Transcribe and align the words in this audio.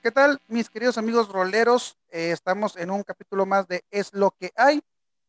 ¿qué 0.00 0.10
tal, 0.10 0.40
mis 0.48 0.70
queridos 0.70 0.96
amigos 0.96 1.28
roleros? 1.28 1.98
Eh, 2.10 2.30
estamos 2.30 2.76
en 2.76 2.90
un 2.90 3.02
capítulo 3.02 3.44
más 3.44 3.68
de 3.68 3.84
Es 3.90 4.12
lo 4.14 4.30
que 4.30 4.50
hay. 4.56 4.80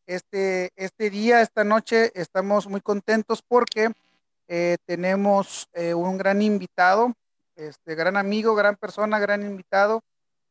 Este, 0.06 0.72
este 0.76 1.10
día, 1.10 1.42
esta 1.42 1.62
noche, 1.62 2.10
estamos 2.14 2.66
muy 2.66 2.80
contentos 2.80 3.42
porque 3.42 3.92
eh, 4.48 4.78
tenemos 4.86 5.68
eh, 5.74 5.94
un 5.94 6.16
gran 6.16 6.40
invitado, 6.40 7.12
este 7.54 7.94
gran 7.94 8.16
amigo, 8.16 8.54
gran 8.54 8.76
persona, 8.76 9.18
gran 9.18 9.42
invitado, 9.42 10.02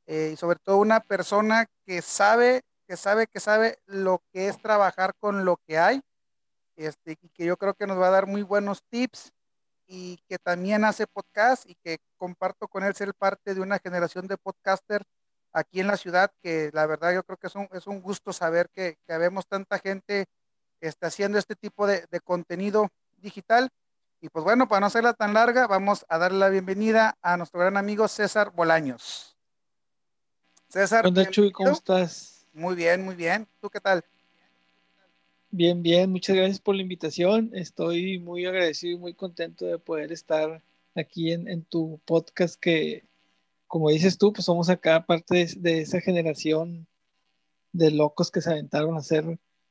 y 0.07 0.35
sobre 0.35 0.59
todo 0.59 0.77
una 0.79 0.99
persona 0.99 1.67
que 1.85 2.01
sabe, 2.01 2.63
que 2.85 2.97
sabe, 2.97 3.27
que 3.27 3.39
sabe 3.39 3.79
lo 3.85 4.21
que 4.33 4.49
es 4.49 4.61
trabajar 4.61 5.13
con 5.21 5.45
lo 5.45 5.55
que 5.65 5.77
hay, 5.77 6.01
este, 6.75 7.13
y 7.21 7.29
que 7.29 7.45
yo 7.45 7.55
creo 7.55 7.75
que 7.75 7.87
nos 7.87 7.97
va 7.97 8.07
a 8.07 8.11
dar 8.11 8.27
muy 8.27 8.41
buenos 8.41 8.83
tips 8.89 9.31
y 9.93 10.17
que 10.29 10.39
también 10.39 10.85
hace 10.85 11.05
podcast 11.05 11.69
y 11.69 11.75
que 11.75 11.99
comparto 12.15 12.69
con 12.69 12.85
él 12.85 12.95
ser 12.95 13.13
parte 13.13 13.53
de 13.53 13.59
una 13.59 13.77
generación 13.77 14.25
de 14.25 14.37
podcaster 14.37 15.03
aquí 15.51 15.81
en 15.81 15.87
la 15.87 15.97
ciudad, 15.97 16.31
que 16.41 16.69
la 16.71 16.85
verdad 16.85 17.13
yo 17.13 17.23
creo 17.23 17.37
que 17.37 17.47
es 17.47 17.55
un, 17.55 17.67
es 17.73 17.87
un 17.87 18.01
gusto 18.01 18.31
saber 18.31 18.69
que, 18.69 18.97
que 19.05 19.17
vemos 19.17 19.45
tanta 19.47 19.79
gente 19.79 20.27
está 20.79 21.07
haciendo 21.07 21.37
este 21.37 21.55
tipo 21.57 21.85
de, 21.85 22.05
de, 22.09 22.21
contenido 22.21 22.87
digital. 23.17 23.69
Y 24.21 24.29
pues 24.29 24.45
bueno, 24.45 24.69
para 24.69 24.79
no 24.79 24.85
hacerla 24.85 25.13
tan 25.13 25.33
larga, 25.33 25.67
vamos 25.67 26.05
a 26.07 26.17
darle 26.17 26.39
la 26.39 26.49
bienvenida 26.49 27.17
a 27.21 27.35
nuestro 27.35 27.59
gran 27.59 27.75
amigo 27.75 28.07
César 28.07 28.51
Bolaños. 28.51 29.35
César. 30.69 31.05
Chuy, 31.31 31.51
¿cómo 31.51 31.71
estás? 31.71 32.47
Muy 32.53 32.75
bien, 32.75 33.03
muy 33.03 33.15
bien. 33.15 33.45
¿Tú 33.59 33.69
qué 33.69 33.81
tal? 33.81 34.05
Bien, 35.53 35.83
bien, 35.83 36.09
muchas 36.09 36.37
gracias 36.37 36.61
por 36.61 36.75
la 36.75 36.81
invitación. 36.81 37.51
Estoy 37.53 38.19
muy 38.19 38.45
agradecido 38.45 38.93
y 38.93 38.99
muy 38.99 39.13
contento 39.13 39.65
de 39.65 39.77
poder 39.77 40.13
estar 40.13 40.63
aquí 40.95 41.33
en, 41.33 41.65
tu 41.65 41.99
podcast 42.05 42.57
que, 42.57 43.03
como 43.67 43.89
dices 43.89 44.17
tú, 44.17 44.31
pues 44.31 44.45
somos 44.45 44.69
acá 44.69 45.05
parte 45.05 45.47
de, 45.57 45.81
esa 45.81 45.99
generación 45.99 46.87
de 47.73 47.91
locos 47.91 48.31
que 48.31 48.39
se 48.39 48.49
aventaron 48.49 48.95
a 48.95 48.99
hacer 48.99 49.25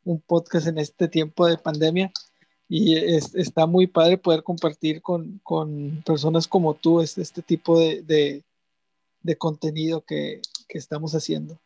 un 0.04 0.20
podcast 0.20 0.66
en 0.66 0.76
este 0.76 1.08
tiempo 1.08 1.46
de 1.46 1.56
pandemia 1.56 2.12
y 2.68 2.96
está 2.96 3.64
muy 3.64 3.86
padre 3.86 4.18
poder 4.18 4.42
compartir 4.42 5.00
con, 5.00 5.40
personas 6.04 6.46
como 6.46 6.74
tú 6.74 7.00
este, 7.00 7.22
este 7.22 7.40
tipo 7.40 7.80
de, 7.80 8.44
contenido 9.38 10.02
que, 10.02 10.42
que, 10.68 10.76
estamos 10.76 11.14
haciendo. 11.14 11.58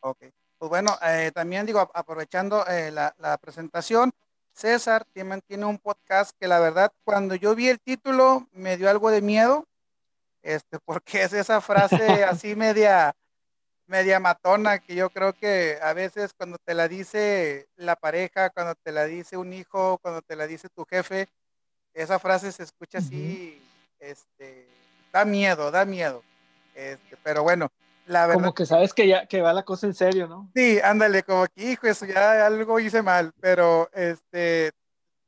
Ok. 0.00 0.24
Pues 0.60 0.68
bueno, 0.68 0.98
eh, 1.00 1.32
también 1.34 1.64
digo, 1.64 1.80
aprovechando 1.94 2.66
eh, 2.66 2.90
la, 2.90 3.14
la, 3.16 3.38
presentación, 3.38 4.12
César 4.52 5.06
tiene, 5.14 5.40
tiene, 5.40 5.64
un 5.64 5.78
podcast 5.78 6.36
que 6.38 6.46
la 6.46 6.60
verdad, 6.60 6.92
cuando 7.02 7.34
yo 7.34 7.54
vi 7.54 7.68
el 7.68 7.80
título, 7.80 8.46
me 8.52 8.76
dio 8.76 8.90
algo 8.90 9.10
de 9.10 9.22
miedo, 9.22 9.66
este, 10.42 10.78
porque 10.84 11.22
es 11.22 11.32
esa 11.32 11.62
frase 11.62 12.24
así 12.24 12.56
media, 12.56 13.16
media 13.86 14.20
matona, 14.20 14.80
que 14.80 14.94
yo 14.94 15.08
creo 15.08 15.32
que 15.32 15.78
a 15.80 15.94
veces 15.94 16.34
cuando 16.34 16.58
te 16.58 16.74
la 16.74 16.88
dice 16.88 17.66
la 17.76 17.96
pareja, 17.96 18.50
cuando 18.50 18.74
te 18.74 18.92
la 18.92 19.06
dice 19.06 19.38
un 19.38 19.54
hijo, 19.54 19.96
cuando 20.02 20.20
te 20.20 20.36
la 20.36 20.46
dice 20.46 20.68
tu 20.68 20.84
jefe, 20.84 21.26
esa 21.94 22.18
frase 22.18 22.52
se 22.52 22.64
escucha 22.64 22.98
así, 22.98 23.62
este, 23.98 24.68
da 25.10 25.24
miedo, 25.24 25.70
da 25.70 25.86
miedo. 25.86 26.22
Este, 26.74 27.16
pero 27.22 27.44
bueno, 27.44 27.72
como 28.32 28.54
que 28.54 28.66
sabes 28.66 28.94
que 28.94 29.08
ya 29.08 29.26
que 29.26 29.40
va 29.40 29.52
la 29.52 29.64
cosa 29.64 29.86
en 29.86 29.94
serio, 29.94 30.26
¿no? 30.26 30.50
Sí, 30.54 30.78
ándale, 30.82 31.22
como 31.22 31.46
que, 31.46 31.72
hijo, 31.72 31.86
eso 31.86 32.06
ya 32.06 32.46
algo 32.46 32.80
hice 32.80 33.02
mal, 33.02 33.32
pero 33.40 33.88
este, 33.92 34.72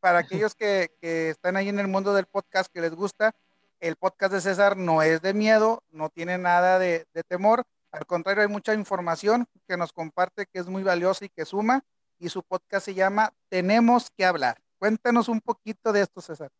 para 0.00 0.18
aquellos 0.18 0.54
que, 0.54 0.90
que, 1.00 1.30
están 1.30 1.56
ahí 1.56 1.68
en 1.68 1.78
el 1.78 1.88
mundo 1.88 2.12
del 2.14 2.26
podcast 2.26 2.72
que 2.72 2.80
les 2.80 2.94
gusta, 2.94 3.32
el 3.80 3.96
podcast 3.96 4.32
de 4.32 4.40
César 4.40 4.76
no 4.76 5.02
es 5.02 5.22
de 5.22 5.34
miedo, 5.34 5.82
no 5.90 6.08
tiene 6.08 6.38
nada 6.38 6.78
de, 6.78 7.06
de 7.14 7.22
temor, 7.22 7.64
al 7.92 8.06
contrario, 8.06 8.42
hay 8.42 8.48
mucha 8.48 8.72
información 8.72 9.46
que 9.68 9.76
nos 9.76 9.92
comparte 9.92 10.46
que 10.46 10.58
es 10.58 10.66
muy 10.66 10.82
valiosa 10.82 11.26
y 11.26 11.28
que 11.28 11.44
suma, 11.44 11.84
y 12.18 12.30
su 12.30 12.42
podcast 12.42 12.86
se 12.86 12.94
llama 12.94 13.32
Tenemos 13.48 14.08
que 14.16 14.24
hablar. 14.24 14.58
Cuéntanos 14.78 15.28
un 15.28 15.40
poquito 15.40 15.92
de 15.92 16.00
esto, 16.00 16.20
César. 16.20 16.50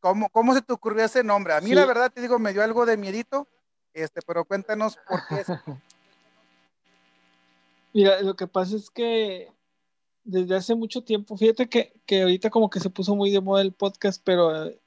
¿Cómo, 0.00 0.28
cómo 0.28 0.52
se 0.52 0.60
te 0.60 0.72
ocurrió 0.72 1.04
ese 1.04 1.24
nombre? 1.24 1.54
A 1.54 1.60
mí, 1.60 1.68
sí. 1.68 1.74
la 1.74 1.86
verdad, 1.86 2.12
te 2.12 2.20
digo, 2.20 2.38
me 2.38 2.52
dio 2.52 2.62
algo 2.62 2.84
de 2.84 2.96
miedito, 2.96 3.48
este, 3.94 4.20
pero 4.26 4.44
cuéntanos 4.44 4.96
por 5.08 5.20
qué. 5.28 5.44
Mira, 7.94 8.22
lo 8.22 8.34
que 8.34 8.46
pasa 8.46 8.76
es 8.76 8.90
que 8.90 9.48
desde 10.24 10.54
hace 10.54 10.74
mucho 10.74 11.02
tiempo, 11.02 11.36
fíjate 11.36 11.68
que, 11.68 11.92
que 12.06 12.22
ahorita 12.22 12.50
como 12.50 12.70
que 12.70 12.80
se 12.80 12.90
puso 12.90 13.14
muy 13.14 13.30
de 13.30 13.40
moda 13.40 13.62
el 13.62 13.72
podcast, 13.72 14.22
pero 14.24 14.66
eh, 14.66 14.78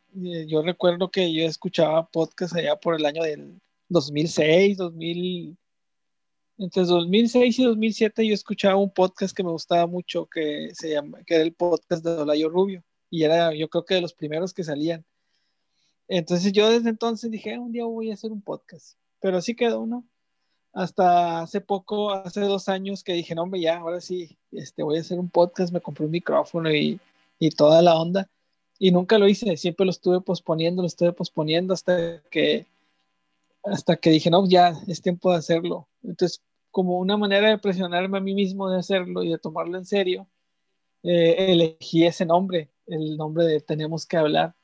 yo 0.48 0.62
recuerdo 0.62 1.12
que 1.12 1.32
yo 1.34 1.46
escuchaba 1.46 2.08
podcast 2.08 2.56
allá 2.56 2.76
por 2.78 2.96
el 2.96 3.06
año 3.06 3.22
del 3.22 3.62
2006, 3.90 4.78
2000, 4.78 5.58
entre 6.58 6.84
2006 6.84 7.60
y 7.60 7.64
2007 7.64 8.28
yo 8.28 8.34
escuchaba 8.34 8.78
un 8.78 8.92
podcast 8.92 9.36
que 9.36 9.44
me 9.44 9.52
gustaba 9.52 9.88
mucho 9.88 10.26
que 10.28 10.70
se 10.74 10.92
llama, 10.92 11.20
que 11.26 11.36
era 11.36 11.44
el 11.44 11.54
podcast 11.54 12.04
de 12.04 12.12
Olayo 12.12 12.50
Rubio 12.50 12.84
y 13.10 13.24
era 13.24 13.54
yo 13.54 13.70
creo 13.70 13.86
que 13.86 13.96
de 13.96 14.02
los 14.02 14.14
primeros 14.14 14.54
que 14.54 14.64
salían. 14.64 15.06
Entonces 16.08 16.54
yo 16.54 16.70
desde 16.70 16.90
entonces 16.90 17.32
dije, 17.32 17.56
ah, 17.56 17.60
un 17.60 17.72
día 17.72 17.86
voy 17.86 18.12
a 18.12 18.14
hacer 18.14 18.32
un 18.32 18.42
podcast, 18.42 18.98
pero 19.20 19.38
así 19.38 19.56
quedó, 19.56 19.86
¿no? 19.86 20.06
Hasta 20.74 21.42
hace 21.42 21.62
poco, 21.62 22.12
hace 22.12 22.42
dos 22.42 22.70
años 22.70 23.04
que 23.04 23.14
dije, 23.14 23.34
no, 23.34 23.44
hombre, 23.44 23.62
ya, 23.62 23.78
ahora 23.78 24.02
sí, 24.02 24.38
este, 24.52 24.84
voy 24.84 24.98
a 24.98 25.02
hacer 25.02 25.20
un 25.20 25.30
podcast, 25.30 25.74
me 25.74 25.82
compré 25.82 26.06
un 26.06 26.12
micrófono 26.12 26.72
y, 26.74 27.00
y 27.40 27.50
toda 27.52 27.82
la 27.82 27.96
onda. 27.96 28.30
Y 28.78 28.92
nunca 28.92 29.18
lo 29.18 29.28
hice, 29.28 29.56
siempre 29.58 29.86
lo 29.86 29.92
estuve 29.92 30.22
posponiendo, 30.22 30.82
lo 30.82 30.88
estuve 30.88 31.14
posponiendo 31.14 31.74
hasta 31.74 32.22
que, 32.30 32.66
hasta 33.64 33.96
que 33.96 34.10
dije, 34.12 34.30
no, 34.30 34.48
ya 34.48 34.74
es 34.88 35.02
tiempo 35.02 35.32
de 35.32 35.38
hacerlo. 35.38 35.88
Entonces, 36.04 36.42
como 36.72 37.00
una 37.00 37.16
manera 37.18 37.50
de 37.50 37.58
presionarme 37.58 38.18
a 38.18 38.22
mí 38.22 38.34
mismo 38.36 38.70
de 38.70 38.80
hacerlo 38.80 39.24
y 39.24 39.30
de 39.30 39.38
tomarlo 39.38 39.78
en 39.78 39.86
serio, 39.86 40.28
eh, 41.04 41.52
elegí 41.54 42.06
ese 42.06 42.26
nombre, 42.26 42.70
el 42.88 43.16
nombre 43.18 43.46
de 43.46 43.62
Tenemos 43.62 44.06
que 44.06 44.18
hablar 44.18 44.56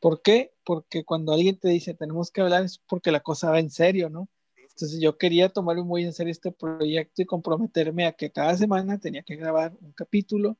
¿Por 0.00 0.22
qué? 0.22 0.52
Porque 0.64 1.04
cuando 1.04 1.32
alguien 1.32 1.58
te 1.58 1.68
dice 1.68 1.94
tenemos 1.94 2.30
que 2.30 2.40
hablar 2.40 2.64
es 2.64 2.78
porque 2.78 3.12
la 3.12 3.20
cosa 3.20 3.50
va 3.50 3.60
en 3.60 3.70
serio, 3.70 4.08
¿no? 4.08 4.28
Entonces 4.56 5.00
yo 5.00 5.18
quería 5.18 5.50
tomar 5.50 5.76
muy 5.78 6.04
en 6.04 6.14
serio 6.14 6.32
este 6.32 6.52
proyecto 6.52 7.22
y 7.22 7.26
comprometerme 7.26 8.06
a 8.06 8.12
que 8.12 8.30
cada 8.30 8.56
semana 8.56 8.98
tenía 8.98 9.22
que 9.22 9.36
grabar 9.36 9.76
un 9.82 9.92
capítulo 9.92 10.56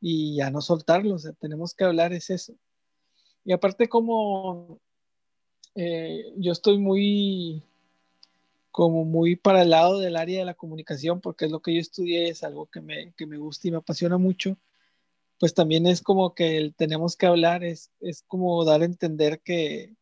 y 0.00 0.36
ya 0.36 0.50
no 0.50 0.60
soltarlo, 0.60 1.14
o 1.14 1.18
sea, 1.18 1.32
tenemos 1.32 1.74
que 1.74 1.84
hablar 1.84 2.12
es 2.12 2.28
eso. 2.28 2.54
Y 3.44 3.52
aparte 3.52 3.88
como 3.88 4.78
eh, 5.74 6.32
yo 6.36 6.52
estoy 6.52 6.78
muy 6.78 7.62
como 8.70 9.06
muy 9.06 9.36
para 9.36 9.62
el 9.62 9.70
lado 9.70 10.00
del 10.00 10.16
área 10.16 10.40
de 10.40 10.44
la 10.44 10.52
comunicación 10.52 11.22
porque 11.22 11.46
es 11.46 11.50
lo 11.50 11.60
que 11.60 11.74
yo 11.74 11.80
estudié, 11.80 12.28
es 12.28 12.44
algo 12.44 12.66
que 12.66 12.82
me, 12.82 13.14
que 13.14 13.24
me 13.24 13.38
gusta 13.38 13.68
y 13.68 13.70
me 13.70 13.78
apasiona 13.78 14.18
mucho 14.18 14.58
pues 15.38 15.54
también 15.54 15.86
es 15.86 16.02
como 16.02 16.34
que 16.34 16.56
el 16.56 16.74
tenemos 16.74 17.16
que 17.16 17.26
hablar, 17.26 17.64
es, 17.64 17.90
es 18.00 18.22
como 18.26 18.64
dar 18.64 18.82
a 18.82 18.86
entender 18.86 19.40
que, 19.40 19.94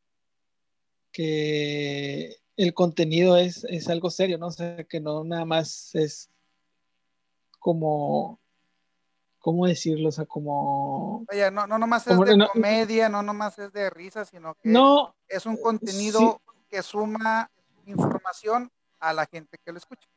que 1.11 2.37
el 2.57 2.75
contenido 2.75 3.37
es, 3.37 3.65
es 3.65 3.89
algo 3.89 4.11
serio, 4.11 4.39
¿no? 4.39 4.49
O 4.49 4.53
sea, 4.53 4.85
que 4.85 5.01
no 5.01 5.25
nada 5.25 5.45
más 5.45 5.95
es 5.95 6.31
como, 7.59 8.41
¿cómo 9.39 9.67
decirlo? 9.67 10.11
O 10.11 10.13
sea, 10.13 10.27
como... 10.27 11.25
Oye, 11.31 11.51
no, 11.51 11.67
no 11.67 11.79
nomás 11.79 12.07
es 12.07 12.19
de 12.19 12.37
no, 12.37 12.49
comedia, 12.49 13.09
no 13.09 13.23
nomás 13.23 13.59
es 13.59 13.73
de 13.73 13.91
risa, 13.91 14.25
sino 14.25 14.55
que 14.55 14.69
no, 14.69 15.15
es 15.29 15.47
un 15.47 15.57
contenido 15.57 16.41
sí. 16.47 16.55
que 16.69 16.83
suma 16.83 17.51
información 17.87 18.71
a 19.01 19.13
la 19.13 19.27
gente 19.27 19.59
que 19.65 19.73
lo 19.73 19.79
escucha. 19.79 20.09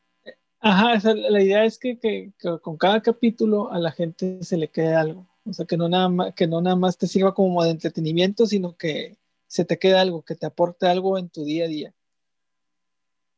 Ajá, 0.60 0.94
o 0.98 1.00
sea, 1.00 1.14
la 1.14 1.42
idea 1.42 1.64
es 1.66 1.78
que, 1.78 2.00
que, 2.00 2.34
que, 2.38 2.60
con 2.60 2.78
cada 2.78 3.02
capítulo 3.02 3.72
a 3.72 3.80
la 3.80 3.92
gente 3.92 4.44
se 4.44 4.58
le 4.58 4.70
quede 4.70 4.96
algo. 4.96 5.28
O 5.46 5.54
sea, 5.54 5.66
que 5.66 5.78
no, 5.78 5.88
nada 5.88 6.10
más, 6.10 6.34
que 6.34 6.48
no 6.48 6.62
nada 6.62 6.76
más 6.76 6.98
te 6.98 7.08
sirva 7.08 7.34
como 7.34 7.64
de 7.64 7.72
entretenimiento, 7.72 8.46
sino 8.46 8.76
que 8.76 9.18
se 9.48 9.66
te 9.66 9.80
quede 9.80 9.98
algo, 9.98 10.24
que 10.24 10.36
te 10.36 10.46
aporte 10.46 10.88
algo 10.88 11.18
en 11.18 11.30
tu 11.30 11.44
día 11.46 11.66
a 11.66 11.68
día. 11.68 11.94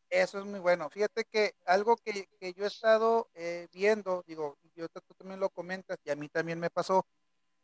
Eso 0.10 0.40
es 0.40 0.46
muy 0.46 0.60
bueno. 0.60 0.90
Fíjate 0.90 1.24
que 1.26 1.54
algo 1.68 1.96
que, 1.98 2.28
que 2.40 2.54
yo 2.54 2.64
he 2.64 2.68
estado 2.68 3.30
eh, 3.36 3.68
viendo, 3.72 4.24
digo, 4.26 4.58
yo 4.76 4.88
tú 4.90 5.14
también 5.16 5.40
lo 5.40 5.50
comentas 5.50 5.98
y 6.04 6.10
a 6.10 6.16
mí 6.16 6.30
también 6.30 6.60
me 6.60 6.72
pasó, 6.72 7.06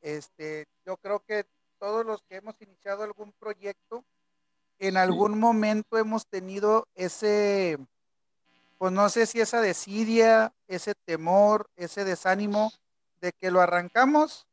este, 0.01 0.67
yo 0.85 0.97
creo 0.97 1.21
que 1.21 1.45
todos 1.79 2.05
los 2.05 2.21
que 2.23 2.35
hemos 2.35 2.55
iniciado 2.61 3.03
algún 3.03 3.33
proyecto, 3.33 4.05
en 4.77 4.97
algún 4.97 5.33
sí. 5.33 5.39
momento 5.39 5.97
hemos 5.97 6.27
tenido 6.27 6.87
ese, 6.93 7.79
pues 8.77 8.91
no 8.91 9.09
sé 9.09 9.25
si 9.25 9.39
esa 9.39 9.61
desidia, 9.61 10.53
ese 10.67 10.93
temor, 11.05 11.67
ese 11.75 12.03
desánimo 12.03 12.71
de 13.21 13.31
que 13.31 13.51
lo 13.51 13.61
arrancamos 13.61 14.47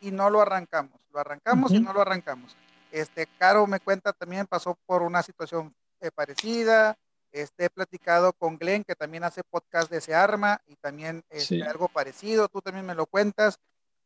y 0.00 0.10
no 0.10 0.30
lo 0.30 0.40
arrancamos, 0.40 1.00
lo 1.12 1.20
arrancamos 1.20 1.70
uh 1.70 1.74
-huh. 1.74 1.78
y 1.78 1.80
no 1.80 1.92
lo 1.92 2.00
arrancamos. 2.00 2.56
Este, 2.92 3.26
Caro 3.38 3.66
me 3.66 3.80
cuenta 3.80 4.12
también 4.12 4.46
pasó 4.46 4.78
por 4.86 5.02
una 5.02 5.22
situación 5.22 5.74
eh, 6.00 6.10
parecida, 6.10 6.96
este, 7.32 7.66
he 7.66 7.70
platicado 7.70 8.32
con 8.32 8.56
Glenn, 8.58 8.84
que 8.84 8.94
también 8.94 9.24
hace 9.24 9.42
podcast 9.44 9.90
de 9.90 9.98
ese 9.98 10.14
arma, 10.14 10.60
y 10.66 10.76
también 10.76 11.22
este, 11.28 11.56
sí. 11.56 11.62
algo 11.62 11.88
parecido, 11.88 12.48
tú 12.48 12.60
también 12.62 12.86
me 12.86 12.94
lo 12.94 13.06
cuentas. 13.06 13.58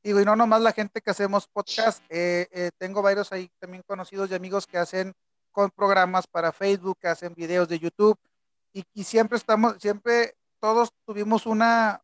Digo, 0.02 0.20
y 0.20 0.24
no 0.24 0.34
nomás 0.34 0.60
la 0.62 0.72
gente 0.72 1.00
que 1.00 1.12
hacemos 1.12 1.46
podcast, 1.46 2.02
eh, 2.08 2.48
eh, 2.50 2.70
tengo 2.76 3.02
varios 3.02 3.30
ahí 3.32 3.48
también 3.60 3.84
conocidos 3.86 4.30
y 4.30 4.34
amigos 4.34 4.66
que 4.66 4.78
hacen 4.78 5.14
con 5.52 5.70
programas 5.70 6.26
para 6.26 6.50
Facebook, 6.50 6.98
que 7.00 7.08
hacen 7.08 7.34
videos 7.34 7.68
de 7.68 7.78
YouTube, 7.78 8.18
y, 8.72 9.04
siempre 9.04 9.38
estamos, 9.38 9.76
siempre 9.78 10.34
todos 10.60 10.92
tuvimos 11.04 11.46
una, 11.46 12.02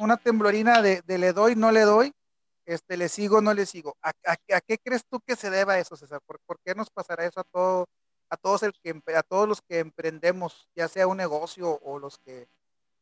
una 0.00 0.16
temblorina 0.16 0.80
de, 0.82 1.02
le 1.06 1.32
doy, 1.32 1.54
no 1.54 1.70
le 1.70 1.82
doy, 1.82 2.12
este, 2.64 2.96
le 2.96 3.08
sigo, 3.08 3.40
no 3.40 3.52
le 3.52 3.66
sigo. 3.66 3.96
¿A, 4.02 4.12
qué 4.60 4.78
crees 4.78 5.04
tú 5.04 5.20
que 5.20 5.36
se 5.36 5.50
deba 5.50 5.78
eso, 5.78 5.96
César? 5.96 6.20
¿Por, 6.26 6.58
qué 6.64 6.74
nos 6.74 6.90
pasará 6.90 7.26
eso 7.26 7.40
a, 7.40 7.44
todo, 7.44 7.86
a, 8.30 8.36
todos 8.36 8.62
el 8.62 8.72
que, 8.82 9.00
a 9.14 9.22
todos 9.22 9.48
los 9.48 9.60
que 9.60 9.80
emprendemos, 9.80 10.68
ya 10.74 10.88
sea 10.88 11.06
un 11.06 11.18
negocio 11.18 11.78
o 11.82 11.98
los 11.98 12.18
que 12.18 12.48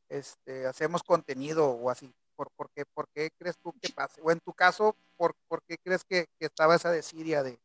este, 0.08 0.66
hacemos 0.66 1.02
contenido 1.02 1.70
o 1.70 1.90
así? 1.90 2.12
¿Por, 2.34 2.50
por, 2.52 2.70
qué, 2.70 2.84
¿Por 2.86 3.06
qué 3.14 3.30
crees 3.38 3.56
tú 3.58 3.72
que 3.80 3.90
pase? 3.90 4.20
O 4.22 4.32
en 4.32 4.40
tu 4.40 4.52
caso, 4.52 4.96
¿por, 5.16 5.34
por 5.46 5.62
qué 5.62 5.76
crees 5.78 6.02
que, 6.04 6.26
estaba 6.40 6.74
esa 6.74 6.90
desidia 6.90 7.42
de, 7.42 7.60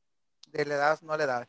de 0.49 0.65
le 0.65 0.75
das, 0.75 1.01
no 1.01 1.17
le 1.17 1.25
das? 1.25 1.47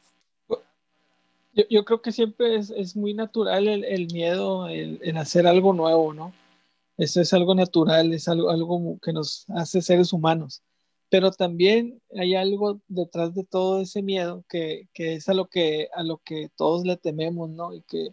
Yo, 1.71 1.85
creo 1.85 2.03
que 2.03 2.13
siempre 2.13 2.57
es, 2.57 2.97
muy 2.97 3.15
natural 3.15 3.67
el, 3.69 3.85
el 3.85 4.07
miedo 4.13 4.69
en 4.69 5.17
hacer 5.17 5.47
algo 5.47 5.73
nuevo, 5.73 6.15
¿no? 6.15 6.33
Eso 6.99 7.21
es 7.21 7.33
algo 7.33 7.55
natural, 7.55 8.13
es 8.13 8.29
algo, 8.29 8.99
que 9.01 9.13
nos 9.13 9.47
hace 9.51 9.83
seres 9.83 10.13
humanos. 10.13 10.63
Pero 11.11 11.31
también 11.31 12.03
hay 12.17 12.35
algo 12.35 12.81
detrás 12.89 13.35
de 13.35 13.45
todo 13.45 13.81
ese 13.81 14.03
miedo 14.03 14.45
que, 14.49 14.89
es 14.95 15.29
a 15.29 15.35
lo 15.35 15.49
que, 15.49 15.89
a 15.95 16.03
lo 16.03 16.19
que 16.19 16.51
todos 16.57 16.85
le 16.85 16.97
tememos, 16.97 17.51
¿no? 17.51 17.73
Y 17.73 17.83
que 17.83 18.07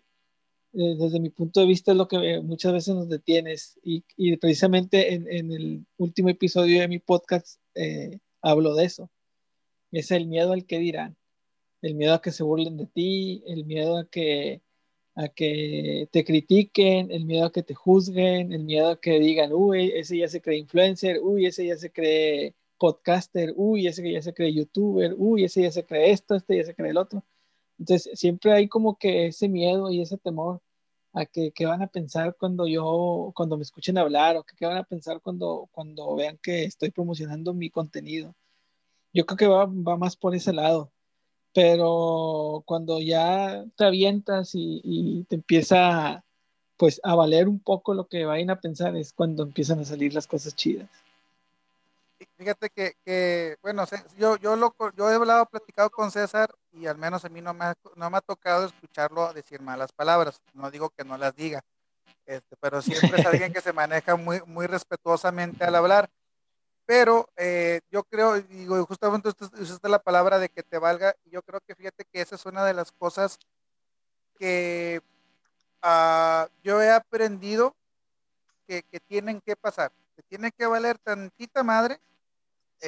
eh, 0.73 0.95
desde 0.99 1.19
mi 1.19 1.29
punto 1.29 1.59
de 1.61 1.65
vista 1.67 1.91
es 1.91 1.97
lo 1.97 2.07
que 2.07 2.41
muchas 2.41 2.73
veces 2.73 2.95
nos 2.95 3.09
detienes. 3.09 3.79
Y, 3.83 4.03
precisamente 4.37 5.13
en, 5.15 5.27
en, 5.31 5.51
el 5.51 5.85
último 5.97 6.29
episodio 6.29 6.81
de 6.81 6.87
mi 6.87 6.99
podcast 6.99 7.59
eh, 7.75 8.19
hablo 8.41 8.75
de 8.75 8.85
eso. 8.85 9.09
Es 9.91 10.11
el 10.11 10.27
miedo 10.27 10.53
al 10.53 10.65
que 10.65 10.79
dirán 10.79 11.17
el 11.85 11.95
miedo 11.95 12.15
a 12.15 12.21
que 12.21 12.31
se 12.31 12.43
burlen 12.43 12.77
de 12.77 12.87
ti, 12.87 13.43
el 13.45 13.65
miedo 13.65 13.97
a 13.99 14.05
que, 14.05 14.61
a 15.15 15.27
que 15.29 16.09
te 16.11 16.25
critiquen, 16.25 17.11
el 17.11 17.25
miedo 17.25 17.45
a 17.45 17.51
que 17.51 17.63
te 17.63 17.75
juzguen, 17.75 18.53
el 18.53 18.63
miedo 18.63 18.89
a 18.89 18.99
que 18.99 19.19
digan, 19.19 19.53
uy, 19.53 19.91
ese 19.93 20.17
ya 20.17 20.27
se 20.27 20.41
cree 20.41 20.57
influencer, 20.57 21.19
uy, 21.21 21.45
ese 21.45 21.67
ya 21.67 21.77
se 21.77 21.91
cree 21.91 22.55
podcaster, 22.79 23.53
uy, 23.55 23.87
ese 23.87 24.11
ya 24.11 24.21
se 24.21 24.33
cree 24.33 24.53
youtuber, 24.53 25.13
uy, 25.17 25.45
ese 25.45 25.61
ya 25.61 25.71
se 25.71 25.85
cree 25.85 26.11
esto, 26.11 26.35
este 26.35 26.57
ya 26.57 26.63
se 26.65 26.75
cree 26.75 26.89
el 26.91 26.97
otro. 26.97 27.23
Entonces, 27.79 28.19
siempre 28.19 28.53
hay 28.53 28.67
como 28.67 28.97
que 28.97 29.27
ese 29.27 29.47
miedo 29.49 29.91
y 29.91 30.01
ese 30.01 30.17
temor 30.17 30.61
a 31.13 31.25
que, 31.27 31.51
qué 31.51 31.65
van 31.67 31.83
a 31.83 31.87
pensar 31.87 32.35
cuando 32.39 32.67
yo, 32.67 33.31
cuando 33.35 33.57
me 33.57 33.63
escuchen 33.63 33.97
hablar 33.99 34.37
o 34.37 34.43
que 34.43 34.55
qué 34.55 34.65
van 34.65 34.77
a 34.77 34.83
pensar 34.83 35.21
cuando, 35.21 35.69
cuando 35.71 36.15
vean 36.15 36.39
que 36.41 36.65
estoy 36.65 36.91
promocionando 36.91 37.53
mi 37.53 37.69
contenido. 37.69 38.35
Yo 39.13 39.25
creo 39.25 39.37
que 39.37 39.47
va, 39.47 39.65
va 39.67 39.97
más 39.97 40.15
por 40.17 40.35
ese 40.35 40.53
lado 40.53 40.91
pero 41.55 42.63
cuando 42.65 42.99
ya 42.99 43.63
te 43.77 43.85
avientas 43.85 44.51
y, 44.53 45.25
te 45.29 45.35
empieza 45.35 46.21
pues 46.75 46.99
a 47.01 47.15
valer 47.15 47.47
un 47.47 47.61
poco 47.61 47.93
lo 47.93 48.09
que 48.09 48.25
vayan 48.25 48.49
a 48.49 48.59
pensar 48.59 48.93
es 48.97 49.13
cuando 49.13 49.43
empiezan 49.43 49.79
a 49.79 49.85
salir 49.85 50.13
las 50.13 50.27
cosas 50.27 50.53
chidas. 50.53 50.89
Fíjate 52.37 52.69
que, 52.69 53.55
bueno, 53.61 53.85
yo, 54.17 54.35
yo, 54.35 54.57
lo, 54.57 54.75
yo 54.97 55.09
he 55.09 55.13
hablado, 55.13 55.45
platicado 55.45 55.89
con 55.89 56.11
César 56.11 56.53
y 56.73 56.87
al 56.87 56.97
menos 56.97 57.23
a 57.23 57.29
mí 57.29 57.39
no 57.39 57.53
me, 57.53 57.63
ha, 57.63 57.75
no 57.95 58.09
me 58.09 58.17
ha 58.17 58.21
tocado 58.21 58.65
escucharlo 58.65 59.31
decir 59.31 59.61
malas 59.61 59.93
palabras. 59.93 60.41
No 60.53 60.69
digo 60.69 60.89
que 60.89 61.05
no 61.05 61.17
las 61.17 61.33
diga, 61.37 61.61
este, 62.25 62.57
pero 62.59 62.81
siempre 62.81 63.21
es 63.21 63.25
alguien 63.25 63.53
que 63.53 63.61
se 63.61 63.71
maneja 63.71 64.17
muy, 64.17 64.41
muy 64.45 64.67
respetuosamente 64.67 65.63
al 65.63 65.75
hablar. 65.75 66.09
Pero 66.85 67.29
eh, 67.35 67.81
yo 67.89 68.03
creo, 68.03 68.39
digo, 68.41 68.85
justamente 68.85 69.29
usted 69.29 69.47
usaste 69.59 69.89
la 69.89 69.99
palabra 69.99 70.37
de 70.37 70.49
que 70.49 70.63
te 70.63 70.77
valga, 70.77 71.15
y 71.25 71.31
yo 71.31 71.41
creo 71.41 71.59
que 71.61 71.75
fíjate 71.75 72.05
que 72.05 72.21
esa 72.21 72.35
es 72.35 72.45
una 72.45 72.63
de 72.63 72.73
las 72.73 72.91
cosas 72.91 73.39
que 74.37 75.01
uh, 75.83 76.47
yo 76.63 76.81
he 76.81 76.91
aprendido 76.91 77.75
que, 78.67 78.83
que, 78.83 78.99
tienen 78.99 79.41
que 79.41 79.55
pasar, 79.55 79.91
que 80.15 80.21
tiene 80.23 80.51
que 80.51 80.65
valer 80.65 80.97
tantita 80.99 81.63
madre 81.63 81.99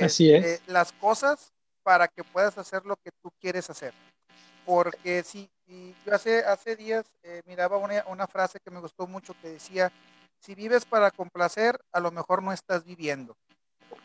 Así 0.02 0.34
es. 0.34 0.46
Este, 0.46 0.72
las 0.72 0.92
cosas 0.94 1.54
para 1.84 2.08
que 2.08 2.24
puedas 2.24 2.58
hacer 2.58 2.86
lo 2.86 2.96
que 2.98 3.12
tú 3.22 3.32
quieres 3.40 3.70
hacer. 3.70 3.94
Porque 4.66 5.24
si, 5.24 5.50
yo 6.06 6.14
hace, 6.14 6.40
hace 6.44 6.76
días 6.76 7.06
eh, 7.24 7.42
miraba 7.46 7.78
una, 7.78 8.04
una 8.08 8.28
frase 8.28 8.60
que 8.60 8.72
me 8.72 8.80
gustó 8.80 9.08
mucho 9.08 9.34
que 9.42 9.50
decía, 9.50 9.92
si 10.40 10.56
vives 10.56 10.86
para 10.86 11.12
complacer, 11.12 11.80
a 11.92 12.00
lo 12.00 12.12
mejor 12.12 12.44
no 12.44 12.52
estás 12.52 12.84
viviendo. 12.84 13.36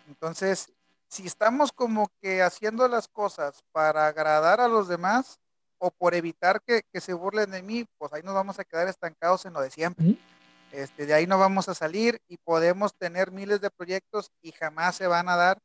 Entonces, 0.09 0.73
si 1.09 1.27
estamos 1.27 1.73
como 1.73 2.11
que 2.21 2.43
haciendo 2.43 2.89
las 2.89 3.09
cosas 3.09 3.63
para 3.73 4.07
agradar 4.07 4.61
a 4.61 4.69
los 4.69 4.89
demás 4.89 5.39
o 5.79 5.91
por 5.91 6.15
evitar 6.15 6.63
que, 6.63 6.83
se 7.01 7.13
burlen 7.13 7.51
de 7.51 7.63
mí, 7.63 7.85
pues 7.99 8.13
ahí 8.13 8.23
nos 8.23 8.35
vamos 8.35 8.59
a 8.59 8.65
quedar 8.65 8.89
estancados 8.89 9.45
en 9.45 9.53
lo 9.53 9.61
de 9.61 9.71
siempre. 9.71 10.17
Este, 10.71 11.05
de 11.05 11.13
ahí 11.13 11.27
no 11.27 11.39
vamos 11.39 11.69
a 11.69 11.75
salir 11.75 12.19
y 12.29 12.39
podemos 12.39 12.95
tener 12.95 13.31
miles 13.31 13.61
de 13.61 13.71
proyectos 13.71 14.31
y 14.41 14.53
jamás 14.53 14.97
se 14.97 15.07
van 15.07 15.29
a 15.29 15.37
dar 15.37 15.59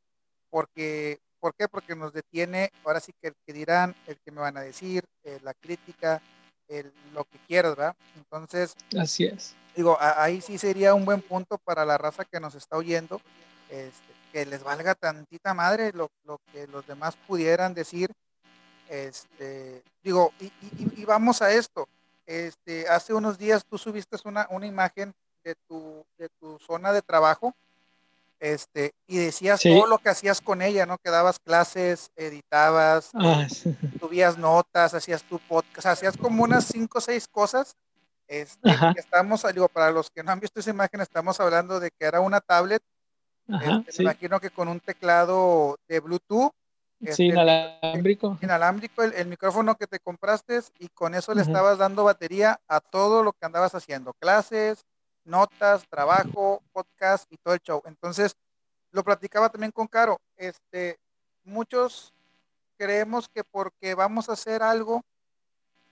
porque, 0.50 1.18
¿por 1.40 1.54
qué? 1.54 1.68
Porque 1.68 1.96
nos 1.96 2.12
detiene, 2.12 2.70
ahora 2.84 3.00
sí 3.00 3.12
que 3.20 3.28
el 3.28 3.34
que 3.46 3.52
dirán, 3.52 3.94
el 4.06 4.18
que 4.18 4.30
me 4.30 4.40
van 4.40 4.56
a 4.56 4.60
decir, 4.60 5.04
eh, 5.24 5.38
la 5.42 5.54
crítica, 5.54 6.20
el, 6.68 6.92
lo 7.14 7.24
que 7.24 7.38
quieras, 7.46 7.76
¿verdad? 7.76 7.96
Entonces, 8.16 8.74
así 8.98 9.24
es. 9.24 9.54
Digo, 9.74 9.96
ahí 10.00 10.40
sí 10.40 10.58
sería 10.58 10.92
un 10.92 11.04
buen 11.04 11.22
punto 11.22 11.56
para 11.58 11.84
la 11.84 11.96
raza 11.96 12.24
que 12.24 12.40
nos 12.40 12.56
está 12.56 12.76
oyendo, 12.76 13.20
este, 13.70 14.14
que 14.32 14.46
les 14.46 14.62
valga 14.62 14.94
tantita 14.94 15.54
madre 15.54 15.92
lo, 15.92 16.10
lo 16.24 16.40
que 16.52 16.66
los 16.66 16.86
demás 16.86 17.16
pudieran 17.26 17.74
decir. 17.74 18.10
Este, 18.88 19.82
digo, 20.02 20.32
y, 20.40 20.52
y, 20.96 21.04
vamos 21.04 21.42
a 21.42 21.52
esto. 21.52 21.88
Este, 22.26 22.88
hace 22.88 23.12
unos 23.12 23.38
días 23.38 23.64
tú 23.64 23.78
subiste 23.78 24.16
una, 24.24 24.46
una 24.50 24.66
imagen 24.66 25.14
de 25.44 25.54
tu, 25.66 26.04
de 26.18 26.28
tu 26.40 26.58
zona 26.58 26.92
de 26.92 27.02
trabajo 27.02 27.54
este, 28.40 28.94
y 29.08 29.18
decías 29.18 29.60
todo 29.60 29.86
lo 29.86 29.98
que 29.98 30.10
hacías 30.10 30.40
con 30.40 30.62
ella, 30.62 30.86
¿no? 30.86 30.98
Que 30.98 31.10
dabas 31.10 31.40
clases, 31.40 32.12
editabas, 32.14 33.10
ah, 33.14 33.46
subías 33.98 34.38
notas, 34.38 34.94
hacías 34.94 35.24
tu 35.24 35.40
podcast, 35.40 35.86
hacías 35.86 36.16
como 36.16 36.44
unas 36.44 36.66
cinco 36.66 36.98
o 36.98 37.00
seis 37.00 37.26
cosas. 37.26 37.76
Este, 38.28 38.70
estamos, 38.96 39.42
digo, 39.52 39.68
para 39.68 39.90
los 39.90 40.10
que 40.10 40.22
no 40.22 40.30
han 40.30 40.38
visto 40.38 40.60
esa 40.60 40.70
imagen, 40.70 41.00
estamos 41.00 41.40
hablando 41.40 41.80
de 41.80 41.90
que 41.90 42.04
era 42.04 42.20
una 42.20 42.40
tablet 42.40 42.82
este, 43.48 44.02
me 44.02 44.10
imagino 44.10 44.40
que 44.40 44.50
con 44.50 44.68
un 44.68 44.80
teclado 44.80 45.78
de 45.88 46.00
Bluetooth. 46.00 46.52
sí, 47.00 47.08
este, 47.08 47.24
inalámbrico. 47.24 48.38
Inalámbrico, 48.42 49.02
el, 49.02 49.26
micrófono 49.26 49.74
que 49.76 49.86
te 49.86 49.98
compraste 49.98 50.60
y 50.78 50.88
con 50.88 51.14
eso 51.14 51.34
le 51.34 51.42
estabas 51.42 51.78
dando 51.78 52.04
batería 52.04 52.60
a 52.68 52.80
todo 52.80 53.22
lo 53.22 53.32
que 53.32 53.46
andabas 53.46 53.74
haciendo, 53.74 54.12
clases, 54.14 54.84
notas, 55.24 55.86
trabajo, 55.88 56.62
podcast 56.72 57.30
y 57.30 57.36
todo 57.38 57.54
el 57.54 57.60
show. 57.60 57.82
Entonces, 57.86 58.36
lo 58.90 59.02
platicaba 59.02 59.48
también 59.48 59.72
con 59.72 59.86
Caro, 59.86 60.20
este, 60.36 60.98
muchos 61.44 62.12
creemos 62.76 63.28
que 63.28 63.44
porque 63.44 63.94
vamos 63.94 64.28
a 64.28 64.32
hacer 64.32 64.62
algo, 64.62 65.02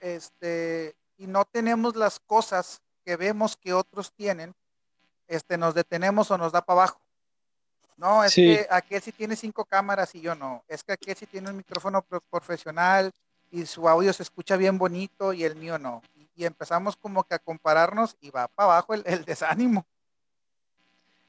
este, 0.00 0.94
y 1.18 1.26
no 1.26 1.44
tenemos 1.44 1.96
las 1.96 2.20
cosas 2.20 2.80
que 3.04 3.16
vemos 3.16 3.56
que 3.56 3.72
otros 3.72 4.12
tienen, 4.12 4.54
este, 5.26 5.58
nos 5.58 5.74
detenemos 5.74 6.30
o 6.30 6.38
nos 6.38 6.52
da 6.52 6.62
para 6.62 6.80
abajo. 6.80 7.00
No, 7.96 8.22
es 8.22 8.34
que 8.34 8.66
aquel 8.70 9.00
sí 9.00 9.12
tiene 9.12 9.36
cinco 9.36 9.64
cámaras 9.64 10.14
y 10.14 10.20
yo 10.20 10.34
no. 10.34 10.62
Es 10.68 10.84
que 10.84 10.92
aquel 10.92 11.16
sí 11.16 11.26
tiene 11.26 11.48
un 11.48 11.56
micrófono 11.56 12.04
profesional 12.30 13.10
y 13.50 13.64
su 13.64 13.88
audio 13.88 14.12
se 14.12 14.22
escucha 14.22 14.56
bien 14.56 14.76
bonito 14.76 15.32
y 15.32 15.44
el 15.44 15.56
mío 15.56 15.78
no. 15.78 16.02
Y, 16.14 16.44
empezamos 16.44 16.96
como 16.96 17.24
que 17.24 17.34
a 17.34 17.38
compararnos 17.38 18.14
y 18.20 18.28
va 18.28 18.48
para 18.48 18.72
abajo 18.72 18.92
el, 18.92 19.24
desánimo. 19.24 19.86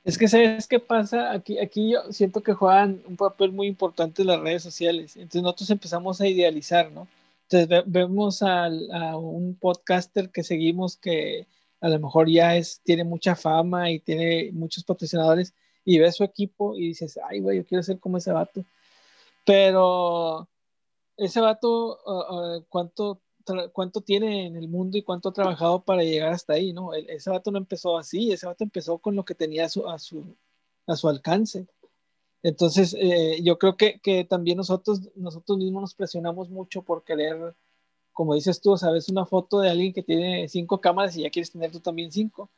Es 0.03 0.17
que 0.17 0.27
sabes 0.27 0.67
qué 0.67 0.79
pasa, 0.79 1.31
aquí, 1.31 1.59
aquí 1.59 1.93
yo 1.93 2.11
siento 2.11 2.43
que 2.43 2.53
juegan 2.53 3.01
un 3.07 3.15
papel 3.15 3.53
muy 3.53 3.67
importante 3.67 4.25
las 4.25 4.41
redes 4.41 4.63
sociales. 4.63 5.15
Entonces 5.15 5.43
nosotros 5.43 5.69
empezamos 5.69 6.19
a 6.19 6.27
idealizar, 6.27 6.91
¿no? 6.91 7.07
Entonces 7.49 7.83
vemos 7.85 8.41
a 8.41 8.67
un 9.15 9.55
podcaster 9.55 10.29
que 10.29 10.43
seguimos 10.43 10.97
que 10.97 11.47
a 11.79 11.87
lo 11.87 11.99
mejor 11.99 12.29
ya 12.29 12.55
es, 12.57 12.81
tiene 12.83 13.05
mucha 13.05 13.35
fama 13.35 13.89
y 13.89 13.99
tiene 13.99 14.51
muchos 14.51 14.83
patrocinadores 14.83 15.53
y 15.87 15.99
ves 15.99 16.17
su 16.17 16.25
equipo 16.25 16.75
y 16.75 16.89
dices, 16.89 17.17
ay, 17.29 17.39
güey, 17.39 17.59
yo 17.59 17.65
quiero 17.65 17.81
ser 17.81 17.97
como 17.97 18.17
ese 18.17 18.33
vato. 18.33 18.65
Pero 19.45 20.49
ese 21.15 21.39
vato, 21.39 21.97
uh, 22.05 22.57
uh, 22.57 22.65
¿cuánto, 22.67 23.21
¿cuánto 23.71 24.01
tiene 24.01 24.47
en 24.47 24.57
el 24.57 24.67
mundo 24.67 24.97
y 24.97 25.03
cuánto 25.03 25.29
ha 25.29 25.33
trabajado 25.33 25.81
para 25.85 26.03
llegar 26.03 26.33
hasta 26.33 26.53
ahí? 26.53 26.73
¿no? 26.73 26.93
ese 26.93 27.29
vato 27.29 27.51
no 27.51 27.57
empezó 27.57 27.97
así, 27.97 28.33
ese 28.33 28.45
vato 28.45 28.65
empezó 28.65 28.97
con 28.97 29.15
lo 29.15 29.23
que 29.23 29.33
tenía 29.33 29.63
a 29.63 29.69
su, 29.69 29.87
a 29.87 29.97
su, 29.97 30.35
a 30.87 30.97
su 30.97 31.07
alcance. 31.07 31.67
Entonces, 32.43 32.93
eh, 32.99 33.39
yo 33.41 33.57
creo 33.57 33.77
que, 33.77 34.01
que, 34.01 34.25
también 34.25 34.57
nosotros, 34.57 35.09
nosotros 35.15 35.57
mismos 35.57 35.81
nos 35.83 35.95
presionamos 35.95 36.49
mucho 36.49 36.81
por 36.81 37.05
querer, 37.05 37.55
como 38.11 38.35
dices 38.35 38.59
tú, 38.59 38.75
sabes, 38.75 39.07
una 39.07 39.25
foto 39.25 39.61
de 39.61 39.69
alguien 39.69 39.93
que 39.93 40.03
tiene 40.03 40.49
cinco 40.49 40.81
cámaras 40.81 41.15
y 41.15 41.21
ya 41.21 41.29
quieres 41.29 41.51
tener 41.51 41.71
tú 41.71 41.79
también 41.79 42.11
cinco. 42.11 42.49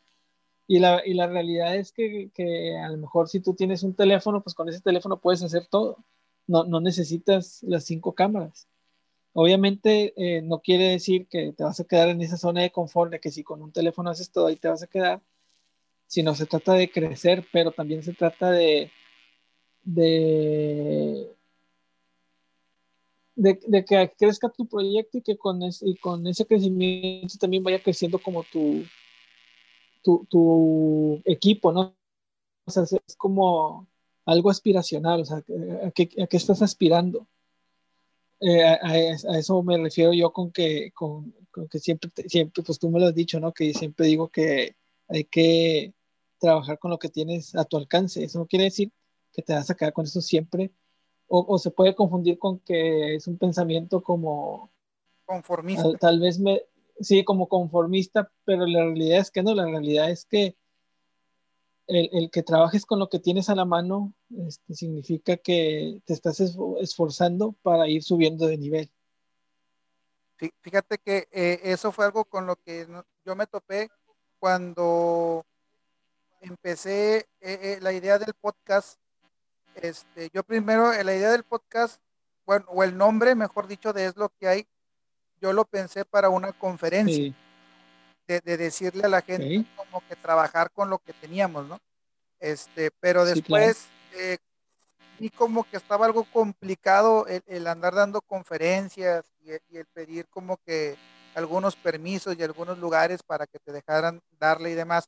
Y 0.72 0.78
la, 0.78 1.02
y 1.04 1.16
la 1.16 1.26
realidad 1.26 1.76
es 1.76 1.92
que, 1.92 2.30
que, 2.32 2.78
a 2.78 2.90
lo 2.90 2.98
mejor 2.98 3.28
si 3.28 3.40
tú 3.40 3.56
tienes 3.56 3.82
un 3.82 3.96
teléfono, 3.96 4.44
pues 4.44 4.54
con 4.54 4.70
ese 4.70 4.82
teléfono 4.82 5.20
puedes 5.20 5.42
hacer 5.42 5.66
todo. 5.66 6.06
No, 6.46 6.64
no 6.64 6.80
necesitas 6.80 7.64
las 7.64 7.86
cinco 7.86 8.14
cámaras. 8.14 8.68
Obviamente 9.34 10.14
eh, 10.16 10.44
no 10.44 10.60
quiere 10.60 10.90
decir 10.90 11.28
que 11.28 11.54
te 11.54 11.64
vas 11.64 11.80
a 11.80 11.86
quedar 11.86 12.10
en 12.10 12.22
esa 12.22 12.38
zona 12.38 12.62
de 12.62 12.72
confort 12.72 13.12
de 13.12 13.20
que 13.20 13.32
si 13.32 13.44
con 13.44 13.64
un 13.64 13.72
teléfono 13.72 14.12
haces 14.12 14.32
todo 14.32 14.46
ahí 14.46 14.58
te 14.58 14.68
vas 14.68 14.84
a 14.84 14.88
quedar, 14.88 15.24
sino 16.06 16.36
se 16.36 16.46
trata 16.46 16.74
de 16.74 16.92
crecer, 16.92 17.48
pero 17.52 17.72
también 17.72 18.04
se 18.04 18.14
trata 18.14 18.52
de, 18.52 18.92
de, 19.84 21.36
de, 23.36 23.86
que 23.86 24.14
crezca 24.20 24.50
tu 24.50 24.68
proyecto 24.68 25.18
y 25.18 25.24
que 25.24 25.36
con, 25.36 25.62
y 25.64 25.96
con 25.98 26.28
ese 26.28 26.46
crecimiento 26.46 27.40
también 27.40 27.64
vaya 27.64 27.82
creciendo 27.82 28.20
como 28.20 28.44
tu, 28.44 28.84
tu, 30.02 30.26
tu 30.30 31.22
equipo, 31.26 31.72
¿no? 31.72 31.96
O 32.66 32.72
sea, 32.72 32.84
es 32.84 33.16
como 33.18 33.88
algo 34.26 34.50
aspiracional, 34.50 35.22
o 35.22 35.26
sea, 35.26 35.38
¿a 35.86 35.92
qué, 35.92 36.10
a 36.22 36.28
qué 36.28 36.38
estás 36.38 36.62
aspirando? 36.62 37.28
Eh, 38.42 38.64
a, 38.64 38.98
eso 39.38 39.62
me 39.64 39.78
refiero 39.78 40.14
yo 40.14 40.32
con 40.32 40.52
que, 40.52 40.92
con, 40.94 41.34
que 41.70 41.80
siempre, 41.80 42.12
siempre, 42.28 42.64
pues 42.64 42.80
tú 42.80 42.90
me 42.90 43.00
lo 43.00 43.08
has 43.08 43.16
dicho, 43.16 43.40
¿no? 43.40 43.54
Que 43.54 43.74
siempre 43.74 44.08
digo 44.08 44.30
que 44.30 44.76
hay 45.08 45.26
que 45.26 45.94
trabajar 46.40 46.80
con 46.80 46.92
lo 46.92 47.00
que 47.00 47.10
tienes 47.10 47.56
a 47.56 47.66
tu 47.66 47.78
alcance. 47.78 48.24
Eso 48.24 48.40
no 48.40 48.48
quiere 48.48 48.66
decir 48.66 48.92
que 49.34 49.42
te 49.42 49.54
vas 49.54 49.70
a 49.70 49.76
quedar 49.76 49.94
con 49.94 50.06
eso 50.06 50.22
siempre. 50.22 50.72
O, 51.32 51.60
se 51.60 51.70
puede 51.70 51.94
confundir 51.94 52.40
con 52.40 52.58
que 52.60 53.16
es 53.16 53.28
un 53.28 53.38
pensamiento 53.38 54.02
como... 54.02 54.72
Conformista. 55.26 55.84
Tal, 55.84 56.00
tal 56.00 56.20
vez 56.20 56.40
me... 56.40 56.64
Sí, 57.00 57.24
como 57.24 57.48
conformista, 57.48 58.32
pero 58.46 58.66
la 58.66 58.84
realidad 58.84 59.20
es 59.20 59.32
que 59.32 59.44
no, 59.44 59.54
la 59.56 59.66
realidad 59.66 60.10
es 60.10 60.26
que 60.26 60.58
el, 61.88 62.30
que 62.30 62.44
trabajes 62.44 62.86
con 62.86 63.00
lo 63.00 63.10
que 63.10 63.20
tienes 63.20 63.50
a 63.50 63.56
la 63.56 63.66
mano 63.66 64.14
este, 64.48 64.76
significa 64.76 65.38
que 65.38 66.02
te 66.06 66.14
estás 66.14 66.40
esforzando 66.40 67.56
para 67.64 67.88
ir 67.88 68.04
subiendo 68.04 68.46
de 68.46 68.58
nivel. 68.58 68.92
Fíjate 70.62 71.00
que 71.00 71.28
eh, 71.32 71.60
eso 71.64 71.92
fue 71.92 72.06
algo 72.06 72.24
con 72.26 72.46
lo 72.46 72.56
que 72.56 72.88
yo 73.26 73.36
me 73.36 73.48
topé 73.48 73.90
cuando 74.40 75.46
empecé 76.42 77.18
eh, 77.18 77.26
eh, 77.42 77.80
la 77.82 77.92
idea 77.92 78.18
del 78.18 78.34
podcast. 78.34 79.00
Este, 79.76 80.30
yo 80.34 80.44
primero, 80.44 80.92
la 80.92 81.16
idea 81.16 81.32
del 81.32 81.44
podcast, 81.44 82.02
bueno, 82.46 82.66
o 82.70 82.84
el 82.84 82.98
nombre, 82.98 83.36
mejor 83.36 83.68
dicho, 83.68 83.92
de 83.92 84.06
es 84.06 84.16
lo 84.16 84.30
que 84.30 84.48
hay, 84.48 84.68
yo 85.42 85.54
lo 85.54 85.66
pensé 85.66 86.06
para 86.06 86.30
una 86.30 86.52
conferencia 86.54 87.34
de, 88.28 88.58
decirle 88.58 89.06
a 89.06 89.10
la 89.10 89.22
gente 89.22 89.66
como 89.76 90.04
que 90.08 90.16
trabajar 90.16 90.72
con 90.72 90.90
lo 90.90 91.00
que 91.00 91.14
teníamos, 91.14 91.68
¿no? 91.68 91.80
Este, 92.40 92.92
pero 93.00 93.26
después 93.26 93.88
eh, 94.14 94.38
vi 95.20 95.30
como 95.30 95.64
que 95.64 95.78
estaba 95.78 96.06
algo 96.06 96.24
complicado 96.26 97.26
el, 97.28 97.68
andar 97.68 97.96
dando 97.96 98.22
conferencias 98.22 99.26
y, 99.44 99.78
el 99.78 99.86
pedir 99.94 100.28
como 100.30 100.58
que 100.58 100.96
algunos 101.36 101.76
permisos 101.76 102.36
y 102.38 102.44
algunos 102.44 102.78
lugares 102.78 103.24
para 103.24 103.48
que 103.48 103.60
te 103.60 103.72
dejaran 103.72 104.22
darle 104.40 104.72
y 104.72 104.76
demás. 104.76 105.08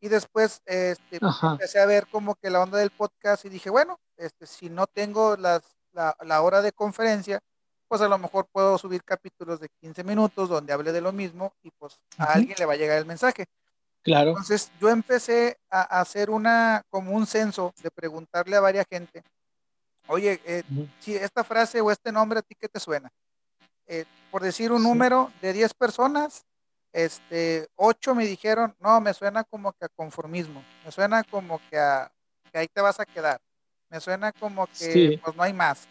Y 0.00 0.08
después 0.08 0.60
este, 0.66 1.18
empecé 1.42 1.80
a 1.80 1.86
ver 1.86 2.06
como 2.08 2.34
que 2.36 2.50
la 2.50 2.62
onda 2.62 2.78
del 2.78 2.90
podcast 2.90 3.44
y 3.44 3.48
dije, 3.48 3.70
bueno, 3.70 3.98
este, 4.16 4.46
si 4.46 4.68
no 4.68 4.86
tengo 4.86 5.36
las, 5.36 5.62
la, 5.92 6.16
la 6.20 6.42
hora 6.42 6.62
de 6.62 6.72
conferencia, 6.72 7.40
pues 7.88 8.02
a 8.02 8.08
lo 8.08 8.18
mejor 8.18 8.46
puedo 8.52 8.76
subir 8.78 9.02
capítulos 9.02 9.60
de 9.60 9.68
15 9.80 10.04
minutos 10.04 10.48
donde 10.48 10.72
hable 10.72 10.92
de 10.92 11.00
lo 11.00 11.12
mismo 11.12 11.54
y 11.62 11.70
pues 11.70 11.98
a 12.18 12.34
alguien 12.34 12.54
le 12.58 12.66
va 12.66 12.74
a 12.74 12.76
llegar 12.76 12.98
el 12.98 13.06
mensaje. 13.06 13.46
Claro. 14.02 14.30
Entonces 14.30 14.70
yo 14.80 14.90
empecé 14.90 15.58
a 15.70 16.00
hacer 16.00 16.30
una, 16.30 16.82
como 16.90 17.12
un 17.12 17.26
censo 17.26 17.74
de 17.82 17.90
preguntarle 17.90 18.56
a 18.56 18.60
varias 18.60 18.86
gente, 18.88 19.22
oye, 20.06 20.40
eh, 20.44 20.62
si 21.00 21.16
esta 21.16 21.42
frase 21.44 21.80
o 21.80 21.90
este 21.90 22.12
nombre 22.12 22.38
a 22.38 22.42
ti 22.42 22.54
qué 22.54 22.68
te 22.68 22.78
suena. 22.78 23.10
Eh, 23.86 24.04
por 24.30 24.42
decir 24.42 24.70
un 24.70 24.82
número 24.82 25.32
de 25.40 25.52
10 25.52 25.72
personas, 25.74 26.44
este, 26.92 27.68
8 27.76 28.14
me 28.14 28.26
dijeron, 28.26 28.74
no, 28.80 29.00
me 29.00 29.14
suena 29.14 29.44
como 29.44 29.72
que 29.72 29.86
a 29.86 29.88
conformismo, 29.88 30.62
me 30.84 30.92
suena 30.92 31.24
como 31.24 31.60
que, 31.70 31.78
a, 31.78 32.10
que 32.52 32.58
ahí 32.58 32.68
te 32.68 32.80
vas 32.80 33.00
a 33.00 33.06
quedar, 33.06 33.40
me 33.88 34.00
suena 34.00 34.32
como 34.32 34.66
que 34.66 35.18
pues 35.22 35.36
no 35.36 35.42
hay 35.42 35.52
más. 35.52 35.88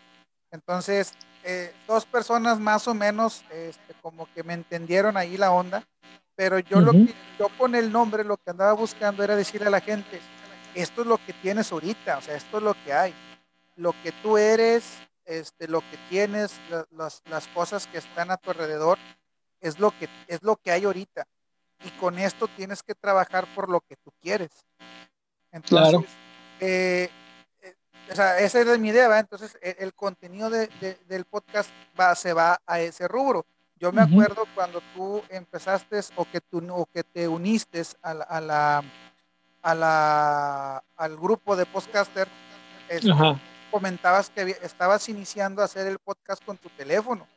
Entonces, 0.52 1.14
eh, 1.50 1.74
dos 1.88 2.06
personas 2.06 2.60
más 2.60 2.90
o 2.90 2.94
menos 2.94 3.46
este, 3.52 3.94
como 4.02 4.28
que 4.34 4.44
me 4.44 4.54
entendieron 4.54 5.16
ahí 5.16 5.38
la 5.38 5.52
onda, 5.52 5.82
pero 6.36 6.60
yo 6.60 6.82
lo 6.82 6.92
que, 6.92 7.16
yo 7.40 7.48
con 7.58 7.74
el 7.74 7.90
nombre 7.90 8.26
lo 8.26 8.36
que 8.36 8.50
andaba 8.50 8.74
buscando 8.74 9.24
era 9.24 9.34
decirle 9.34 9.68
a 9.68 9.70
la 9.72 9.80
gente, 9.80 10.20
esto 10.76 11.02
es 11.04 11.08
lo 11.08 11.18
que 11.26 11.32
tienes 11.32 11.72
ahorita, 11.72 12.18
o 12.18 12.22
sea, 12.22 12.36
esto 12.36 12.58
es 12.58 12.64
lo 12.64 12.76
que 12.84 12.92
hay, 12.92 13.14
lo 13.78 13.94
que 14.04 14.12
tú 14.22 14.38
eres, 14.38 14.84
este, 15.24 15.70
lo 15.70 15.80
que 15.80 15.98
tienes, 16.10 16.52
las, 16.92 17.22
las 17.30 17.48
cosas 17.48 17.88
que 17.88 18.00
están 18.00 18.30
a 18.30 18.36
tu 18.36 18.52
alrededor, 18.52 18.98
es 19.62 19.80
lo 19.80 19.92
que 19.92 20.10
es 20.28 20.44
lo 20.44 20.58
que 20.58 20.72
hay 20.72 20.84
ahorita. 20.84 21.26
Y 21.86 21.92
con 21.92 22.20
esto 22.20 22.50
tienes 22.50 22.84
que 22.84 22.94
trabajar 22.94 23.48
por 23.56 23.70
lo 23.70 23.80
que 23.80 23.96
tú 23.96 24.12
quieres. 24.22 24.52
Entonces, 25.54 25.70
claro. 25.70 26.04
eh, 26.60 27.10
o 28.10 28.16
sea, 28.16 28.40
esa 28.40 28.62
es 28.62 28.80
mi 28.80 28.90
idea, 28.90 29.20
Entonces, 29.20 29.58
e, 29.62 29.76
el, 29.80 29.94
contenido 29.94 30.50
de, 30.50 30.70
del 31.08 31.26
podcast 31.26 31.70
va, 32.00 32.16
se 32.16 32.34
va 32.34 32.62
a 32.66 32.80
ese 32.80 33.08
rubro. 33.08 33.46
Yo 33.80 33.92
me 33.92 34.02
acuerdo 34.02 34.46
cuando 34.56 34.82
tú 34.96 35.22
empezaste 35.30 36.00
o 36.16 36.26
que, 36.26 36.42
tú, 36.42 36.66
o 36.72 36.86
que 36.88 37.04
te 37.04 37.28
uniste 37.28 37.84
a 38.02 38.14
la, 38.14 38.24
a 38.24 38.42
la, 38.42 38.84
a 39.62 39.76
la 39.76 40.84
al 40.96 41.16
grupo 41.16 41.56
de 41.56 41.68
podcaster, 41.68 42.28
este, 42.90 43.12
comentabas 43.70 44.32
que 44.32 44.58
estabas 44.64 45.08
iniciando 45.10 45.62
a 45.62 45.66
hacer 45.66 45.86
el 45.86 46.00
podcast 46.00 46.44
con 46.44 46.58
tu 46.58 46.70
teléfono. 46.70 47.28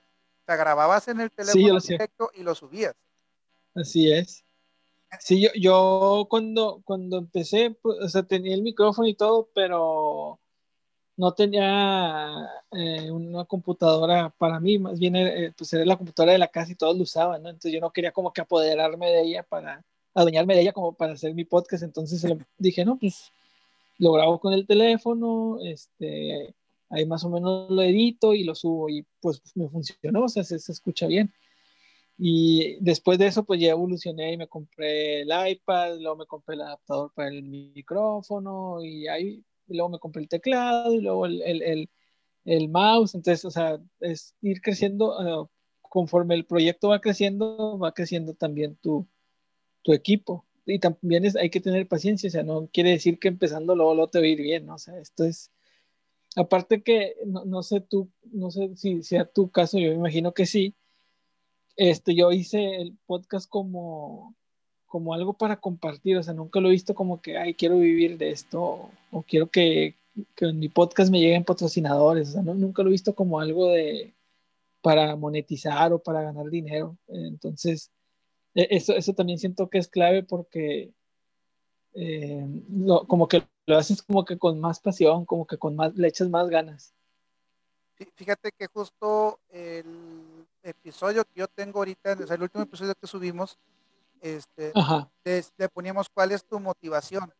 O 0.48 0.56
grababas 0.56 1.06
en 1.08 1.20
el 1.20 1.30
teléfono 1.30 1.78
directo 1.78 2.30
y 2.34 2.42
lo 2.42 2.54
subías. 2.54 2.94
Así 3.74 4.10
es. 4.10 4.42
Sí, 5.18 5.42
yo, 5.42 5.50
yo 5.54 6.26
cuando, 6.30 6.80
cuando 6.84 7.18
empecé, 7.18 7.76
pues, 7.82 7.98
o 8.00 8.08
sea, 8.08 8.22
tenía 8.22 8.54
el 8.54 8.62
micrófono 8.62 9.06
y 9.08 9.14
todo, 9.14 9.48
pero 9.54 10.38
no 11.20 11.34
tenía 11.34 12.48
eh, 12.72 13.10
una 13.10 13.44
computadora 13.44 14.30
para 14.38 14.58
mí, 14.58 14.78
más 14.78 14.98
bien 14.98 15.16
eh, 15.16 15.52
pues 15.56 15.70
era 15.74 15.84
la 15.84 15.98
computadora 15.98 16.32
de 16.32 16.38
la 16.38 16.48
casa 16.48 16.72
y 16.72 16.76
todos 16.76 16.96
lo 16.96 17.02
usaban, 17.02 17.42
¿no? 17.42 17.50
Entonces 17.50 17.72
yo 17.72 17.80
no 17.80 17.92
quería 17.92 18.10
como 18.10 18.32
que 18.32 18.40
apoderarme 18.40 19.10
de 19.10 19.22
ella 19.22 19.42
para, 19.42 19.84
adueñarme 20.14 20.54
de 20.54 20.62
ella 20.62 20.72
como 20.72 20.94
para 20.94 21.12
hacer 21.12 21.34
mi 21.34 21.44
podcast, 21.44 21.82
entonces 21.82 22.24
dije, 22.58 22.86
no, 22.86 22.98
pues 22.98 23.30
lo 23.98 24.12
grabo 24.12 24.40
con 24.40 24.54
el 24.54 24.66
teléfono, 24.66 25.58
este, 25.62 26.54
ahí 26.88 27.04
más 27.04 27.22
o 27.24 27.28
menos 27.28 27.70
lo 27.70 27.82
edito 27.82 28.32
y 28.32 28.44
lo 28.44 28.54
subo 28.54 28.88
y 28.88 29.04
pues 29.20 29.42
me 29.54 29.68
funcionó, 29.68 30.24
o 30.24 30.28
sea, 30.30 30.42
se, 30.42 30.58
se 30.58 30.72
escucha 30.72 31.06
bien. 31.06 31.30
Y 32.16 32.76
después 32.80 33.18
de 33.18 33.26
eso, 33.26 33.44
pues 33.44 33.60
ya 33.60 33.72
evolucioné 33.72 34.32
y 34.32 34.36
me 34.38 34.48
compré 34.48 35.22
el 35.22 35.30
iPad, 35.50 35.98
luego 35.98 36.16
me 36.16 36.26
compré 36.26 36.54
el 36.54 36.62
adaptador 36.62 37.12
para 37.14 37.28
el 37.28 37.42
micrófono 37.42 38.82
y 38.82 39.06
ahí 39.08 39.44
y 39.70 39.76
luego 39.76 39.90
me 39.90 39.98
compré 39.98 40.22
el 40.22 40.28
teclado 40.28 40.92
y 40.94 41.00
luego 41.00 41.26
el, 41.26 41.42
el, 41.42 41.90
el, 42.44 42.68
mouse. 42.68 43.14
Entonces, 43.14 43.44
o 43.44 43.50
sea, 43.50 43.80
es 44.00 44.34
ir 44.42 44.60
creciendo, 44.60 45.42
uh, 45.42 45.48
conforme 45.82 46.34
el 46.34 46.46
proyecto 46.46 46.88
va 46.88 47.00
creciendo, 47.00 47.78
va 47.78 47.92
creciendo 47.92 48.34
también 48.34 48.76
tu, 48.76 49.06
tu 49.82 49.92
equipo. 49.92 50.46
Y 50.66 50.78
también 50.78 51.24
es, 51.24 51.36
hay 51.36 51.50
que 51.50 51.60
tener 51.60 51.88
paciencia, 51.88 52.28
o 52.28 52.30
sea, 52.30 52.42
no 52.42 52.68
quiere 52.72 52.90
decir 52.90 53.18
que 53.18 53.28
empezando 53.28 53.74
luego, 53.74 53.94
lo 53.94 54.08
te 54.08 54.18
va 54.20 54.24
a 54.24 54.28
ir 54.28 54.40
bien, 54.42 54.66
¿no? 54.66 54.74
O 54.74 54.78
sea, 54.78 54.98
esto 54.98 55.24
es, 55.24 55.50
aparte 56.36 56.82
que, 56.82 57.16
no, 57.26 57.44
no 57.44 57.62
sé 57.62 57.80
tú, 57.80 58.10
no 58.32 58.50
sé 58.50 58.76
si 58.76 59.02
sea 59.02 59.24
tu 59.24 59.50
caso, 59.50 59.78
yo 59.78 59.88
me 59.90 59.96
imagino 59.96 60.32
que 60.32 60.46
sí, 60.46 60.76
este, 61.76 62.14
yo 62.14 62.30
hice 62.32 62.76
el 62.76 62.98
podcast 63.06 63.48
como, 63.48 64.36
como 64.90 65.14
algo 65.14 65.32
para 65.34 65.60
compartir, 65.60 66.18
o 66.18 66.22
sea, 66.22 66.34
nunca 66.34 66.60
lo 66.60 66.68
he 66.68 66.72
visto 66.72 66.94
como 66.94 67.22
que, 67.22 67.38
ay, 67.38 67.54
quiero 67.54 67.78
vivir 67.78 68.18
de 68.18 68.30
esto, 68.30 68.90
o, 69.10 69.22
quiero 69.22 69.48
que, 69.48 69.96
que, 70.34 70.46
en 70.46 70.58
mi 70.58 70.68
podcast 70.68 71.10
me 71.10 71.20
lleguen 71.20 71.44
patrocinadores, 71.44 72.30
o 72.30 72.32
sea, 72.32 72.42
nunca 72.42 72.82
lo 72.82 72.88
he 72.88 72.92
visto 72.92 73.14
como 73.14 73.40
algo 73.40 73.68
de, 73.68 74.12
para 74.82 75.14
monetizar 75.16 75.92
o 75.92 76.02
para 76.02 76.22
ganar 76.22 76.50
dinero. 76.50 76.98
Entonces, 77.08 77.90
e, 78.54 78.66
eso, 78.70 78.94
eso 78.94 79.14
también 79.14 79.38
siento 79.38 79.70
que 79.70 79.78
es 79.78 79.88
clave 79.88 80.24
porque 80.24 80.92
eh, 81.94 82.46
como 83.06 83.28
que 83.28 83.44
lo 83.66 83.78
haces 83.78 84.02
como 84.02 84.24
que 84.24 84.38
con 84.38 84.60
más 84.60 84.80
pasión, 84.80 85.24
como 85.24 85.46
que 85.46 85.56
con 85.56 85.76
más, 85.76 85.94
le 85.94 86.08
echas 86.08 86.28
más 86.28 86.48
ganas. 86.48 86.92
Fíjate 88.16 88.50
que 88.50 88.66
justo 88.66 89.38
el 89.50 90.46
episodio 90.64 91.24
que 91.24 91.40
yo 91.40 91.46
tengo 91.46 91.78
ahorita, 91.78 92.14
o 92.14 92.32
el 92.34 92.42
último 92.42 92.64
episodio 92.64 92.94
que 93.00 93.06
subimos, 93.06 93.56
este, 94.20 94.72
le, 95.24 95.68
poníamos 95.68 96.08
cuál 96.08 96.32
es 96.32 96.44
tu 96.44 96.60
motivación. 96.60 97.32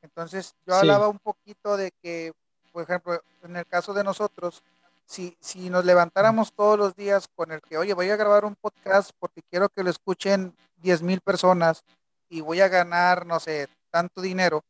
Entonces, 0.00 0.54
yo 0.66 0.74
hablaba 0.74 1.08
un 1.08 1.18
poquito 1.18 1.76
de 1.76 1.92
que, 2.02 2.32
por 2.72 2.82
ejemplo, 2.82 3.22
en 3.42 3.56
el 3.56 3.66
caso 3.66 3.94
de 3.94 4.04
nosotros, 4.04 4.62
si, 5.06 5.36
si 5.40 5.70
nos 5.70 5.84
levantáramos 5.84 6.52
todos 6.52 6.78
los 6.78 6.96
días 6.96 7.28
con 7.34 7.52
el 7.52 7.60
que, 7.60 7.78
oye, 7.78 7.94
voy 7.94 8.10
a 8.10 8.16
grabar 8.16 8.44
un 8.44 8.56
podcast 8.56 9.10
porque 9.18 9.42
quiero 9.42 9.68
que 9.68 9.82
lo 9.82 9.90
escuchen 9.90 10.56
10 10.76 11.02
mil 11.02 11.20
personas 11.20 11.84
y 12.28 12.40
voy 12.40 12.60
a 12.60 12.68
ganar, 12.68 13.26
no 13.26 13.38
sé, 13.38 13.68
tanto 13.90 14.20
dinero, 14.20 14.64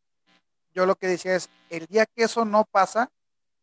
yo 0.75 0.87
lo 0.87 0.97
que 0.97 1.06
decía 1.06 1.37
es, 1.37 1.49
el 1.71 1.87
día 1.87 2.06
que 2.06 2.25
eso 2.25 2.44
no 2.44 2.64
pasa, 2.64 3.11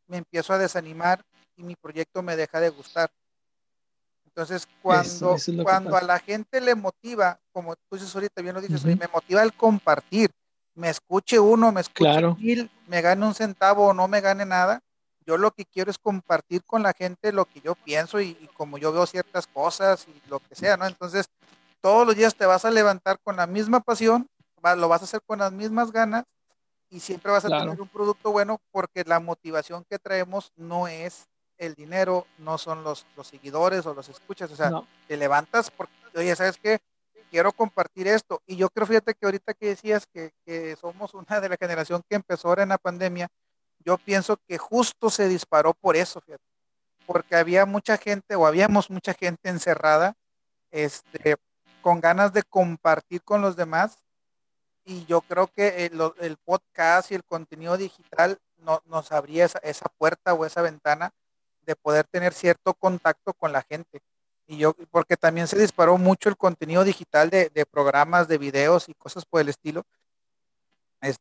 me 0.08 0.18
empiezo 0.18 0.54
a 0.54 0.58
desanimar 0.58 1.24
y 1.56 1.64
mi 1.64 1.76
proyecto 1.76 2.22
me 2.22 2.36
deja 2.36 2.60
de 2.60 2.70
gustar. 2.70 3.12
Entonces, 4.30 4.68
cuando, 4.82 5.38
cuando 5.64 5.98
a 5.98 6.02
la 6.02 6.20
gente 6.20 6.62
le 6.62 6.76
motiva, 6.76 7.40
como 7.52 7.76
tú 7.76 7.96
dices 7.96 8.14
ahorita, 8.14 8.42
bien 8.42 8.54
lo 8.54 8.62
dices, 8.62 8.86
me 8.86 9.08
motiva 9.12 9.42
el 9.42 9.54
compartir, 9.54 10.32
me 10.76 10.90
escuche 10.90 11.40
uno, 11.40 11.72
me 11.72 11.82
escuche 11.82 12.22
mil, 12.38 12.72
me 12.88 13.02
gane 13.02 13.26
un 13.26 13.34
centavo 13.34 13.88
o 13.88 13.94
no 13.94 14.08
me 14.08 14.22
gane 14.22 14.46
nada, 14.46 14.82
yo 15.26 15.38
lo 15.38 15.52
que 15.52 15.66
quiero 15.66 15.90
es 15.90 15.98
compartir 15.98 16.64
con 16.64 16.84
la 16.84 16.94
gente 16.94 17.32
lo 17.32 17.46
que 17.46 17.60
yo 17.62 17.76
pienso 17.76 18.22
y, 18.22 18.36
como 18.54 18.78
yo 18.78 18.92
veo 18.92 19.06
ciertas 19.06 19.48
cosas 19.48 20.08
y 20.08 20.30
lo 20.30 20.40
que 20.40 20.56
sea, 20.56 20.78
¿no? 20.78 20.86
Entonces, 20.86 21.26
todos 21.82 22.06
los 22.06 22.16
días 22.16 22.36
te 22.36 22.46
vas 22.46 22.66
a 22.66 22.72
levantar 22.72 23.20
con 23.24 23.36
la 23.36 23.48
misma 23.48 23.80
pasión, 23.80 24.28
lo 24.78 24.88
vas 24.88 25.02
a 25.02 25.06
hacer 25.06 25.22
con 25.26 25.40
las 25.40 25.52
mismas 25.52 25.92
ganas 25.92 26.24
y 26.90 27.00
siempre 27.00 27.32
vas 27.32 27.46
a 27.46 27.50
tener 27.50 27.82
un 27.82 27.88
producto 27.88 28.32
bueno 28.32 28.62
porque 28.72 29.04
la 29.06 29.20
motivación 29.20 29.86
que 29.90 29.98
traemos 29.98 30.52
no 30.56 30.88
es 30.88 31.29
el 31.60 31.76
dinero, 31.76 32.26
no 32.38 32.58
son 32.58 32.84
los, 32.84 33.06
los 33.16 33.28
seguidores 33.28 33.86
o 33.86 33.94
los 33.94 34.10
escuchas, 34.10 34.50
o 34.52 34.56
sea, 34.56 34.72
te 35.08 35.18
levantas 35.18 35.70
porque, 35.70 35.94
oye, 36.16 36.36
¿sabes 36.36 36.58
qué? 36.58 36.80
Quiero 37.30 37.52
compartir 37.52 38.08
esto. 38.08 38.42
Y 38.48 38.56
yo 38.56 38.70
creo, 38.70 38.88
fíjate 38.88 39.14
que 39.14 39.26
ahorita 39.26 39.54
que 39.54 39.68
decías 39.68 40.08
que, 40.08 40.32
que 40.46 40.76
somos 40.78 41.14
una 41.14 41.40
de 41.40 41.50
la 41.50 41.58
generación 41.58 42.02
que 42.10 42.16
empezó 42.16 42.48
ahora 42.48 42.64
en 42.64 42.70
la 42.70 42.78
pandemia, 42.78 43.28
yo 43.86 43.98
pienso 43.98 44.38
que 44.48 44.58
justo 44.58 45.10
se 45.10 45.28
disparó 45.28 45.74
por 45.74 45.96
eso, 45.96 46.22
fíjate, 46.22 46.44
porque 47.06 47.36
había 47.36 47.66
mucha 47.66 47.98
gente 47.98 48.36
o 48.36 48.48
habíamos 48.48 48.90
mucha 48.90 49.14
gente 49.14 49.50
encerrada, 49.50 50.16
este, 50.72 51.36
con 51.82 52.00
ganas 52.00 52.34
de 52.34 52.44
compartir 52.44 53.22
con 53.24 53.42
los 53.42 53.56
demás. 53.56 53.98
Y 54.86 55.06
yo 55.06 55.22
creo 55.22 55.48
que 55.48 55.86
el, 55.86 56.02
el 56.20 56.38
podcast 56.38 57.12
y 57.12 57.16
el 57.16 57.24
contenido 57.24 57.78
digital 57.78 58.40
no, 58.58 58.82
nos 58.86 59.12
abría 59.12 59.46
esa, 59.46 59.60
esa 59.60 59.86
puerta 59.98 60.34
o 60.34 60.46
esa 60.46 60.62
ventana 60.62 61.12
de 61.70 61.76
poder 61.76 62.08
tener 62.08 62.34
cierto 62.34 62.74
contacto 62.74 63.32
con 63.34 63.52
la 63.54 63.62
gente. 63.62 64.00
Y 64.48 64.58
yo, 64.58 64.74
porque 64.90 65.16
también 65.16 65.48
se 65.48 65.60
disparó 65.60 66.00
mucho 66.00 66.28
el 66.28 66.36
contenido 66.36 66.84
digital 66.84 67.30
de, 67.30 67.52
de 67.54 67.66
programas, 67.68 68.28
de 68.28 68.40
videos 68.40 68.90
y 68.90 68.96
cosas 68.96 69.24
por 69.24 69.40
el 69.42 69.50
estilo. 69.50 69.84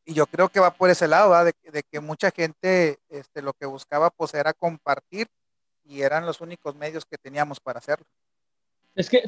y 0.05 0.13
yo 0.15 0.25
creo 0.25 0.49
que 0.49 0.59
va 0.59 0.71
por 0.71 0.89
ese 0.89 1.07
lado, 1.07 1.31
de, 1.45 1.53
de, 1.71 1.83
que 1.83 1.99
mucha 1.99 2.31
gente 2.31 2.97
este, 3.09 3.43
lo 3.43 3.53
que 3.53 3.67
buscaba 3.67 4.09
pues 4.09 4.33
era 4.33 4.51
compartir 4.53 5.27
y 5.83 6.01
eran 6.01 6.25
los 6.25 6.41
únicos 6.41 6.75
medios 6.75 7.05
que 7.05 7.17
teníamos 7.19 7.59
para 7.59 7.77
hacerlo. 7.77 8.07
Es 8.95 9.07
que 9.07 9.21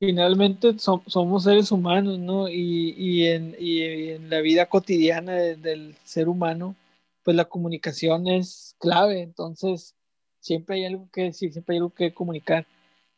finalmente 0.00 0.78
somos 0.78 1.44
seres 1.44 1.70
humanos, 1.70 2.18
¿no? 2.18 2.48
Y, 2.48 2.94
y, 2.96 3.26
en, 3.26 3.54
y, 3.58 3.82
en, 4.12 4.30
la 4.30 4.40
vida 4.40 4.70
cotidiana 4.70 5.34
del 5.34 5.94
ser 6.04 6.28
humano, 6.30 6.74
pues 7.22 7.36
la 7.36 7.44
comunicación 7.44 8.26
es 8.28 8.74
clave. 8.78 9.20
Entonces, 9.20 9.94
siempre 10.42 10.76
hay 10.76 10.84
algo 10.86 11.08
que 11.12 11.22
decir, 11.22 11.52
siempre 11.52 11.74
hay 11.74 11.78
algo 11.78 11.94
que 11.94 12.12
comunicar. 12.12 12.66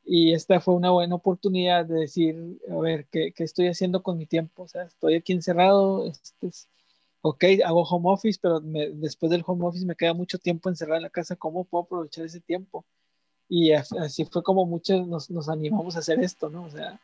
Y 0.05 0.35
esta 0.35 0.61
fue 0.61 0.75
una 0.75 0.91
buena 0.91 1.15
oportunidad 1.17 1.87
de 1.87 2.01
decir, 2.01 2.61
a 2.71 2.77
ver, 2.77 3.07
¿qué, 3.11 3.33
qué 3.33 3.45
estoy 3.45 3.69
haciendo 3.69 4.03
con 4.03 4.19
mi 4.19 4.27
tiempo? 4.27 4.65
O 4.65 4.69
sea, 4.69 4.83
estoy 4.85 5.15
aquí 5.15 5.33
encerrado, 5.33 6.07
este 6.07 6.49
es, 6.49 6.69
ok, 7.23 7.45
hago 7.65 7.83
home 7.85 8.11
office, 8.11 8.39
pero 8.41 8.61
después 8.61 9.31
del 9.31 9.43
home 9.47 9.67
office 9.67 9.87
me 9.87 9.97
queda 9.97 10.13
mucho 10.13 10.39
tiempo 10.39 10.69
encerrado 10.69 10.99
en 10.99 11.05
la 11.05 11.11
casa, 11.11 11.37
¿cómo 11.37 11.65
puedo 11.65 11.85
aprovechar 11.85 12.27
ese 12.27 12.41
tiempo? 12.41 12.85
Y 13.49 13.73
así 13.73 14.27
fue 14.27 14.43
como 14.43 14.67
muchos 14.67 15.07
nos, 15.07 15.31
nos 15.31 15.49
animamos 15.49 15.97
a 15.97 16.01
hacer 16.01 16.21
esto, 16.21 16.51
¿no? 16.51 16.65
O 16.65 16.71
sea, 16.71 17.01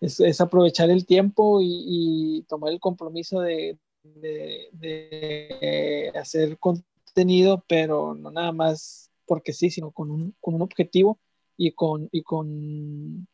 es, 0.00 0.40
aprovechar 0.40 0.90
el 0.90 1.04
tiempo 1.04 1.60
y, 1.60 1.84
y, 1.86 2.42
tomar 2.42 2.72
el 2.72 2.80
compromiso 2.80 3.40
de, 3.40 3.76
de, 4.04 4.68
de 4.72 6.12
hacer 6.14 6.58
contenido, 6.58 7.64
pero 7.68 8.14
no 8.14 8.30
nada 8.30 8.52
más 8.52 9.09
porque 9.30 9.52
sí, 9.52 9.70
sino 9.70 9.92
con 9.92 10.10
un, 10.10 10.34
con 10.40 10.56
un 10.56 10.62
objetivo 10.62 11.20
y 11.56 11.70
con, 11.70 12.08
y 12.10 12.22
con 12.22 13.28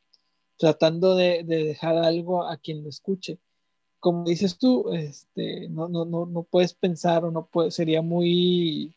tratando 0.59 1.17
de, 1.17 1.43
de, 1.43 1.65
dejar 1.65 1.97
algo 1.97 2.47
a 2.47 2.59
quien 2.59 2.83
lo 2.83 2.91
escuche. 2.91 3.39
Como 3.99 4.25
dices 4.25 4.59
tú, 4.59 4.93
este, 4.93 5.71
no, 5.71 5.89
no, 5.89 6.05
no, 6.05 6.27
no 6.27 6.43
puedes 6.43 6.75
pensar 6.75 7.25
o 7.25 7.31
no 7.31 7.47
puede, 7.47 7.71
sería 7.71 8.03
muy 8.03 8.95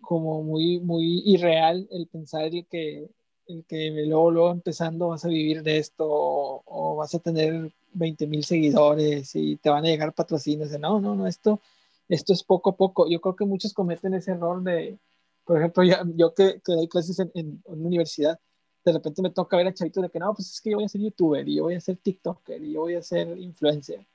como 0.00 0.42
muy, 0.42 0.80
muy 0.80 1.22
irreal 1.24 1.86
el 1.92 2.08
pensar 2.08 2.46
el 2.46 2.66
que, 2.66 3.08
el 3.46 3.64
que 3.66 3.88
luego, 4.08 4.32
luego 4.32 4.50
empezando 4.50 5.10
vas 5.10 5.24
a 5.24 5.28
vivir 5.28 5.62
de 5.62 5.78
esto 5.78 6.06
o, 6.08 6.64
o 6.66 6.96
vas 6.96 7.14
a 7.14 7.20
tener 7.20 7.72
20 7.92 8.26
mil 8.26 8.42
seguidores 8.42 9.36
y 9.36 9.58
te 9.58 9.70
van 9.70 9.84
a 9.84 9.88
llegar 9.88 10.12
patrocinios. 10.12 10.76
No, 10.80 11.00
no, 11.00 11.14
no, 11.14 11.28
esto, 11.28 11.60
esto 12.08 12.32
es 12.32 12.42
poco 12.42 12.70
a 12.70 12.76
poco. 12.76 13.08
Yo 13.08 13.20
creo 13.20 13.36
que 13.36 13.44
muchos 13.44 13.72
cometen 13.72 14.14
ese 14.14 14.32
error 14.32 14.60
de, 14.64 14.98
por 15.44 15.58
ejemplo, 15.58 15.84
ya, 15.84 16.02
yo 16.16 16.34
que, 16.34 16.60
que, 16.64 16.72
doy 16.72 16.88
clases 16.88 17.18
en, 17.18 17.30
en, 17.34 17.62
una 17.66 17.86
universidad, 17.88 18.38
de 18.84 18.92
repente 18.92 19.22
me 19.22 19.30
toca 19.30 19.56
ver 19.56 19.68
a 19.68 19.74
chavitos 19.74 20.02
de 20.02 20.10
que 20.10 20.18
no, 20.18 20.34
pues 20.34 20.50
es 20.52 20.60
que 20.60 20.70
yo 20.70 20.76
voy 20.78 20.86
a 20.86 20.88
ser 20.88 21.00
youtuber 21.00 21.48
y 21.48 21.56
yo 21.56 21.64
voy 21.64 21.74
a 21.74 21.80
ser 21.80 21.96
tiktoker 21.98 22.62
y 22.62 22.72
yo 22.72 22.80
voy 22.80 22.94
a 22.94 23.02
ser 23.02 23.38
influencer. 23.38 24.06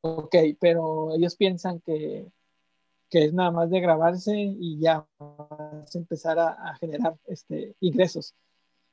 Ok, 0.00 0.34
pero 0.60 1.14
ellos 1.14 1.36
piensan 1.36 1.80
que, 1.80 2.30
que 3.10 3.24
es 3.26 3.34
nada 3.34 3.50
más 3.50 3.70
de 3.70 3.80
grabarse 3.80 4.34
y 4.36 4.78
ya 4.80 5.06
vas 5.18 5.94
a 5.94 5.98
empezar 5.98 6.38
a, 6.38 6.50
a 6.70 6.76
generar 6.76 7.18
este, 7.26 7.76
ingresos 7.80 8.34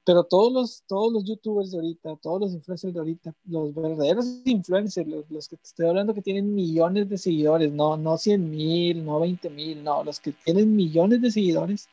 pero 0.05 0.23
todos 0.23 0.53
los, 0.53 0.83
todos 0.87 1.11
los 1.11 1.25
youtubers 1.25 1.71
de 1.71 1.79
ahorita, 1.79 2.15
todos 2.17 2.41
los 2.41 2.53
influencers 2.53 2.93
de 2.93 2.99
ahorita, 2.99 3.33
los 3.45 3.73
verdaderos 3.73 4.27
influencers, 4.45 5.07
los, 5.07 5.49
que 5.49 5.57
te 5.57 5.63
estoy 5.63 5.87
hablando 5.87 6.13
que 6.13 6.21
tienen 6.21 6.53
millones 6.53 7.09
de 7.09 7.17
seguidores, 7.17 7.71
no, 7.71 7.97
no 7.97 8.15
100 8.15 8.51
mil, 8.51 9.03
no 9.03 9.19
20 9.19 9.49
mil, 9.49 9.83
no, 9.83 10.03
los 10.03 10.19
que 10.19 10.31
tienen 10.31 10.75
millones 10.75 11.21
de 11.21 11.31
seguidores, 11.31 11.89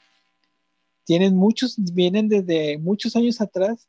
tienen 1.04 1.34
muchos, 1.36 1.76
vienen 1.78 2.28
desde 2.28 2.76
muchos 2.76 3.16
años 3.16 3.40
atrás, 3.40 3.88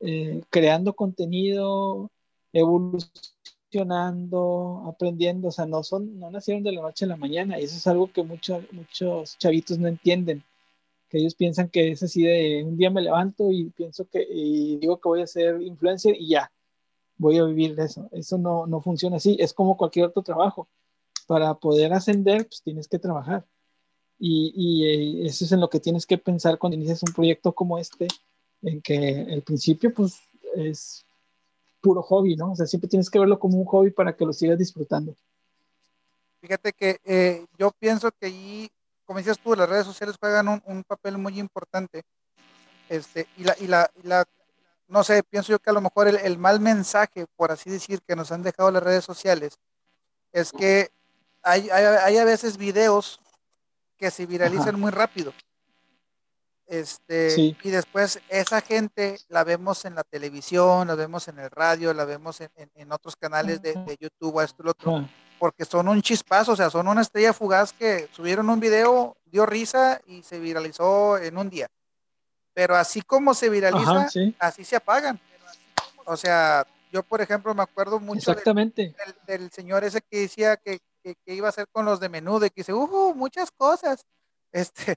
eh, 0.00 0.42
creando 0.48 0.94
contenido, 0.94 2.12
evolucionando, 2.52 4.84
aprendiendo, 4.86 5.48
o 5.48 5.52
sea, 5.52 5.66
no 5.66 5.82
son, 5.82 6.20
no 6.20 6.30
nacieron 6.30 6.62
de 6.62 6.70
la 6.72 6.82
noche 6.82 7.06
a 7.06 7.08
la 7.08 7.16
mañana, 7.16 7.58
y 7.58 7.64
eso 7.64 7.76
es 7.76 7.86
algo 7.88 8.12
que 8.12 8.22
muchos 8.22 8.62
muchos 8.72 9.36
chavitos 9.38 9.78
no 9.78 9.88
entienden 9.88 10.44
que 11.12 11.18
ellos 11.18 11.34
piensan 11.34 11.68
que 11.68 11.90
es 11.92 12.02
así 12.02 12.22
de 12.22 12.64
un 12.64 12.78
día 12.78 12.88
me 12.88 13.02
levanto 13.02 13.50
y 13.50 13.68
pienso 13.68 14.08
que 14.08 14.26
y 14.26 14.78
digo 14.78 14.98
que 14.98 15.10
voy 15.10 15.20
a 15.20 15.26
ser 15.26 15.60
influencer 15.60 16.16
y 16.18 16.28
ya, 16.28 16.50
voy 17.18 17.36
a 17.36 17.44
vivir 17.44 17.74
de 17.74 17.84
eso. 17.84 18.08
Eso 18.12 18.38
no, 18.38 18.66
no 18.66 18.80
funciona 18.80 19.16
así, 19.16 19.36
es 19.38 19.52
como 19.52 19.76
cualquier 19.76 20.06
otro 20.06 20.22
trabajo. 20.22 20.70
Para 21.26 21.52
poder 21.52 21.92
ascender, 21.92 22.46
pues 22.46 22.62
tienes 22.62 22.88
que 22.88 22.98
trabajar. 22.98 23.44
Y, 24.18 24.54
y 24.56 24.86
eh, 24.86 25.26
eso 25.26 25.44
es 25.44 25.52
en 25.52 25.60
lo 25.60 25.68
que 25.68 25.80
tienes 25.80 26.06
que 26.06 26.16
pensar 26.16 26.56
cuando 26.58 26.76
inicias 26.76 27.02
un 27.02 27.12
proyecto 27.12 27.52
como 27.52 27.76
este, 27.76 28.08
en 28.62 28.80
que 28.80 29.20
el 29.20 29.42
principio 29.42 29.92
pues 29.92 30.18
es 30.56 31.04
puro 31.82 32.02
hobby, 32.02 32.36
¿no? 32.36 32.52
O 32.52 32.56
sea, 32.56 32.66
siempre 32.66 32.88
tienes 32.88 33.10
que 33.10 33.18
verlo 33.18 33.38
como 33.38 33.58
un 33.58 33.66
hobby 33.66 33.90
para 33.90 34.16
que 34.16 34.24
lo 34.24 34.32
sigas 34.32 34.58
disfrutando. 34.58 35.14
Fíjate 36.40 36.72
que 36.72 36.96
eh, 37.04 37.44
yo 37.58 37.70
pienso 37.78 38.10
que 38.12 38.26
ahí 38.26 38.70
como 39.12 39.18
decías 39.18 39.38
tú, 39.40 39.54
las 39.54 39.68
redes 39.68 39.84
sociales 39.84 40.16
juegan 40.18 40.48
un, 40.48 40.62
un 40.64 40.84
papel 40.84 41.18
muy 41.18 41.38
importante. 41.38 42.02
Este, 42.88 43.28
y 43.36 43.44
la, 43.44 43.54
y 43.60 43.66
la, 43.66 43.90
y 44.02 44.06
la, 44.06 44.24
no 44.88 45.04
sé, 45.04 45.22
pienso 45.22 45.52
yo 45.52 45.58
que 45.58 45.68
a 45.68 45.74
lo 45.74 45.82
mejor 45.82 46.08
el, 46.08 46.16
el, 46.16 46.38
mal 46.38 46.60
mensaje, 46.60 47.26
por 47.36 47.52
así 47.52 47.68
decir, 47.68 48.00
que 48.08 48.16
nos 48.16 48.32
han 48.32 48.42
dejado 48.42 48.70
las 48.70 48.82
redes 48.82 49.04
sociales, 49.04 49.58
es 50.32 50.50
que 50.50 50.92
hay, 51.42 51.68
hay, 51.68 51.84
hay 51.84 52.16
a 52.16 52.24
veces 52.24 52.56
videos 52.56 53.20
que 53.98 54.10
se 54.10 54.24
viralizan 54.24 54.70
Ajá. 54.70 54.78
muy 54.78 54.90
rápido. 54.90 55.34
Este, 56.66 57.32
sí. 57.32 57.56
y 57.64 57.68
después 57.68 58.18
esa 58.30 58.62
gente 58.62 59.18
la 59.28 59.44
vemos 59.44 59.84
en 59.84 59.94
la 59.94 60.04
televisión, 60.04 60.88
la 60.88 60.94
vemos 60.94 61.28
en 61.28 61.38
el 61.38 61.50
radio, 61.50 61.92
la 61.92 62.06
vemos 62.06 62.40
en, 62.40 62.50
en, 62.56 62.70
en 62.76 62.92
otros 62.92 63.14
canales 63.16 63.60
de, 63.60 63.74
de 63.74 63.98
YouTube, 64.00 64.40
esto 64.40 64.62
y 64.62 64.64
lo 64.64 64.70
otro. 64.70 64.96
Ajá 64.96 65.10
porque 65.42 65.64
son 65.64 65.88
un 65.88 66.00
chispazo, 66.00 66.52
o 66.52 66.56
sea, 66.56 66.70
son 66.70 66.86
una 66.86 67.00
estrella 67.00 67.32
fugaz 67.32 67.72
que 67.72 68.08
subieron 68.12 68.48
un 68.48 68.60
video, 68.60 69.16
dio 69.24 69.44
risa 69.44 70.00
y 70.06 70.22
se 70.22 70.38
viralizó 70.38 71.18
en 71.18 71.36
un 71.36 71.50
día. 71.50 71.66
Pero 72.54 72.76
así 72.76 73.02
como 73.02 73.34
se 73.34 73.50
viraliza, 73.50 73.90
Ajá, 73.90 74.08
sí. 74.08 74.36
así 74.38 74.64
se 74.64 74.76
apagan. 74.76 75.18
O 76.04 76.16
sea, 76.16 76.64
yo 76.92 77.02
por 77.02 77.20
ejemplo 77.22 77.52
me 77.56 77.64
acuerdo 77.64 77.98
mucho 77.98 78.30
Exactamente. 78.30 78.82
Del, 78.82 78.94
del, 79.26 79.40
del, 79.40 79.50
señor 79.50 79.82
ese 79.82 80.00
que 80.08 80.20
decía 80.20 80.56
que, 80.56 80.78
que, 81.02 81.16
que, 81.26 81.34
iba 81.34 81.48
a 81.48 81.50
hacer 81.50 81.66
con 81.72 81.86
los 81.86 81.98
de 81.98 82.08
menudo 82.08 82.46
y 82.46 82.50
que 82.50 82.60
dice, 82.60 82.72
uh, 82.72 83.12
muchas 83.12 83.50
cosas. 83.50 84.06
Este, 84.52 84.94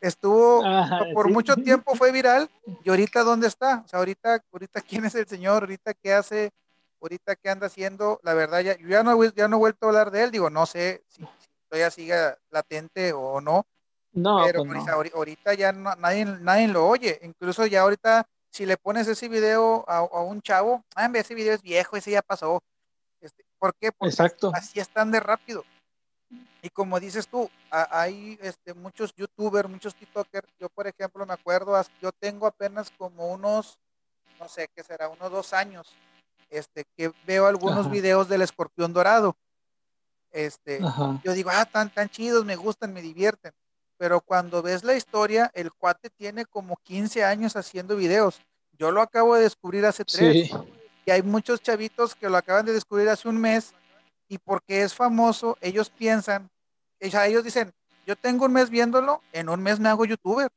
estuvo 0.00 0.64
Ajá, 0.64 1.00
por 1.14 1.26
sí. 1.26 1.32
mucho 1.32 1.56
tiempo 1.64 1.96
fue 1.96 2.12
viral 2.12 2.48
y 2.84 2.90
ahorita 2.90 3.24
dónde 3.24 3.48
está? 3.48 3.82
O 3.84 3.88
sea, 3.88 3.98
ahorita, 3.98 4.40
ahorita 4.52 4.82
quién 4.82 5.04
es 5.06 5.16
el 5.16 5.26
señor, 5.26 5.64
ahorita 5.64 5.94
qué 5.94 6.12
hace, 6.12 6.52
ahorita 7.00 7.36
qué 7.36 7.50
anda 7.50 7.66
haciendo, 7.66 8.20
la 8.22 8.34
verdad 8.34 8.60
ya, 8.60 8.76
yo 8.76 8.88
ya 8.88 9.02
no, 9.02 9.22
ya 9.24 9.48
no 9.48 9.56
he 9.56 9.58
vuelto 9.58 9.86
a 9.86 9.88
hablar 9.90 10.10
de 10.10 10.24
él, 10.24 10.30
digo, 10.30 10.50
no 10.50 10.66
sé 10.66 11.04
si, 11.08 11.22
si 11.22 11.48
todavía 11.68 11.90
sigue 11.90 12.14
latente 12.50 13.12
o 13.12 13.40
no, 13.40 13.66
no, 14.12 14.38
pero 14.44 14.64
pues 14.64 14.84
no. 14.84 14.92
ahorita 14.92 15.54
ya 15.54 15.72
no, 15.72 15.94
nadie, 15.96 16.24
nadie 16.24 16.68
lo 16.68 16.86
oye, 16.86 17.18
incluso 17.22 17.66
ya 17.66 17.82
ahorita 17.82 18.26
si 18.50 18.66
le 18.66 18.76
pones 18.76 19.06
ese 19.06 19.28
video 19.28 19.84
a, 19.88 19.98
a 19.98 20.20
un 20.22 20.42
chavo, 20.42 20.84
ah, 20.96 21.10
ese 21.14 21.34
video 21.34 21.54
es 21.54 21.62
viejo, 21.62 21.96
ese 21.96 22.10
ya 22.10 22.22
pasó, 22.22 22.60
este, 23.20 23.44
¿por 23.58 23.74
qué? 23.74 23.92
Porque 23.92 24.10
Exacto. 24.10 24.50
así 24.54 24.80
están 24.80 25.10
de 25.10 25.20
rápido. 25.20 25.64
Y 26.62 26.68
como 26.70 27.00
dices 27.00 27.26
tú, 27.28 27.48
hay 27.70 28.38
este, 28.42 28.74
muchos 28.74 29.14
youtubers, 29.14 29.68
muchos 29.68 29.94
tiktokers. 29.94 30.48
Yo, 30.58 30.68
por 30.68 30.86
ejemplo, 30.86 31.24
me 31.24 31.32
acuerdo, 31.32 31.80
yo 32.02 32.12
tengo 32.12 32.46
apenas 32.46 32.90
como 32.98 33.32
unos, 33.32 33.78
no 34.38 34.48
sé, 34.48 34.68
qué 34.74 34.82
será, 34.82 35.08
unos 35.08 35.30
dos 35.30 35.52
años, 35.52 35.96
este, 36.50 36.84
que 36.96 37.12
veo 37.26 37.46
algunos 37.46 37.90
videos 37.90 38.28
del 38.28 38.42
escorpión 38.42 38.92
dorado. 38.92 39.36
Este, 40.32 40.80
yo 41.24 41.32
digo, 41.32 41.50
ah, 41.52 41.64
tan, 41.64 41.90
tan 41.90 42.08
chidos, 42.08 42.44
me 42.44 42.56
gustan, 42.56 42.92
me 42.92 43.02
divierten. 43.02 43.52
Pero 43.96 44.20
cuando 44.20 44.62
ves 44.62 44.84
la 44.84 44.94
historia, 44.94 45.50
el 45.54 45.72
cuate 45.72 46.10
tiene 46.10 46.44
como 46.46 46.76
15 46.76 47.24
años 47.24 47.56
haciendo 47.56 47.96
videos. 47.96 48.40
Yo 48.78 48.90
lo 48.90 49.02
acabo 49.02 49.34
de 49.34 49.42
descubrir 49.42 49.84
hace 49.84 50.04
tres. 50.04 50.50
Y 51.04 51.10
hay 51.10 51.22
muchos 51.22 51.60
chavitos 51.60 52.14
que 52.14 52.28
lo 52.28 52.36
acaban 52.36 52.64
de 52.64 52.72
descubrir 52.72 53.08
hace 53.08 53.28
un 53.28 53.38
mes 53.38 53.74
y 54.28 54.38
porque 54.38 54.82
es 54.82 54.94
famoso, 54.94 55.58
ellos 55.60 55.90
piensan, 55.90 56.48
ellos 57.00 57.42
dicen, 57.42 57.72
yo 58.06 58.14
tengo 58.14 58.44
un 58.44 58.52
mes 58.52 58.70
viéndolo, 58.70 59.20
en 59.32 59.48
un 59.48 59.60
mes 59.60 59.80
me 59.80 59.88
hago 59.88 60.04
youtuber. 60.04 60.50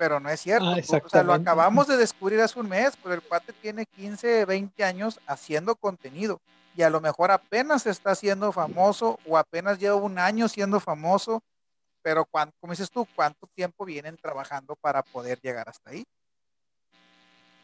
Pero 0.00 0.18
no 0.18 0.30
es 0.30 0.40
cierto. 0.40 0.64
Ah, 0.64 0.78
o 1.04 1.08
sea, 1.10 1.22
lo 1.22 1.34
acabamos 1.34 1.86
de 1.86 1.98
descubrir 1.98 2.40
hace 2.40 2.58
un 2.58 2.70
mes, 2.70 2.96
pero 3.02 3.16
el 3.16 3.20
cuate 3.20 3.52
tiene 3.52 3.84
15, 3.84 4.46
20 4.46 4.82
años 4.82 5.20
haciendo 5.26 5.76
contenido 5.76 6.40
y 6.74 6.80
a 6.80 6.88
lo 6.88 7.02
mejor 7.02 7.30
apenas 7.30 7.86
está 7.86 8.14
siendo 8.14 8.50
famoso 8.50 9.18
o 9.26 9.36
apenas 9.36 9.78
lleva 9.78 9.96
un 9.96 10.18
año 10.18 10.48
siendo 10.48 10.80
famoso, 10.80 11.42
pero 12.00 12.24
como 12.24 12.72
dices 12.72 12.90
tú, 12.90 13.06
¿cuánto 13.14 13.46
tiempo 13.54 13.84
vienen 13.84 14.16
trabajando 14.16 14.74
para 14.74 15.02
poder 15.02 15.38
llegar 15.42 15.68
hasta 15.68 15.90
ahí? 15.90 16.02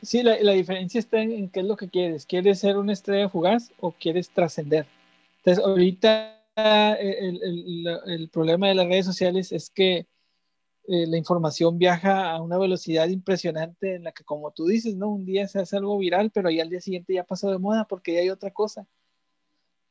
Sí, 0.03 0.22
la, 0.22 0.37
la 0.38 0.53
diferencia 0.53 0.99
está 0.99 1.22
en, 1.22 1.33
en, 1.33 1.49
qué 1.49 1.61
es 1.61 1.66
lo 1.66 1.79
que 1.79 1.88
quieres. 1.88 2.27
¿Quieres 2.27 2.59
ser 2.61 2.77
una 2.77 2.92
estrella 2.92 3.31
fugaz 3.31 3.72
o 3.81 3.92
quieres 3.92 4.29
trascender? 4.29 4.85
Entonces, 5.38 5.64
ahorita 5.64 6.38
el, 7.01 7.42
el, 7.42 8.01
el, 8.05 8.29
problema 8.29 8.68
de 8.68 8.75
las 8.75 8.87
redes 8.88 9.07
sociales 9.07 9.53
es 9.53 9.70
que 9.70 10.07
eh, 10.88 11.07
la 11.07 11.16
información 11.16 11.79
viaja 11.79 12.31
a 12.31 12.40
una 12.40 12.59
velocidad 12.59 13.09
impresionante 13.09 13.96
en 13.96 14.05
la 14.05 14.12
que, 14.12 14.25
como 14.25 14.53
tú 14.53 14.66
dices, 14.66 14.96
¿no? 14.96 15.09
Un 15.09 15.25
día 15.25 15.49
se 15.49 15.59
hace 15.61 15.77
algo 15.77 15.99
viral, 15.99 16.31
pero 16.31 16.51
ya 16.51 16.62
al 16.62 16.70
día 16.70 16.81
siguiente 16.81 17.14
ya 17.14 17.25
pasó 17.25 17.51
de 17.51 17.59
moda 17.59 17.87
porque 17.88 18.14
ya 18.14 18.20
hay 18.20 18.31
otra 18.31 18.53
cosa. 18.53 18.87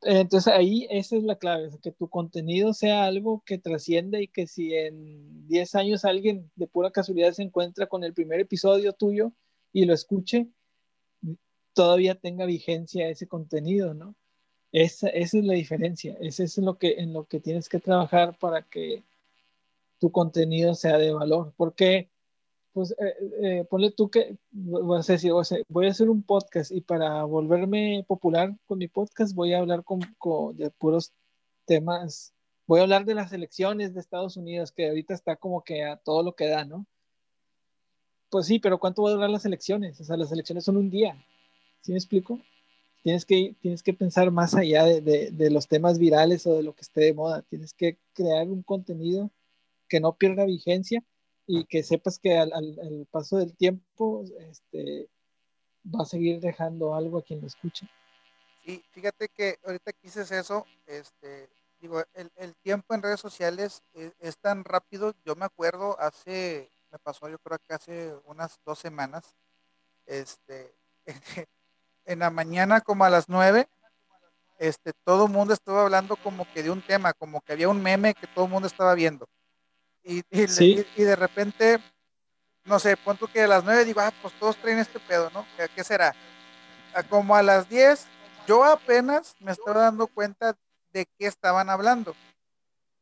Entonces 0.02 0.52
ahí 0.52 0.86
esa 0.90 1.16
es 1.16 1.24
la 1.24 1.36
clave, 1.36 1.70
que 1.82 1.90
tu 1.90 2.08
contenido 2.08 2.72
sea 2.74 3.04
algo 3.04 3.42
que 3.44 3.58
trascienda 3.58 4.20
y 4.20 4.28
que 4.28 4.46
si 4.46 4.74
en 4.74 5.46
10 5.48 5.74
años 5.74 6.04
alguien 6.04 6.50
de 6.54 6.66
pura 6.66 6.90
casualidad 6.90 7.32
se 7.32 7.42
encuentra 7.42 7.86
con 7.86 8.04
el 8.04 8.14
primer 8.14 8.40
episodio 8.40 8.92
tuyo 8.92 9.32
y 9.72 9.84
lo 9.84 9.94
escuche, 9.94 10.48
todavía 11.72 12.14
tenga 12.14 12.46
vigencia 12.46 13.08
ese 13.08 13.26
contenido, 13.26 13.94
¿no? 13.94 14.14
Esa, 14.72 15.08
es 15.08 15.34
la 15.34 15.54
diferencia, 15.54 16.16
ese 16.20 16.44
es 16.44 16.58
lo 16.58 16.78
que, 16.78 16.96
en 16.98 17.12
lo 17.12 17.24
que 17.24 17.40
tienes 17.40 17.68
que 17.68 17.80
trabajar 17.80 18.38
para 18.38 18.62
que 18.62 19.04
tu 19.98 20.10
contenido 20.12 20.74
sea 20.74 20.98
de 20.98 21.12
valor, 21.12 21.52
porque 21.56 22.10
pues 22.72 22.92
eh, 22.92 23.14
eh, 23.42 23.64
ponle 23.70 23.90
tú 23.90 24.10
que 24.10 24.36
voy 24.50 24.98
a, 24.98 25.02
decir, 25.02 25.32
voy 25.68 25.86
a 25.86 25.90
hacer 25.90 26.10
un 26.10 26.22
podcast 26.22 26.70
y 26.70 26.82
para 26.82 27.24
volverme 27.24 28.04
popular 28.06 28.54
con 28.66 28.78
mi 28.78 28.88
podcast 28.88 29.34
voy 29.34 29.54
a 29.54 29.58
hablar 29.58 29.82
con, 29.82 30.00
de 30.56 30.70
puros 30.70 31.12
temas, 31.64 32.34
voy 32.66 32.80
a 32.80 32.82
hablar 32.82 33.06
de 33.06 33.14
las 33.14 33.32
elecciones 33.32 33.94
de 33.94 34.00
Estados 34.00 34.36
Unidos, 34.36 34.72
que 34.72 34.88
ahorita 34.88 35.14
está 35.14 35.36
como 35.36 35.64
que 35.64 35.84
a 35.84 35.96
todo 35.96 36.22
lo 36.22 36.34
que 36.34 36.48
da, 36.48 36.64
¿no? 36.64 36.86
Pues 38.28 38.46
sí, 38.46 38.58
pero 38.58 38.78
¿cuánto 38.78 39.02
va 39.02 39.10
a 39.10 39.14
durar 39.14 39.30
las 39.30 39.46
elecciones? 39.46 40.00
O 40.00 40.04
sea, 40.04 40.16
las 40.16 40.30
elecciones 40.32 40.64
son 40.64 40.76
un 40.76 40.90
día, 40.90 41.16
¿sí 41.80 41.92
me 41.92 41.98
explico? 41.98 42.40
tienes 43.06 43.24
que, 43.24 43.54
tienes 43.60 43.84
que 43.84 43.94
pensar 43.94 44.32
más 44.32 44.56
allá 44.56 44.82
de, 44.82 45.30
de, 45.30 45.50
los 45.52 45.68
temas 45.68 45.96
virales 45.96 46.44
o 46.44 46.56
de 46.56 46.64
lo 46.64 46.74
que 46.74 46.80
esté 46.80 47.02
de 47.02 47.14
moda. 47.14 47.42
Tienes 47.42 47.72
que 47.72 48.00
crear 48.12 48.48
un 48.48 48.64
contenido 48.64 49.30
que 49.88 50.00
no 50.00 50.16
pierda 50.16 50.44
vigencia 50.44 51.02
y 51.46 51.64
que 51.64 51.82
sepas 51.82 52.18
que 52.18 52.36
al, 52.36 52.52
al, 52.52 53.06
paso 53.10 53.38
del 53.38 53.56
tiempo 53.56 54.24
este, 54.50 55.08
va 55.84 56.02
a 56.02 56.06
seguir 56.06 56.40
dejando 56.40 56.94
algo 56.94 57.18
a 57.18 57.22
quien 57.22 57.40
lo 57.40 57.46
escuche. 57.46 57.88
Sí, 58.64 58.84
fíjate 58.90 59.28
que 59.28 59.58
ahorita 59.64 59.92
que 59.92 60.00
dices 60.02 60.30
eso, 60.32 60.66
este, 60.86 61.48
digo, 61.80 62.02
el, 62.14 62.30
el 62.36 62.56
tiempo 62.56 62.94
en 62.94 63.02
redes 63.02 63.20
sociales 63.20 63.82
es, 63.92 64.12
es, 64.18 64.36
tan 64.38 64.64
rápido. 64.64 65.14
Yo 65.24 65.36
me 65.36 65.44
acuerdo 65.44 65.98
hace, 66.00 66.68
me 66.90 66.98
pasó 66.98 67.28
yo 67.28 67.38
creo 67.38 67.58
que 67.60 67.74
hace 67.74 68.12
unas 68.24 68.58
dos 68.64 68.80
semanas, 68.80 69.36
este, 70.06 70.74
en 72.06 72.18
la 72.18 72.30
mañana 72.30 72.80
como 72.80 73.04
a 73.04 73.10
las 73.10 73.28
nueve, 73.28 73.68
este, 74.58 74.92
todo 75.04 75.26
el 75.26 75.32
mundo 75.32 75.52
estaba 75.52 75.82
hablando 75.82 76.16
como 76.16 76.50
que 76.52 76.62
de 76.62 76.70
un 76.70 76.82
tema, 76.82 77.12
como 77.12 77.40
que 77.42 77.52
había 77.52 77.68
un 77.68 77.82
meme 77.82 78.14
que 78.14 78.26
todo 78.26 78.46
el 78.46 78.50
mundo 78.50 78.66
estaba 78.66 78.94
viendo. 78.94 79.28
Y, 80.08 80.22
y, 80.30 81.02
de 81.02 81.16
repente, 81.16 81.80
no 82.64 82.78
sé, 82.78 82.96
punto 82.96 83.26
que 83.26 83.42
a 83.42 83.48
las 83.48 83.64
nueve 83.64 83.84
digo, 83.84 84.00
ah, 84.00 84.12
pues 84.22 84.32
todos 84.38 84.56
traen 84.56 84.78
este 84.78 85.00
pedo, 85.00 85.30
¿no? 85.34 85.44
¿Qué, 85.74 85.82
será? 85.82 86.14
como 87.10 87.34
a 87.34 87.42
las 87.42 87.68
diez, 87.68 88.06
yo 88.46 88.64
apenas 88.64 89.34
me 89.40 89.50
estaba 89.50 89.82
dando 89.82 90.06
cuenta 90.06 90.56
de 90.92 91.06
qué 91.18 91.26
estaban 91.26 91.68
hablando. 91.68 92.14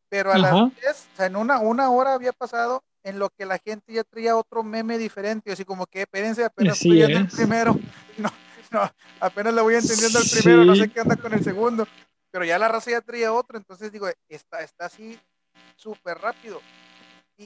Pero 0.08 0.32
a 0.32 0.38
las 0.38 0.52
diez, 0.80 1.08
o 1.12 1.16
sea, 1.16 1.26
en 1.26 1.36
una, 1.36 1.58
una 1.58 1.90
hora 1.90 2.14
había 2.14 2.32
pasado 2.32 2.82
en 3.02 3.18
lo 3.18 3.28
que 3.28 3.44
la 3.44 3.58
gente 3.58 3.92
ya 3.92 4.02
traía 4.02 4.34
otro 4.34 4.62
meme 4.62 4.96
diferente, 4.96 5.52
así 5.52 5.64
como 5.64 5.86
que 5.86 6.02
espérense, 6.02 6.42
apenas 6.42 6.76
estoy 6.76 7.02
el 7.02 7.28
primero. 7.28 7.78
No, 8.16 8.32
no, 8.70 8.90
apenas 9.20 9.52
le 9.52 9.60
voy 9.60 9.74
entendiendo 9.74 10.20
el 10.20 10.30
primero, 10.30 10.64
no 10.64 10.76
sé 10.76 10.88
qué 10.88 11.00
anda 11.00 11.16
con 11.16 11.34
el 11.34 11.42
segundo, 11.42 11.86
pero 12.30 12.44
ya 12.44 12.58
la 12.58 12.68
raza 12.68 12.92
ya 12.92 13.00
traía 13.00 13.32
otro, 13.32 13.58
entonces 13.58 13.90
digo, 13.92 14.08
está, 14.28 14.60
está 14.60 14.86
así 14.86 15.18
súper 15.76 16.18
rápido. 16.18 16.60
Y, 17.36 17.44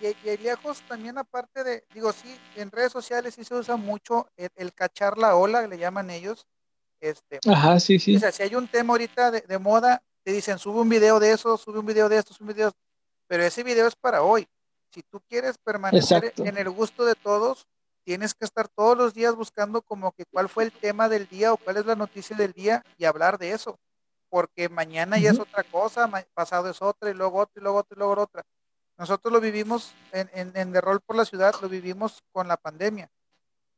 y, 0.00 0.06
y, 0.24 0.36
lejos 0.38 0.82
también 0.88 1.18
aparte 1.18 1.64
de, 1.64 1.84
digo, 1.94 2.12
sí, 2.12 2.38
en 2.56 2.70
redes 2.70 2.92
sociales 2.92 3.34
sí 3.34 3.44
se 3.44 3.54
usa 3.54 3.76
mucho 3.76 4.28
el, 4.36 4.72
cachar 4.74 5.18
la 5.18 5.36
ola, 5.36 5.66
le 5.66 5.78
llaman 5.78 6.10
ellos. 6.10 6.46
Este, 7.00 7.40
Ajá, 7.48 7.78
sí, 7.80 7.98
sí. 7.98 8.16
O 8.16 8.20
sea, 8.20 8.32
si 8.32 8.42
hay 8.42 8.54
un 8.54 8.68
tema 8.68 8.94
ahorita 8.94 9.30
de, 9.30 9.40
de 9.42 9.58
moda, 9.58 10.02
te 10.22 10.32
dicen, 10.32 10.58
sube 10.58 10.80
un 10.80 10.88
video 10.88 11.20
de 11.20 11.32
eso, 11.32 11.56
sube 11.56 11.78
un 11.78 11.86
video 11.86 12.08
de 12.08 12.18
esto, 12.18 12.34
sube 12.34 12.48
un 12.48 12.54
video, 12.54 12.72
pero 13.26 13.44
ese 13.44 13.62
video 13.62 13.86
es 13.86 13.94
para 13.94 14.22
hoy. 14.22 14.46
Si 14.92 15.02
tú 15.02 15.20
quieres 15.28 15.58
permanecer 15.58 16.32
en 16.38 16.56
el 16.56 16.70
gusto 16.70 17.04
de 17.04 17.14
todos, 17.14 17.66
tienes 18.06 18.34
que 18.34 18.44
estar 18.44 18.68
todos 18.68 18.96
los 18.96 19.14
días 19.14 19.34
buscando 19.34 19.82
como 19.82 20.12
que 20.12 20.24
cuál 20.24 20.48
fue 20.48 20.64
el 20.64 20.72
tema 20.72 21.08
del 21.08 21.26
día 21.26 21.52
o 21.52 21.56
cuál 21.56 21.76
es 21.76 21.86
la 21.86 21.96
noticia 21.96 22.36
del 22.36 22.52
día 22.52 22.82
y 22.96 23.04
hablar 23.04 23.36
de 23.36 23.50
eso, 23.50 23.78
porque 24.30 24.68
mañana 24.68 25.18
ya 25.18 25.32
es 25.32 25.40
otra 25.40 25.64
cosa, 25.64 26.08
pasado 26.32 26.70
es 26.70 26.80
otra 26.80 27.10
y 27.10 27.14
luego 27.14 27.38
otra 27.38 27.60
y 27.60 27.62
luego 27.62 27.78
otra 27.78 27.94
y 27.94 27.98
luego 27.98 28.22
otra. 28.22 28.42
Nosotros 28.98 29.32
lo 29.32 29.40
vivimos 29.40 29.92
en, 30.12 30.30
en, 30.32 30.52
en 30.54 30.72
de 30.72 30.80
rol 30.80 31.00
por 31.00 31.16
la 31.16 31.24
ciudad, 31.24 31.54
lo 31.60 31.68
vivimos 31.68 32.22
con 32.32 32.48
la 32.48 32.56
pandemia. 32.56 33.10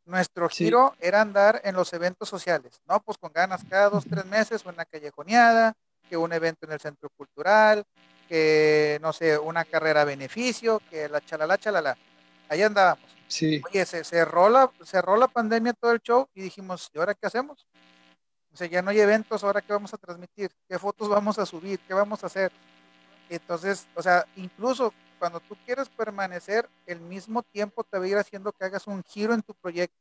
Nuestro 0.05 0.49
giro 0.49 0.95
era 1.01 1.21
andar 1.21 1.61
en 1.65 1.75
los 1.75 1.93
eventos 1.93 2.29
sociales, 2.29 2.81
¿no? 2.89 3.01
Pues 3.01 3.19
con 3.19 3.33
ganas 3.33 3.63
cada 3.69 3.91
dos, 3.91 4.05
tres 4.09 4.25
meses, 4.25 4.65
una 4.65 4.85
callejoneada, 4.87 5.75
que 6.09 6.17
un 6.17 6.33
evento 6.33 6.65
en 6.65 6.73
el 6.73 6.81
centro 6.81 7.11
cultural, 7.11 7.85
que, 8.27 8.99
no 9.03 9.13
sé, 9.13 9.37
una 9.39 9.65
carrera 9.65 10.03
a 10.03 10.05
beneficio, 10.05 10.81
que 10.91 11.09
la 11.09 11.21
chalala, 11.21 11.59
chalala. 11.59 11.99
Ahí 12.49 12.63
andábamos 12.63 13.19
Sí. 13.29 13.61
Oye, 13.69 13.85
se 13.85 14.03
cerró, 14.05 14.49
la, 14.49 14.71
cerró 14.83 15.17
la 15.17 15.29
pandemia 15.29 15.75
todo 15.75 15.93
el 15.93 16.01
show 16.01 16.27
y 16.35 16.41
dijimos, 16.41 16.91
¿y 16.95 16.99
ahora 16.99 17.15
qué 17.15 17.27
hacemos? 17.27 17.67
O 18.53 18.57
sea, 18.57 18.67
ya 18.67 18.81
no 18.81 18.91
hay 18.91 19.01
eventos, 19.01 19.45
¿ahora 19.45 19.61
qué 19.61 19.73
vamos 19.73 19.93
a 19.93 19.99
transmitir? 19.99 20.51
¿Qué 20.67 20.79
fotos 20.79 21.09
vamos 21.09 21.39
a 21.39 21.45
subir? 21.45 21.79
¿Qué 21.81 21.93
vamos 21.93 22.25
a 22.25 22.27
hacer? 22.27 22.51
Entonces, 23.29 23.87
o 23.95 24.03
sea, 24.03 24.27
incluso 24.37 24.95
cuando 25.19 25.41
tú 25.41 25.57
quieres 25.65 25.89
permanecer, 25.89 26.69
el 26.87 27.01
mismo 27.01 27.43
tiempo 27.43 27.85
te 27.85 27.99
va 27.99 28.05
a 28.05 28.09
ir 28.09 28.19
haciendo 28.19 28.53
que 28.53 28.65
hagas 28.65 28.87
un 28.87 29.03
giro 29.05 29.35
en 29.35 29.43
tu 29.43 29.55
proyecto. 29.55 29.97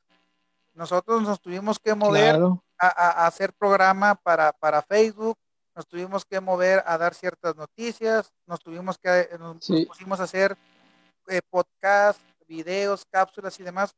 Nosotros 0.73 1.21
nos 1.23 1.41
tuvimos 1.41 1.79
que 1.79 1.95
mover 1.95 2.35
a, 2.77 2.87
a, 2.87 3.27
hacer 3.27 3.51
programa 3.53 4.15
para, 4.15 4.51
para 4.51 4.81
Facebook, 4.81 5.37
nos 5.75 5.87
tuvimos 5.87 6.25
que 6.25 6.39
mover 6.39 6.83
a 6.87 6.97
dar 6.97 7.13
ciertas 7.13 7.55
noticias, 7.55 8.33
nos 8.45 8.59
tuvimos 8.59 8.97
que, 8.97 9.29
nos, 9.39 9.57
pusimos 9.87 10.19
a 10.19 10.23
hacer 10.23 10.57
eh, 11.27 11.41
podcast, 11.49 12.19
videos, 12.47 13.05
cápsulas 13.09 13.59
y 13.59 13.63
demás. 13.63 13.95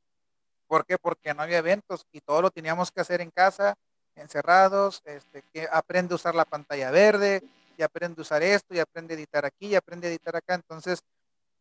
¿Por 0.68 0.86
qué? 0.86 0.98
Porque 0.98 1.34
no 1.34 1.42
había 1.42 1.60
eventos 1.60 2.06
y 2.12 2.20
todo 2.22 2.42
lo 2.42 2.52
teníamos 2.52 2.92
que 2.92 3.02
hacer 3.02 3.22
en 3.22 3.32
casa, 3.32 3.76
encerrados, 4.16 5.02
este, 5.06 5.44
que 5.54 5.68
aprende 5.72 6.14
a 6.14 6.16
usar 6.16 6.36
la 6.36 6.46
pantalla 6.46 6.92
verde, 6.92 7.44
y 7.80 7.84
aprende 7.84 8.20
a 8.20 8.24
usar 8.24 8.44
esto, 8.44 8.76
y 8.76 8.80
aprende 8.80 9.14
a 9.14 9.18
editar 9.18 9.46
aquí, 9.46 9.68
y 9.68 9.76
aprende 9.76 10.08
a 10.08 10.10
editar 10.10 10.36
acá. 10.36 10.54
Entonces, 10.54 11.00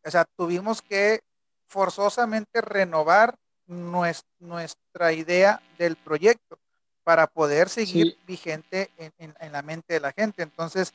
o 0.04 0.10
sea, 0.10 0.24
tuvimos 0.36 0.82
que 0.82 1.20
forzosamente 1.68 2.60
renovar 2.60 3.36
nuestra 3.66 5.12
idea 5.12 5.62
del 5.78 5.94
proyecto 5.96 6.58
para 7.04 7.28
poder 7.28 7.68
seguir 7.68 8.18
vigente 8.26 8.90
en, 8.96 9.12
en, 9.18 9.34
en, 9.38 9.52
la 9.52 9.62
mente 9.62 9.94
de 9.94 10.00
la 10.00 10.12
gente. 10.12 10.42
Entonces, 10.42 10.92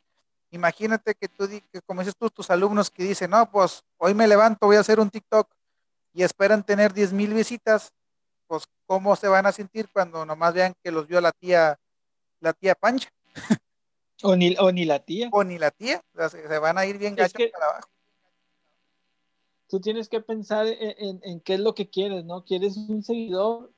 imagínate 0.51 1.15
que 1.15 1.29
tú, 1.29 1.47
que 1.47 1.81
como 1.85 2.01
dices 2.01 2.17
tú, 2.17 2.29
tus 2.29 2.49
alumnos 2.49 2.89
que 2.89 3.03
dicen, 3.03 3.31
no, 3.31 3.49
pues 3.49 3.81
hoy 3.97 4.13
me 4.13 4.27
levanto, 4.27 4.65
voy 4.65 4.75
a 4.75 4.81
hacer 4.81 4.99
un 4.99 5.09
TikTok 5.09 5.49
y 6.13 6.23
esperan 6.23 6.63
tener 6.63 6.93
10 6.93 7.13
mil 7.13 7.33
visitas, 7.33 7.93
pues 8.47 8.65
cómo 8.85 9.15
se 9.15 9.29
van 9.29 9.45
a 9.45 9.53
sentir 9.53 9.87
cuando 9.89 10.25
nomás 10.25 10.53
vean 10.53 10.73
que 10.83 10.91
los 10.91 11.07
vio 11.07 11.21
la 11.21 11.31
tía, 11.31 11.79
la 12.41 12.51
tía 12.51 12.75
Pancha. 12.75 13.09
O 14.21 14.35
ni, 14.35 14.55
o 14.59 14.71
ni 14.71 14.85
la 14.85 14.99
tía. 14.99 15.29
O 15.31 15.43
ni 15.43 15.57
la 15.57 15.71
tía. 15.71 16.03
se, 16.29 16.59
van 16.59 16.77
a 16.77 16.85
ir 16.85 16.97
bien 16.97 17.15
gachos 17.15 17.49
para 17.51 17.65
abajo. 17.65 17.89
Tú 19.67 19.79
tienes 19.79 20.07
que 20.07 20.21
pensar 20.21 20.67
en, 20.67 21.19
en, 21.23 21.39
qué 21.39 21.55
es 21.55 21.59
lo 21.59 21.73
que 21.73 21.89
quieres, 21.89 22.23
¿no? 22.25 22.45
¿Quieres 22.45 22.77
un 22.77 23.03
seguidor? 23.03 23.73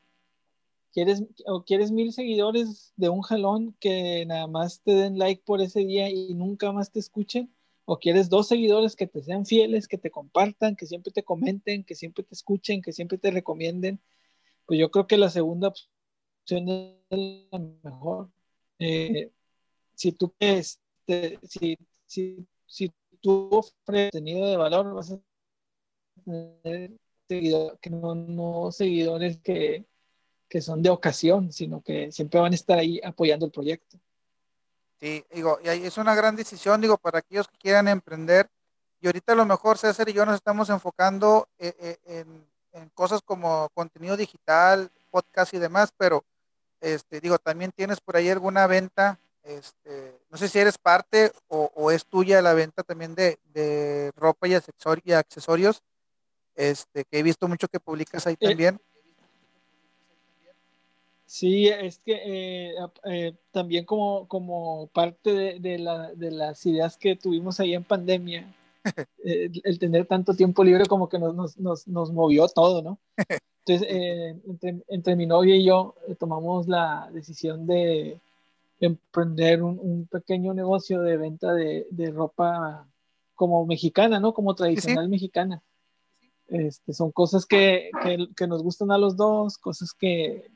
¿Quieres, 0.91 1.23
o 1.45 1.63
quieres 1.63 1.91
mil 1.91 2.11
seguidores 2.11 2.93
de 2.95 3.09
un 3.09 3.21
jalón 3.21 3.75
que 3.79 4.25
nada 4.25 4.47
más 4.47 4.81
te 4.81 4.91
den 4.91 5.17
like 5.17 5.43
por 5.45 5.61
ese 5.61 5.81
día 5.81 6.09
y 6.09 6.33
nunca 6.33 6.71
más 6.71 6.91
te 6.91 6.99
escuchen? 6.99 7.53
¿O 7.85 7.99
quieres 7.99 8.29
dos 8.29 8.47
seguidores 8.47 8.95
que 8.95 9.07
te 9.07 9.21
sean 9.21 9.45
fieles, 9.45 9.87
que 9.87 9.97
te 9.97 10.09
compartan, 10.09 10.75
que 10.75 10.85
siempre 10.85 11.11
te 11.11 11.23
comenten, 11.23 11.83
que 11.83 11.95
siempre 11.95 12.23
te 12.23 12.33
escuchen, 12.33 12.81
que 12.81 12.91
siempre 12.91 13.17
te 13.17 13.31
recomienden? 13.31 14.01
Pues 14.65 14.79
yo 14.79 14.89
creo 14.89 15.05
que 15.07 15.17
la 15.17 15.29
segunda 15.29 15.67
opción 15.69 16.69
es 16.69 17.45
la 17.51 17.59
mejor. 17.83 18.31
Eh, 18.79 19.31
si 19.95 20.11
tú 20.11 20.33
este, 20.39 21.39
si, 21.43 21.77
si, 22.05 22.47
si 22.65 22.91
contenido 23.85 24.47
de 24.47 24.57
valor, 24.57 24.93
vas 24.93 25.11
a 25.11 25.19
tener 26.23 26.91
seguidores, 27.27 27.79
que 27.81 27.89
no, 27.89 28.71
seguidores 28.71 29.37
que, 29.37 29.85
que 30.47 30.61
son 30.61 30.81
de 30.81 30.89
ocasión, 30.89 31.51
sino 31.51 31.81
que 31.81 32.11
siempre 32.11 32.39
van 32.39 32.51
a 32.51 32.55
estar 32.55 32.77
ahí 32.77 32.99
apoyando 33.03 33.45
el 33.45 33.51
proyecto. 33.51 33.99
Sí, 34.99 35.25
digo, 35.33 35.59
y 35.63 35.67
es 35.67 35.97
una 35.97 36.15
gran 36.15 36.35
decisión, 36.35 36.79
digo, 36.81 36.97
para 36.97 37.19
aquellos 37.19 37.47
que 37.47 37.57
quieran 37.57 37.87
emprender. 37.87 38.49
Y 39.01 39.07
ahorita 39.07 39.33
a 39.33 39.35
lo 39.35 39.45
mejor 39.45 39.77
César 39.77 40.07
y 40.09 40.13
yo 40.13 40.25
nos 40.25 40.35
estamos 40.35 40.69
enfocando 40.69 41.47
eh, 41.59 41.75
eh, 41.79 41.97
en, 42.05 42.47
en, 42.71 42.89
cosas 42.89 43.21
como 43.21 43.69
contenido 43.73 44.15
digital, 44.15 44.89
podcast 45.11 45.53
y 45.53 45.59
demás, 45.59 45.93
pero 45.97 46.23
este, 46.79 47.19
digo, 47.19 47.37
también 47.37 47.71
tienes 47.71 47.99
por 47.99 48.15
ahí 48.15 48.29
alguna 48.29 48.67
venta 48.67 49.19
este, 49.45 50.19
no 50.31 50.37
sé 50.37 50.47
si 50.47 50.57
eres 50.57 50.77
parte 50.77 51.31
o, 51.47 51.91
es 51.91 52.05
tuya 52.05 52.41
la 52.41 52.53
venta 52.53 52.81
también 52.81 53.13
de, 53.13 54.11
ropa 54.15 54.47
y, 54.47 54.53
accesorios, 55.13 55.83
este, 56.55 57.05
que 57.05 57.19
he 57.19 57.23
visto 57.23 57.47
mucho 57.47 57.67
que 57.67 57.79
publicas 57.79 58.25
ahí 58.25 58.35
eh, 58.39 58.47
también. 58.47 58.79
Sí, 61.27 61.67
es 61.67 61.99
que 61.99 62.21
eh, 62.23 62.75
eh, 63.05 63.33
también 63.51 63.85
como, 63.85 64.27
como 64.27 64.87
parte 64.87 65.59
de, 65.59 65.77
las 65.77 66.65
ideas 66.65 66.97
que 66.97 67.15
tuvimos 67.15 67.59
ahí 67.59 67.75
en 67.75 67.83
pandemia, 67.83 68.51
el, 69.23 69.79
tener 69.79 70.07
tanto 70.07 70.33
tiempo 70.33 70.63
libre 70.63 70.85
como 70.85 71.07
que 71.07 71.19
nos, 71.19 71.57
nos 71.57 72.11
movió 72.11 72.47
todo, 72.47 72.81
¿no? 72.81 72.99
Entonces, 73.67 73.87
entre, 74.47 74.83
entre, 74.89 75.15
mi 75.15 75.25
novia 75.25 75.55
y 75.55 75.65
yo 75.65 75.95
tomamos 76.19 76.67
la 76.67 77.09
decisión 77.11 77.65
de, 77.65 78.19
emprender 78.79 79.63
un, 79.63 80.07
pequeño 80.07 80.53
negocio 80.53 81.01
de 81.01 81.17
venta 81.17 81.53
de, 81.53 82.11
ropa 82.13 82.87
como 83.33 83.65
mexicana, 83.65 84.19
¿no? 84.19 84.33
Como 84.33 84.55
tradicional 84.55 85.09
mexicana. 85.09 85.61
Este, 86.47 86.93
son 86.93 87.11
cosas 87.11 87.45
que, 87.45 87.89
nos 88.47 88.63
gustan 88.63 88.91
a 88.91 88.97
los 88.97 89.15
dos, 89.17 89.57
cosas 89.57 89.93
que, 89.93 90.51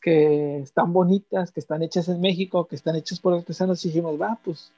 que 0.00 0.58
están 0.60 0.92
bonitas, 0.92 1.52
que 1.52 1.60
están 1.60 1.82
hechas 1.82 2.08
en 2.08 2.20
México, 2.20 2.66
que 2.66 2.76
están 2.76 2.96
hechas 2.96 3.20
por 3.20 3.34
artesanos, 3.34 3.84
y 3.84 3.88
dijimos, 3.88 4.20
va, 4.20 4.38
pues 4.42 4.72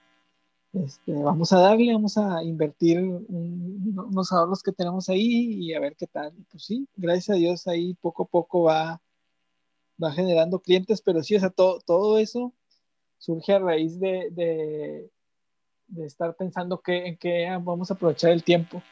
este, 0.73 1.13
vamos 1.13 1.53
a 1.53 1.59
darle, 1.59 1.93
vamos 1.93 2.17
a 2.17 2.43
invertir 2.43 2.99
unos 2.99 4.33
ahorros 4.33 4.63
que 4.63 4.73
tenemos 4.73 5.09
ahí 5.09 5.67
y 5.67 5.75
a 5.75 5.81
ver 5.81 5.97
qué 5.97 6.07
tal. 6.07 6.33
pues 6.51 6.65
sí, 6.65 6.89
gracias 6.97 7.31
a 7.31 7.39
Dios 7.39 7.67
ahí 7.67 7.95
poco 7.95 8.25
a 8.25 8.27
poco 8.27 8.63
va, 8.65 9.01
va 10.03 10.13
generando 10.13 10.61
clientes, 10.61 11.03
pero 11.03 11.23
sí, 11.23 11.37
o 11.37 11.41
sea, 11.41 11.51
todo, 11.51 11.81
todo 11.81 12.19
eso 12.19 12.53
surge 13.23 13.53
a 13.53 13.61
raíz 13.61 14.01
de, 14.01 14.31
de, 14.33 16.05
estar 16.05 16.35
pensando 16.35 16.81
que, 16.81 17.07
en 17.07 17.17
qué 17.17 17.47
vamos 17.63 17.89
a 17.89 17.95
aprovechar 17.95 18.33
el 18.33 18.43
tiempo, 18.43 18.83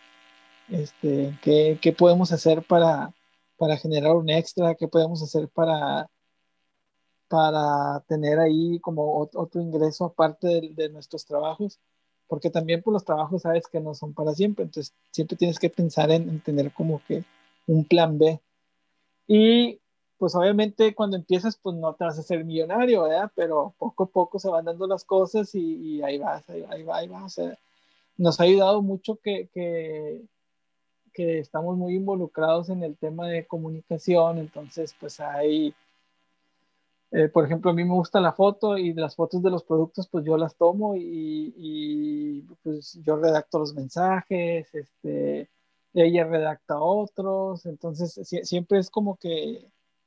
este, 0.68 1.36
qué, 1.42 1.78
qué 1.82 1.92
podemos 1.92 2.30
hacer 2.30 2.62
para, 2.62 3.12
para 3.56 3.76
generar 3.76 4.14
un 4.14 4.30
extra, 4.30 4.76
qué 4.76 4.86
podemos 4.86 5.20
hacer 5.20 5.48
para, 5.48 6.08
para 7.26 8.04
tener 8.06 8.38
ahí 8.38 8.78
como 8.78 9.18
otro 9.18 9.60
ingreso 9.60 10.04
aparte 10.04 10.60
de, 10.76 10.88
nuestros 10.90 11.26
trabajos, 11.26 11.80
porque 12.28 12.50
también 12.50 12.82
por 12.82 12.92
pues, 12.92 12.94
los 12.94 13.04
trabajos 13.04 13.42
sabes 13.42 13.64
que 13.66 13.80
no 13.80 13.94
son 13.94 14.14
para 14.14 14.32
siempre, 14.32 14.64
entonces 14.64 14.94
siempre 15.10 15.36
tienes 15.36 15.58
que 15.58 15.70
pensar 15.70 16.12
en, 16.12 16.28
en 16.28 16.40
tener 16.40 16.72
como 16.72 17.02
que 17.04 17.24
un 17.66 17.84
plan 17.84 18.16
B. 18.16 18.40
Y 19.26 19.80
pues 20.20 20.34
obviamente 20.34 20.94
cuando 20.94 21.16
empiezas, 21.16 21.56
pues 21.56 21.76
no 21.76 21.94
te 21.94 22.04
vas 22.04 22.18
a 22.18 22.22
ser 22.22 22.44
millonario, 22.44 23.04
¿verdad? 23.04 23.32
Pero 23.34 23.74
poco 23.78 24.04
a 24.04 24.06
poco 24.06 24.38
se 24.38 24.50
van 24.50 24.66
dando 24.66 24.86
las 24.86 25.02
cosas 25.02 25.54
y, 25.54 26.02
ahí 26.02 26.18
vas, 26.18 26.48
ahí, 26.50 26.62
ahí 26.68 26.82
va, 26.82 26.98
ahí 26.98 27.08
va. 27.08 27.24
O 27.24 27.28
sea, 27.30 27.58
nos 28.18 28.38
ha 28.38 28.44
ayudado 28.44 28.82
mucho 28.82 29.16
que, 29.16 29.48
que, 29.54 30.20
que, 31.14 31.38
estamos 31.38 31.78
muy 31.78 31.94
involucrados 31.94 32.68
en 32.68 32.82
el 32.82 32.98
tema 32.98 33.28
de 33.28 33.46
comunicación, 33.46 34.36
entonces 34.38 34.94
pues 35.00 35.20
hay, 35.20 35.74
eh, 37.12 37.28
por 37.28 37.46
ejemplo, 37.46 37.70
a 37.70 37.74
mí 37.74 37.84
me 37.84 37.94
gusta 37.94 38.20
la 38.20 38.32
foto 38.34 38.76
y 38.76 38.92
las 38.92 39.16
fotos 39.16 39.42
de 39.42 39.50
los 39.50 39.64
productos, 39.64 40.06
pues 40.08 40.26
yo 40.26 40.36
las 40.36 40.54
tomo 40.54 40.96
y, 40.96 41.54
y 41.56 42.42
pues 42.62 43.00
yo 43.06 43.16
redacto 43.16 43.58
los 43.58 43.74
mensajes, 43.74 44.68
este, 44.74 45.48
ella 45.94 46.24
redacta 46.24 46.78
otros, 46.78 47.64
entonces 47.64 48.20
siempre 48.44 48.78
es 48.80 48.90
como 48.90 49.16
que 49.16 49.66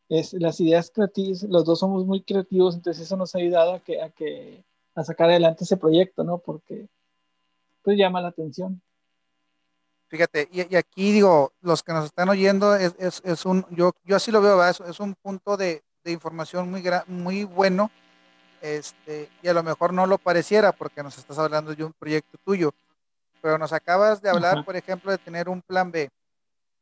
es 0.09 0.33
las 0.33 0.59
ideas 0.59 0.91
creativas, 0.93 1.43
los 1.43 1.65
dos 1.65 1.79
somos 1.79 2.05
muy 2.05 2.21
creativos, 2.21 2.75
entonces 2.75 3.03
eso 3.03 3.17
nos 3.17 3.35
ha 3.35 3.39
ayudado 3.39 3.73
a 3.73 3.79
que, 3.79 4.01
a 4.01 4.09
que, 4.09 4.63
a 4.95 5.03
sacar 5.03 5.29
adelante 5.29 5.63
ese 5.63 5.77
proyecto, 5.77 6.23
¿no? 6.23 6.37
Porque 6.37 6.87
pues 7.81 7.97
llama 7.97 8.21
la 8.21 8.29
atención. 8.29 8.81
Fíjate, 10.07 10.47
y, 10.51 10.75
aquí 10.75 11.11
digo, 11.11 11.53
los 11.61 11.81
que 11.81 11.91
nos 11.91 12.05
están 12.05 12.29
oyendo, 12.29 12.75
es, 12.75 12.93
es, 12.99 13.21
es 13.25 13.45
un, 13.45 13.65
yo, 13.71 13.93
yo 14.03 14.15
así 14.15 14.31
lo 14.31 14.41
veo, 14.41 14.63
es, 14.63 14.79
es, 14.81 14.99
un 14.99 15.15
punto 15.15 15.57
de, 15.57 15.81
de 16.03 16.11
información 16.11 16.69
muy, 16.69 16.83
muy 17.07 17.43
bueno, 17.45 17.89
este, 18.61 19.29
y 19.41 19.47
a 19.47 19.53
lo 19.53 19.63
mejor 19.63 19.91
no 19.91 20.05
lo 20.05 20.17
pareciera 20.17 20.71
porque 20.71 21.03
nos 21.03 21.17
estás 21.17 21.39
hablando 21.39 21.73
de 21.73 21.83
un 21.83 21.93
proyecto 21.93 22.37
tuyo, 22.45 22.73
pero 23.41 23.57
nos 23.57 23.73
acabas 23.73 24.21
de 24.21 24.29
hablar, 24.29 24.63
por 24.63 24.75
ejemplo, 24.75 25.11
de 25.11 25.17
tener 25.17 25.49
un 25.49 25.61
plan 25.61 25.91
B. 25.91 26.09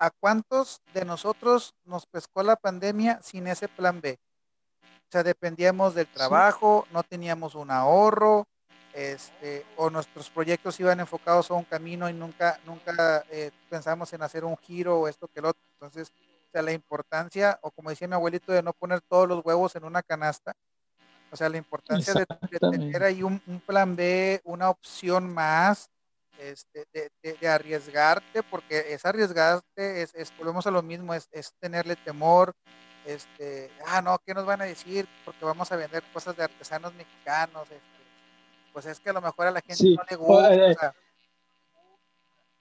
¿a 0.02 0.10
cuántos 0.10 0.82
de 0.96 1.06
nosotros 1.06 1.76
nos 1.86 2.08
pescó 2.08 2.42
la 2.42 2.56
pandemia 2.56 3.22
sin 3.22 3.46
ese 3.46 3.68
plan 3.68 4.02
B? 4.02 4.20
O 4.84 5.12
sea, 5.12 5.22
dependíamos 5.22 5.94
del 5.94 6.08
trabajo, 6.08 6.88
no 6.92 7.04
teníamos 7.04 7.54
un 7.54 7.70
ahorro, 7.70 8.48
este, 8.94 9.64
o 9.78 9.92
nuestros 9.92 10.32
proyectos 10.32 10.80
iban 10.80 11.00
enfocados 11.00 11.52
a 11.52 11.54
un 11.54 11.66
camino 11.66 12.10
y 12.10 12.14
nunca, 12.14 12.60
nunca 12.66 13.24
eh, 13.30 13.52
pensamos 13.70 14.12
en 14.14 14.24
hacer 14.24 14.44
un 14.44 14.58
giro 14.58 15.02
o 15.02 15.08
esto 15.08 15.28
que 15.28 15.40
el 15.40 15.46
otro. 15.46 15.62
Entonces, 15.74 16.12
o 16.48 16.52
sea, 16.52 16.64
la 16.64 16.72
importancia, 16.72 17.60
o 17.62 17.70
como 17.70 17.92
decía 17.92 18.08
mi 18.08 18.16
abuelito, 18.16 18.52
de 18.52 18.64
no 18.64 18.74
poner 18.74 19.02
todos 19.02 19.28
los 19.28 19.46
huevos 19.46 19.76
en 19.76 19.84
una 19.84 20.02
canasta, 20.02 20.54
o 21.32 21.36
sea, 21.36 21.48
la 21.48 21.58
importancia 21.58 22.14
de, 22.14 22.26
tener 22.60 23.04
ahí 23.04 23.22
un, 23.22 23.40
plan 23.66 23.96
B, 23.96 24.42
una 24.46 24.70
opción 24.72 25.32
más, 25.32 25.92
este, 26.52 26.86
de, 27.24 27.48
arriesgarte, 27.48 28.44
porque 28.44 28.94
es 28.94 29.06
arriesgarte, 29.06 30.02
es, 30.02 30.14
es, 30.14 30.36
volvemos 30.38 30.68
a 30.68 30.72
lo 30.72 30.84
mismo, 30.84 31.14
es, 31.14 31.28
es, 31.32 31.54
tenerle 31.60 31.96
temor, 31.96 32.54
este, 33.06 33.72
ah, 33.88 34.02
no, 34.02 34.20
¿qué 34.26 34.34
nos 34.34 34.46
van 34.46 34.62
a 34.62 34.66
decir? 34.66 35.08
Porque 35.26 35.44
vamos 35.44 35.72
a 35.72 35.76
vender 35.76 36.04
cosas 36.14 36.36
de 36.36 36.44
artesanos 36.44 36.94
mexicanos, 36.94 37.64
este, 37.64 38.02
pues 38.74 38.86
es 38.86 39.00
que 39.00 39.10
a 39.10 39.14
lo 39.14 39.22
mejor 39.22 39.48
a 39.48 39.52
la 39.52 39.62
gente 39.62 39.84
no 39.84 40.04
le 40.10 40.16
gusta. 40.16 40.96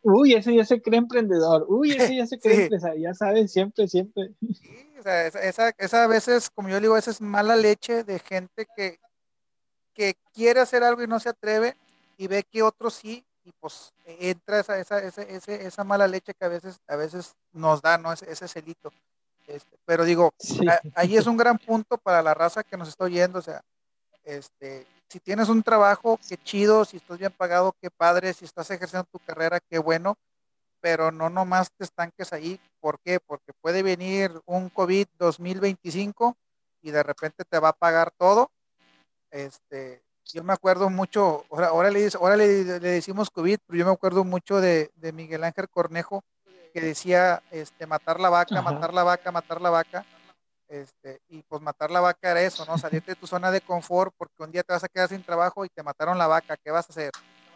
uy, 0.03 0.35
ese 0.35 0.55
ya 0.55 0.65
se 0.65 0.81
cree 0.81 0.99
emprendedor, 0.99 1.67
uy, 1.69 1.91
ese 2.13 2.17
ya 2.17 2.27
se 2.27 2.39
cree 2.39 2.63
empresario, 2.63 3.03
ya 3.03 3.15
sabes, 3.15 3.53
siempre, 3.53 3.87
siempre. 3.89 4.31
Sí, 4.41 4.95
o 4.99 5.03
sea, 5.03 5.27
esa, 5.27 5.43
esa, 5.43 5.75
esa 5.79 6.05
a 6.05 6.07
veces, 6.07 6.51
como 6.51 6.69
yo 6.69 6.81
digo, 6.81 6.97
esa 6.97 7.11
es 7.11 7.21
mala 7.21 7.57
leche 7.57 8.05
de 8.05 8.19
gente 8.19 8.67
que, 8.77 8.99
que 9.93 10.15
quiere 10.33 10.61
hacer 10.61 10.83
algo 10.83 11.03
y 11.03 11.07
no 11.07 11.21
se 11.21 11.29
atreve 11.29 11.77
y 12.17 12.27
ve 12.27 12.45
que 12.45 12.63
otros 12.63 12.95
sí 12.95 13.25
y 13.45 13.53
pues 13.53 13.93
entra 14.05 14.61
esa, 14.61 14.79
esa, 14.79 15.03
esa, 15.03 15.85
mala 15.85 16.07
leche 16.07 16.35
que 16.35 16.45
a 16.45 16.49
veces, 16.49 16.79
a 16.87 16.97
veces 16.97 17.35
nos 17.53 17.81
da, 17.81 17.99
¿no? 17.99 18.13
Ese, 18.13 18.31
ese 18.31 18.49
celito. 18.49 18.93
Este, 19.47 19.79
pero 19.85 20.05
digo, 20.05 20.33
ahí 20.95 21.17
es 21.17 21.27
un 21.27 21.37
gran 21.37 21.59
punto 21.59 21.99
para 21.99 22.23
la 22.23 22.35
raza 22.35 22.63
que 22.63 22.77
nos 22.77 22.89
está 22.89 23.05
oyendo, 23.05 23.41
o 23.41 23.43
sea, 23.43 23.63
este, 24.23 24.87
si 25.09 25.19
tienes 25.19 25.49
un 25.49 25.63
trabajo, 25.63 26.21
qué 26.29 26.37
chido, 26.37 26.85
si 26.85 26.99
estás 26.99 27.19
bien 27.19 27.33
pagado, 27.33 27.75
qué 27.81 27.91
padre, 27.91 28.33
si 28.33 28.45
estás 28.45 28.71
ejerciendo 28.71 29.09
tu 29.11 29.19
carrera, 29.19 29.59
qué 29.59 29.79
bueno, 29.79 30.17
pero 30.81 31.11
no 31.11 31.29
nomás 31.31 31.73
te 31.73 31.85
estanques 31.85 32.33
ahí, 32.33 32.61
¿por 32.81 33.01
qué? 33.01 33.19
Porque 33.19 33.53
puede 33.61 33.83
venir 33.83 34.41
un 34.47 34.69
COVID 34.69 35.07
2025 35.19 36.37
y 36.83 36.91
de 36.93 37.03
repente 37.03 37.45
te 37.45 37.59
va 37.59 37.71
a 37.71 37.73
pagar 37.73 38.13
todo, 38.17 38.51
este, 39.31 40.03
yo 40.33 40.45
me 40.45 40.53
acuerdo 40.53 40.91
mucho, 40.91 41.45
ahora, 41.51 41.69
ahora, 41.69 41.91
le, 41.91 42.09
ahora 42.15 42.37
le, 42.37 42.65
le, 42.65 42.79
decimos 42.79 43.31
COVID, 43.31 43.59
pero 43.67 43.79
yo 43.79 43.87
me 43.87 43.93
acuerdo 43.93 44.25
mucho 44.25 44.61
de, 44.61 44.91
de, 44.97 45.13
Miguel 45.13 45.45
Ángel 45.45 45.69
Cornejo, 45.69 46.23
que 46.73 46.81
decía 46.81 47.43
este, 47.51 47.87
matar 47.87 48.21
la 48.21 48.31
vaca, 48.31 48.63
matar 48.63 48.95
la 48.95 49.03
vaca, 49.03 49.33
matar 49.33 49.61
la 49.61 49.71
vaca. 49.71 50.07
Este, 50.69 51.21
y 51.29 51.43
pues 51.43 51.61
matar 51.61 51.91
la 51.91 51.99
vaca 52.01 52.31
era 52.31 52.43
eso, 52.43 52.65
¿no? 52.65 52.79
Salirte 52.79 53.13
de 53.13 53.17
tu 53.17 53.27
zona 53.27 53.51
de 53.51 53.61
confort 53.61 54.15
porque 54.17 54.45
un 54.45 54.53
día 54.53 54.63
te 54.63 54.73
vas 54.73 54.85
a 54.85 54.89
quedar 54.89 55.09
sin 55.09 55.25
trabajo 55.25 55.65
y 55.65 55.69
te 55.69 55.83
mataron 55.83 56.17
la 56.17 56.29
vaca, 56.29 56.57
¿qué 56.57 56.71
vas 56.71 56.89
a 56.89 56.93
hacer? 56.93 57.11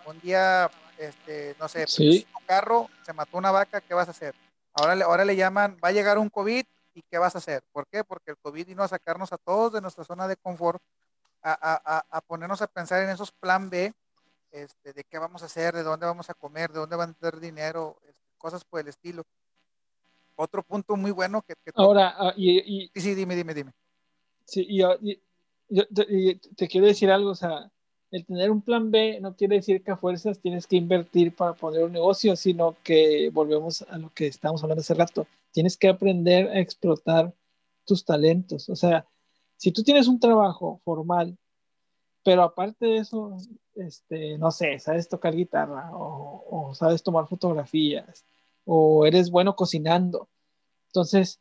Un 0.04 0.20
día, 0.20 0.68
este, 0.98 1.54
no 1.60 1.68
sé, 1.68 1.86
sí. 1.86 2.26
tu 2.32 2.44
carro, 2.44 2.88
se 3.06 3.12
mató 3.12 3.38
una 3.38 3.52
vaca, 3.52 3.80
¿qué 3.80 3.94
vas 3.94 4.08
a 4.08 4.10
hacer? 4.10 4.34
Ahora, 4.72 5.04
ahora 5.04 5.24
le 5.24 5.36
llaman, 5.36 5.76
va 5.82 5.90
a 5.90 5.92
llegar 5.92 6.18
un 6.18 6.28
COVID 6.28 6.64
y 6.94 7.02
¿qué 7.02 7.18
vas 7.18 7.36
a 7.36 7.38
hacer? 7.38 7.62
¿Por 7.70 7.86
qué? 7.86 8.02
Porque 8.02 8.32
el 8.32 8.36
COVID 8.38 8.66
vino 8.66 8.82
a 8.82 8.88
sacarnos 8.88 9.32
a 9.32 9.38
todos 9.38 9.72
de 9.72 9.80
nuestra 9.80 10.02
zona 10.02 10.26
de 10.26 10.36
confort, 10.36 10.82
a, 11.44 11.80
a, 11.84 12.06
a, 12.10 12.20
ponernos 12.22 12.62
a 12.62 12.66
pensar 12.66 13.02
en 13.02 13.10
esos 13.10 13.30
plan 13.32 13.68
B, 13.68 13.92
este, 14.50 14.92
de 14.92 15.04
qué 15.04 15.18
vamos 15.18 15.42
a 15.42 15.46
hacer, 15.46 15.74
de 15.74 15.82
dónde 15.82 16.06
vamos 16.06 16.30
a 16.30 16.34
comer, 16.34 16.72
de 16.72 16.80
dónde 16.80 16.96
van 16.96 17.10
a 17.10 17.12
tener 17.14 17.38
dinero, 17.38 17.98
este, 18.08 18.22
cosas 18.38 18.64
por 18.64 18.80
el 18.80 18.88
estilo. 18.88 19.24
Otro 20.36 20.62
punto 20.62 20.96
muy 20.96 21.10
bueno 21.10 21.42
que... 21.42 21.54
que 21.64 21.70
Ahora, 21.74 22.16
uh, 22.20 22.32
y, 22.36 22.84
y, 22.84 22.90
sí, 22.94 23.00
sí, 23.00 23.14
dime, 23.14 23.36
dime, 23.36 23.54
dime. 23.54 23.72
Sí, 24.44 24.66
y, 24.68 24.82
y 24.82 25.22
yo 25.68 25.86
te, 25.88 26.40
te, 26.56 26.68
quiero 26.68 26.86
decir 26.86 27.10
algo, 27.10 27.30
o 27.30 27.34
sea, 27.34 27.70
el 28.10 28.24
tener 28.24 28.50
un 28.50 28.62
plan 28.62 28.90
B 28.90 29.18
no 29.20 29.36
quiere 29.36 29.56
decir 29.56 29.82
que 29.82 29.90
a 29.90 29.96
fuerzas 29.96 30.38
tienes 30.38 30.66
que 30.66 30.76
invertir 30.76 31.34
para 31.34 31.52
poner 31.54 31.84
un 31.84 31.92
negocio, 31.92 32.36
sino 32.36 32.76
que 32.82 33.30
volvemos 33.32 33.82
a 33.82 33.98
lo 33.98 34.12
que 34.14 34.28
estábamos 34.28 34.62
hablando 34.62 34.80
hace 34.80 34.94
rato, 34.94 35.26
tienes 35.52 35.76
que 35.76 35.88
aprender 35.88 36.48
a 36.48 36.60
explotar 36.60 37.34
tus 37.84 38.04
talentos. 38.04 38.68
O 38.68 38.76
sea, 38.76 39.06
si 39.64 39.72
tú 39.72 39.82
tienes 39.82 40.08
un 40.08 40.20
trabajo 40.20 40.82
formal, 40.84 41.38
pero 42.22 42.42
aparte 42.42 42.84
de 42.84 42.98
eso, 42.98 43.38
este, 43.76 44.36
no 44.36 44.50
sé, 44.50 44.78
sabes 44.78 45.08
tocar 45.08 45.34
guitarra 45.34 45.90
o, 45.96 46.44
o 46.50 46.74
sabes 46.74 47.02
tomar 47.02 47.26
fotografías 47.28 48.26
o 48.66 49.06
eres 49.06 49.30
bueno 49.30 49.56
cocinando. 49.56 50.28
Entonces, 50.88 51.40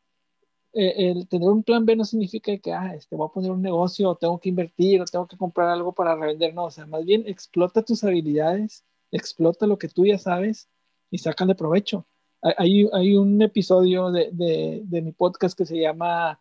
eh, 0.71 1.11
el 1.11 1.27
tener 1.27 1.49
un 1.49 1.63
plan 1.63 1.85
B 1.85 1.97
no 1.97 2.05
significa 2.05 2.57
que, 2.59 2.71
ah, 2.71 2.95
este, 2.95 3.17
voy 3.17 3.27
a 3.27 3.33
poner 3.33 3.51
un 3.51 3.61
negocio, 3.61 4.09
o 4.11 4.15
tengo 4.15 4.39
que 4.39 4.47
invertir, 4.47 5.01
o 5.01 5.05
tengo 5.05 5.27
que 5.27 5.35
comprar 5.35 5.67
algo 5.67 5.91
para 5.91 6.15
revender. 6.15 6.53
No, 6.53 6.63
o 6.63 6.71
sea, 6.71 6.85
más 6.85 7.03
bien 7.03 7.25
explota 7.27 7.83
tus 7.83 8.05
habilidades, 8.05 8.85
explota 9.11 9.67
lo 9.67 9.77
que 9.77 9.89
tú 9.89 10.05
ya 10.05 10.17
sabes 10.17 10.69
y 11.11 11.17
sacan 11.17 11.49
de 11.49 11.55
provecho. 11.55 12.07
Hay, 12.41 12.89
hay 12.93 13.17
un 13.17 13.41
episodio 13.41 14.11
de, 14.11 14.29
de, 14.31 15.01
mi 15.01 15.11
podcast 15.11 15.57
que 15.57 15.65
se 15.65 15.77
llama 15.77 16.39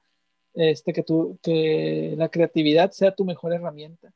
este, 0.55 0.93
que, 0.93 1.03
tú, 1.03 1.39
que 1.43 2.15
la 2.17 2.29
creatividad 2.29 2.91
sea 2.91 3.15
tu 3.15 3.25
mejor 3.25 3.53
herramienta. 3.53 4.13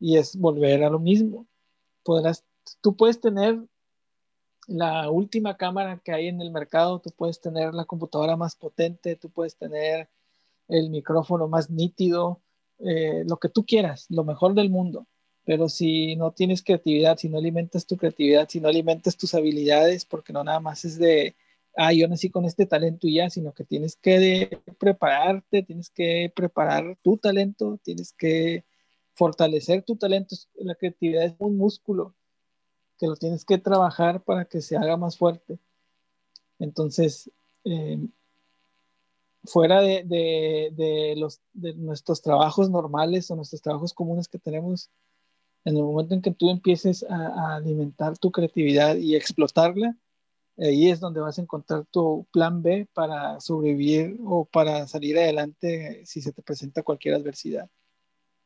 Y 0.00 0.16
es 0.16 0.36
volver 0.36 0.84
a 0.84 0.90
lo 0.90 0.98
mismo. 0.98 1.46
Podrás, 2.02 2.44
tú 2.80 2.96
puedes 2.96 3.20
tener 3.20 3.60
la 4.66 5.10
última 5.10 5.56
cámara 5.56 6.00
que 6.02 6.12
hay 6.12 6.28
en 6.28 6.40
el 6.40 6.50
mercado, 6.50 7.00
tú 7.00 7.10
puedes 7.10 7.40
tener 7.40 7.74
la 7.74 7.84
computadora 7.84 8.36
más 8.36 8.56
potente, 8.56 9.16
tú 9.16 9.30
puedes 9.30 9.56
tener 9.56 10.08
el 10.68 10.90
micrófono 10.90 11.48
más 11.48 11.70
nítido, 11.70 12.40
eh, 12.78 13.24
lo 13.26 13.36
que 13.38 13.48
tú 13.48 13.64
quieras, 13.64 14.06
lo 14.08 14.24
mejor 14.24 14.54
del 14.54 14.70
mundo. 14.70 15.06
Pero 15.44 15.68
si 15.68 16.16
no 16.16 16.32
tienes 16.32 16.62
creatividad, 16.62 17.18
si 17.18 17.28
no 17.28 17.38
alimentas 17.38 17.86
tu 17.86 17.96
creatividad, 17.98 18.48
si 18.48 18.60
no 18.60 18.68
alimentas 18.68 19.16
tus 19.16 19.34
habilidades, 19.34 20.06
porque 20.06 20.32
no 20.32 20.42
nada 20.42 20.60
más 20.60 20.84
es 20.86 20.98
de, 20.98 21.36
ah, 21.76 21.92
yo 21.92 22.08
nací 22.08 22.30
con 22.30 22.44
este 22.44 22.66
talento 22.66 23.06
y 23.06 23.14
ya, 23.16 23.30
sino 23.30 23.52
que 23.52 23.64
tienes 23.64 23.96
que 23.96 24.60
prepararte, 24.78 25.62
tienes 25.62 25.90
que 25.90 26.32
preparar 26.34 26.96
tu 27.02 27.16
talento, 27.16 27.78
tienes 27.82 28.12
que 28.12 28.64
fortalecer 29.14 29.82
tu 29.82 29.96
talento. 29.96 30.36
La 30.54 30.74
creatividad 30.74 31.24
es 31.24 31.34
un 31.38 31.56
músculo 31.56 32.14
que 32.98 33.06
lo 33.06 33.16
tienes 33.16 33.44
que 33.44 33.58
trabajar 33.58 34.22
para 34.22 34.44
que 34.44 34.60
se 34.60 34.76
haga 34.76 34.96
más 34.96 35.18
fuerte. 35.18 35.58
Entonces, 36.58 37.30
eh, 37.64 37.98
fuera 39.44 39.80
de, 39.80 40.04
de, 40.04 40.70
de, 40.72 41.14
los, 41.16 41.40
de 41.52 41.74
nuestros 41.74 42.22
trabajos 42.22 42.70
normales 42.70 43.30
o 43.30 43.36
nuestros 43.36 43.62
trabajos 43.62 43.92
comunes 43.92 44.28
que 44.28 44.38
tenemos, 44.38 44.90
en 45.64 45.76
el 45.76 45.82
momento 45.82 46.14
en 46.14 46.22
que 46.22 46.30
tú 46.30 46.50
empieces 46.50 47.04
a, 47.08 47.14
a 47.14 47.56
alimentar 47.56 48.18
tu 48.18 48.30
creatividad 48.30 48.96
y 48.96 49.16
explotarla, 49.16 49.96
ahí 50.58 50.90
es 50.90 51.00
donde 51.00 51.20
vas 51.20 51.38
a 51.38 51.42
encontrar 51.42 51.84
tu 51.90 52.26
plan 52.32 52.62
B 52.62 52.88
para 52.92 53.40
sobrevivir 53.40 54.18
o 54.24 54.44
para 54.44 54.86
salir 54.86 55.18
adelante 55.18 56.02
si 56.04 56.20
se 56.22 56.32
te 56.32 56.42
presenta 56.42 56.82
cualquier 56.82 57.14
adversidad. 57.14 57.68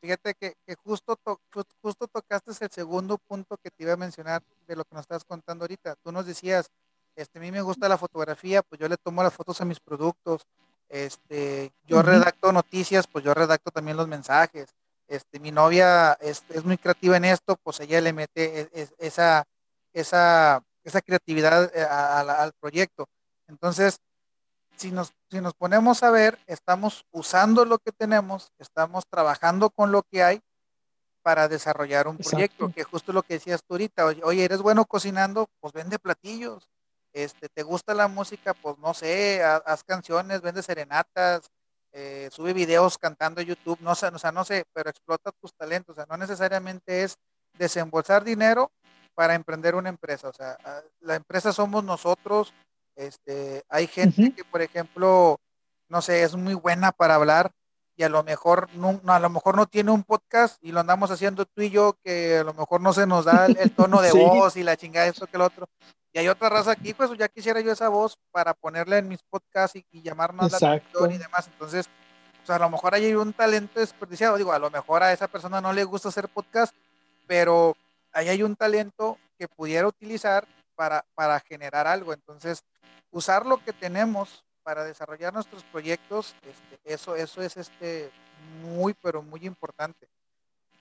Fíjate 0.00 0.34
que, 0.34 0.54
que 0.64 0.74
justo, 0.76 1.16
to, 1.16 1.40
justo 1.82 2.06
tocaste 2.06 2.52
el 2.64 2.70
segundo 2.70 3.18
punto 3.18 3.56
que 3.56 3.70
te 3.70 3.82
iba 3.82 3.94
a 3.94 3.96
mencionar 3.96 4.42
de 4.66 4.76
lo 4.76 4.84
que 4.84 4.94
nos 4.94 5.02
estás 5.02 5.24
contando 5.24 5.64
ahorita. 5.64 5.96
Tú 5.96 6.12
nos 6.12 6.24
decías, 6.24 6.70
este, 7.16 7.38
a 7.38 7.42
mí 7.42 7.50
me 7.50 7.62
gusta 7.62 7.88
la 7.88 7.98
fotografía, 7.98 8.62
pues 8.62 8.80
yo 8.80 8.88
le 8.88 8.96
tomo 8.96 9.24
las 9.24 9.34
fotos 9.34 9.60
a 9.60 9.64
mis 9.64 9.80
productos. 9.80 10.46
Este, 10.88 11.72
yo 11.84 11.96
uh 11.96 12.00
-huh. 12.00 12.04
redacto 12.04 12.52
noticias, 12.52 13.06
pues 13.08 13.24
yo 13.24 13.34
redacto 13.34 13.72
también 13.72 13.96
los 13.96 14.06
mensajes. 14.06 14.70
Este, 15.08 15.40
mi 15.40 15.50
novia 15.50 16.12
es, 16.20 16.44
es 16.50 16.64
muy 16.64 16.78
creativa 16.78 17.16
en 17.16 17.24
esto, 17.24 17.56
pues 17.56 17.80
ella 17.80 18.00
le 18.00 18.12
mete 18.12 18.60
es, 18.60 18.68
es, 18.72 18.94
esa, 18.98 19.44
esa, 19.92 20.62
esa 20.88 21.02
creatividad 21.02 21.70
eh, 21.74 21.82
a, 21.82 22.20
a, 22.20 22.42
al 22.42 22.52
proyecto. 22.60 23.06
Entonces, 23.46 24.00
si 24.76 24.90
nos, 24.90 25.12
si 25.30 25.40
nos 25.40 25.54
ponemos 25.54 26.02
a 26.02 26.10
ver, 26.10 26.38
estamos 26.46 27.04
usando 27.10 27.64
lo 27.64 27.78
que 27.78 27.92
tenemos, 27.92 28.52
estamos 28.58 29.04
trabajando 29.08 29.70
con 29.70 29.92
lo 29.92 30.02
que 30.02 30.22
hay 30.22 30.40
para 31.22 31.48
desarrollar 31.48 32.08
un 32.08 32.16
Exacto. 32.16 32.30
proyecto, 32.30 32.72
que 32.72 32.84
justo 32.84 33.12
lo 33.12 33.22
que 33.22 33.34
decías 33.34 33.60
tú 33.66 33.74
ahorita, 33.74 34.06
oye, 34.06 34.44
eres 34.44 34.62
bueno 34.62 34.84
cocinando, 34.84 35.48
pues 35.60 35.72
vende 35.72 35.98
platillos, 35.98 36.68
este, 37.12 37.48
te 37.48 37.62
gusta 37.62 37.92
la 37.92 38.08
música, 38.08 38.54
pues 38.54 38.78
no 38.78 38.94
sé, 38.94 39.42
haz, 39.42 39.62
haz 39.66 39.84
canciones, 39.84 40.40
vende 40.40 40.62
serenatas, 40.62 41.50
eh, 41.92 42.28
sube 42.32 42.52
videos 42.52 42.98
cantando 42.98 43.42
YouTube, 43.42 43.78
no 43.80 43.94
sé, 43.94 44.06
o 44.06 44.18
sea, 44.18 44.30
no 44.30 44.44
sé, 44.44 44.64
pero 44.72 44.90
explota 44.90 45.32
tus 45.32 45.52
talentos, 45.54 45.94
o 45.94 45.96
sea, 45.96 46.06
no 46.08 46.16
necesariamente 46.16 47.02
es 47.02 47.16
desembolsar 47.54 48.22
dinero 48.22 48.70
para 49.18 49.34
emprender 49.34 49.74
una 49.74 49.88
empresa, 49.88 50.28
o 50.28 50.32
sea, 50.32 50.56
la 51.00 51.16
empresa 51.16 51.52
somos 51.52 51.82
nosotros, 51.82 52.54
este, 52.94 53.64
hay 53.68 53.88
gente 53.88 54.22
uh 54.22 54.24
-huh. 54.26 54.34
que, 54.36 54.44
por 54.44 54.62
ejemplo, 54.62 55.40
no 55.88 56.00
sé, 56.02 56.22
es 56.22 56.36
muy 56.36 56.54
buena 56.54 56.92
para 56.92 57.16
hablar 57.16 57.50
y 57.96 58.04
a 58.04 58.08
lo 58.08 58.22
mejor 58.22 58.68
no, 58.74 59.00
a 59.04 59.18
lo 59.18 59.28
mejor 59.28 59.56
no 59.56 59.66
tiene 59.66 59.90
un 59.90 60.04
podcast 60.04 60.62
y 60.62 60.70
lo 60.70 60.78
andamos 60.78 61.10
haciendo 61.10 61.46
tú 61.46 61.62
y 61.62 61.70
yo 61.70 61.96
que 62.04 62.38
a 62.38 62.44
lo 62.44 62.54
mejor 62.54 62.80
no 62.80 62.92
se 62.92 63.08
nos 63.08 63.24
da 63.24 63.46
el, 63.46 63.56
el 63.58 63.72
tono 63.72 64.00
de 64.02 64.12
sí. 64.12 64.18
voz 64.18 64.56
y 64.56 64.62
la 64.62 64.76
chingada 64.76 65.08
esto 65.08 65.26
que 65.26 65.36
el 65.36 65.42
otro. 65.42 65.68
Y 66.12 66.20
hay 66.20 66.28
otra 66.28 66.48
raza 66.48 66.70
aquí, 66.70 66.94
pues 66.94 67.10
ya 67.18 67.26
quisiera 67.26 67.60
yo 67.60 67.72
esa 67.72 67.88
voz 67.88 68.16
para 68.30 68.54
ponerla 68.54 68.98
en 68.98 69.08
mis 69.08 69.24
podcasts 69.24 69.74
y, 69.74 69.84
y 69.90 70.00
llamar 70.00 70.32
más 70.32 70.52
Exacto. 70.52 70.66
la 70.68 70.76
atención 70.76 71.12
y 71.12 71.18
demás. 71.18 71.48
Entonces, 71.48 71.86
pues 72.36 72.50
a 72.50 72.58
lo 72.60 72.70
mejor 72.70 72.94
hay 72.94 73.12
un 73.16 73.32
talento 73.32 73.80
desperdiciado. 73.80 74.36
Digo, 74.36 74.52
a 74.52 74.60
lo 74.60 74.70
mejor 74.70 75.02
a 75.02 75.12
esa 75.12 75.26
persona 75.26 75.60
no 75.60 75.72
le 75.72 75.82
gusta 75.82 76.08
hacer 76.08 76.28
podcast, 76.28 76.72
pero 77.26 77.76
ahí 78.18 78.28
hay 78.28 78.42
un 78.42 78.56
talento 78.56 79.16
que 79.38 79.46
pudiera 79.46 79.86
utilizar 79.86 80.46
para, 80.74 81.04
para 81.14 81.38
generar 81.40 81.86
algo. 81.86 82.12
Entonces, 82.12 82.64
usar 83.10 83.46
lo 83.46 83.62
que 83.62 83.72
tenemos 83.72 84.44
para 84.64 84.84
desarrollar 84.84 85.32
nuestros 85.32 85.62
proyectos, 85.64 86.34
este, 86.42 86.80
eso, 86.92 87.14
eso 87.14 87.40
es 87.42 87.56
este, 87.56 88.10
muy, 88.62 88.94
pero 89.00 89.22
muy 89.22 89.46
importante. 89.46 90.08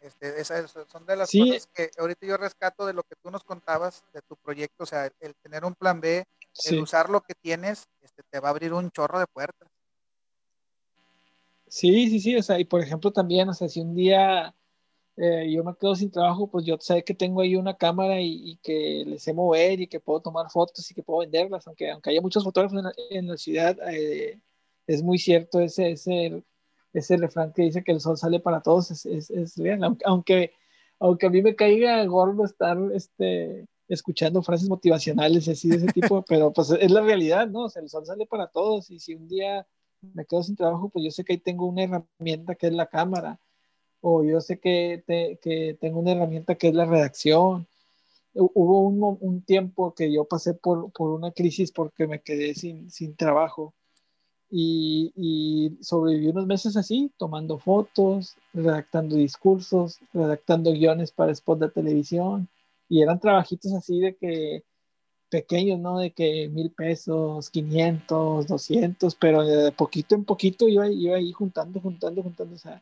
Este, 0.02 0.42
esas 0.42 0.72
son 0.92 1.06
de 1.06 1.16
las 1.16 1.30
sí. 1.30 1.40
cosas 1.40 1.68
que 1.74 1.92
ahorita 1.98 2.26
yo 2.26 2.38
rescato 2.38 2.86
de 2.86 2.94
lo 2.94 3.04
que 3.04 3.16
tú 3.16 3.30
nos 3.30 3.44
contabas 3.44 4.04
de 4.14 4.22
tu 4.22 4.36
proyecto, 4.38 4.84
o 4.84 4.88
sea, 4.88 5.06
el, 5.06 5.14
el 5.20 5.36
tener 5.36 5.64
un 5.64 5.76
plan 5.76 6.02
B, 6.02 6.26
sí. 6.52 6.76
el 6.76 6.82
usar 6.82 7.10
lo 7.10 7.22
que 7.22 7.34
tienes, 7.36 7.88
este, 8.02 8.24
te 8.24 8.40
va 8.40 8.50
a 8.50 8.52
abrir 8.52 8.74
un 8.74 8.90
chorro 8.92 9.20
de 9.20 9.28
puertas. 9.28 9.70
Sí, 11.68 12.10
sí, 12.10 12.20
sí, 12.20 12.36
o 12.36 12.44
sea, 12.44 12.60
y 12.60 12.66
por 12.66 12.82
ejemplo 12.82 13.12
también, 13.12 13.50
o 13.50 13.54
sea, 13.54 13.68
si 13.68 13.82
un 13.82 13.94
día 13.94 14.56
eh, 15.18 15.52
yo 15.52 15.64
me 15.64 15.76
quedo 15.76 15.96
sin 15.96 16.12
trabajo, 16.12 16.48
pues 16.48 16.64
yo 16.66 16.78
sé 16.80 17.04
que 17.04 17.16
tengo 17.16 17.42
ahí 17.42 17.56
una 17.56 17.76
cámara 17.76 18.22
y, 18.22 18.52
y, 18.52 18.58
que 18.58 19.04
les 19.06 19.24
sé 19.24 19.34
mover 19.34 19.82
y 19.82 19.88
que 19.88 20.00
puedo 20.00 20.22
tomar 20.22 20.52
fotos 20.52 20.90
y 20.92 20.94
que 20.94 21.02
puedo 21.02 21.22
venderlas, 21.22 21.66
aunque, 21.68 21.90
aunque 21.90 22.12
haya 22.12 22.22
muchos 22.22 22.44
fotógrafos 22.44 22.78
en 22.78 22.84
la, 22.86 22.94
en 23.10 23.28
la 23.28 23.38
ciudad, 23.38 23.78
eh, 23.92 24.40
es 24.86 25.02
muy 25.02 25.18
cierto 25.18 25.60
ese, 25.60 25.92
ese, 25.92 26.44
ese 26.94 27.18
refrán 27.18 27.52
que 27.52 27.64
dice 27.64 27.84
que 27.84 27.94
el 27.94 28.00
sol 28.00 28.16
sale 28.18 28.40
para 28.40 28.62
todos, 28.62 28.92
es, 28.92 29.08
es, 29.08 29.32
es 29.32 29.58
real, 29.58 29.84
aunque, 30.06 30.52
aunque 31.00 31.26
a 31.26 31.30
mí 31.32 31.42
me 31.42 31.56
caiga 31.56 32.06
gordo 32.06 32.46
estar 32.46 32.78
este, 32.94 33.66
escuchando 33.88 34.44
frases 34.44 34.70
motivacionales 34.70 35.48
y 35.48 35.52
así 35.52 35.70
de 35.70 35.78
ese 35.78 35.88
tipo, 35.88 36.24
pero 36.28 36.54
pues 36.54 36.70
es 36.70 36.92
la 36.92 37.02
realidad, 37.02 37.48
¿no? 37.48 37.64
O 37.64 37.70
sea, 37.70 37.82
el 37.82 37.90
sol 37.90 38.06
sale 38.06 38.28
para 38.28 38.48
todos 38.48 38.92
y 38.92 39.00
si 39.00 39.16
un 39.16 39.28
día 39.28 39.68
me 40.14 40.26
quedo 40.26 40.44
sin 40.44 40.56
trabajo, 40.56 40.90
pues 40.90 41.04
yo 41.06 41.10
sé 41.10 41.24
que 41.24 41.34
ahí 41.34 41.40
tengo 41.40 41.66
una 41.66 41.84
herramienta 41.84 42.54
que 42.54 42.68
es 42.68 42.74
la 42.74 42.86
cámara 42.86 43.40
o 44.10 44.24
yo 44.24 44.40
sé 44.40 44.60
que, 44.60 45.04
te, 45.06 45.38
que 45.42 45.78
tengo 45.82 46.00
una 46.00 46.14
herramienta 46.14 46.56
que 46.56 46.70
es 46.70 46.74
la 46.74 46.86
redacción. 46.86 47.68
Hubo 48.34 48.82
un, 48.82 49.18
un 49.20 49.42
tiempo 49.42 49.94
que 49.94 50.12
yo 50.14 50.26
pasé 50.26 50.54
por, 50.54 50.92
por, 50.94 51.10
una 51.10 51.32
crisis 51.32 51.72
porque 51.72 52.08
me 52.08 52.22
quedé 52.22 52.54
sin, 52.56 52.90
sin 52.90 53.16
trabajo 53.16 53.74
y, 54.50 55.12
y, 55.16 55.84
sobreviví 55.84 56.28
unos 56.30 56.48
meses 56.48 56.78
así, 56.78 57.12
tomando 57.18 57.58
fotos, 57.60 58.38
redactando 58.54 59.18
discursos, 59.18 60.00
redactando 60.14 60.72
guiones 60.72 61.12
para 61.12 61.36
spots 61.36 61.62
de 61.62 61.70
televisión 61.70 62.48
y 62.88 63.02
eran 63.02 63.20
trabajitos 63.20 63.74
así 63.74 64.00
de 64.00 64.16
que 64.16 64.64
pequeños, 65.30 65.80
¿no? 65.80 66.00
De 66.00 66.12
que 66.12 66.48
mil 66.50 66.72
pesos, 66.72 67.50
500, 67.50 68.48
200, 68.48 69.16
pero 69.16 69.44
de 69.44 69.72
poquito 69.74 70.16
en 70.16 70.24
poquito 70.24 70.70
iba, 70.70 70.88
iba 70.90 71.18
ahí 71.18 71.34
juntando, 71.34 71.82
juntando, 71.82 72.24
juntando, 72.24 72.56
o 72.56 72.60
sea, 72.60 72.82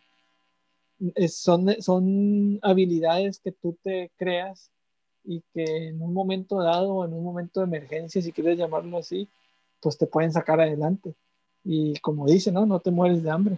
son, 1.28 1.82
son 1.82 2.60
habilidades 2.62 3.40
que 3.40 3.52
tú 3.52 3.78
te 3.84 4.12
creas 4.18 4.72
y 5.24 5.42
que 5.54 5.90
en 5.90 6.02
un 6.02 6.14
momento 6.14 6.62
dado, 6.62 7.06
en 7.06 7.14
un 7.14 7.24
momento 7.24 7.60
de 7.60 7.66
emergencia, 7.66 8.22
si 8.22 8.32
quieres 8.32 8.58
llamarlo 8.58 8.98
así, 8.98 9.28
pues 9.80 9.98
te 9.98 10.08
pueden 10.08 10.32
sacar 10.32 10.60
adelante. 10.62 11.16
Y 11.64 11.98
como 12.00 12.28
dice, 12.28 12.52
¿no? 12.52 12.66
No 12.66 12.80
te 12.80 12.92
mueres 12.92 13.24
de 13.24 13.32
hambre. 13.32 13.58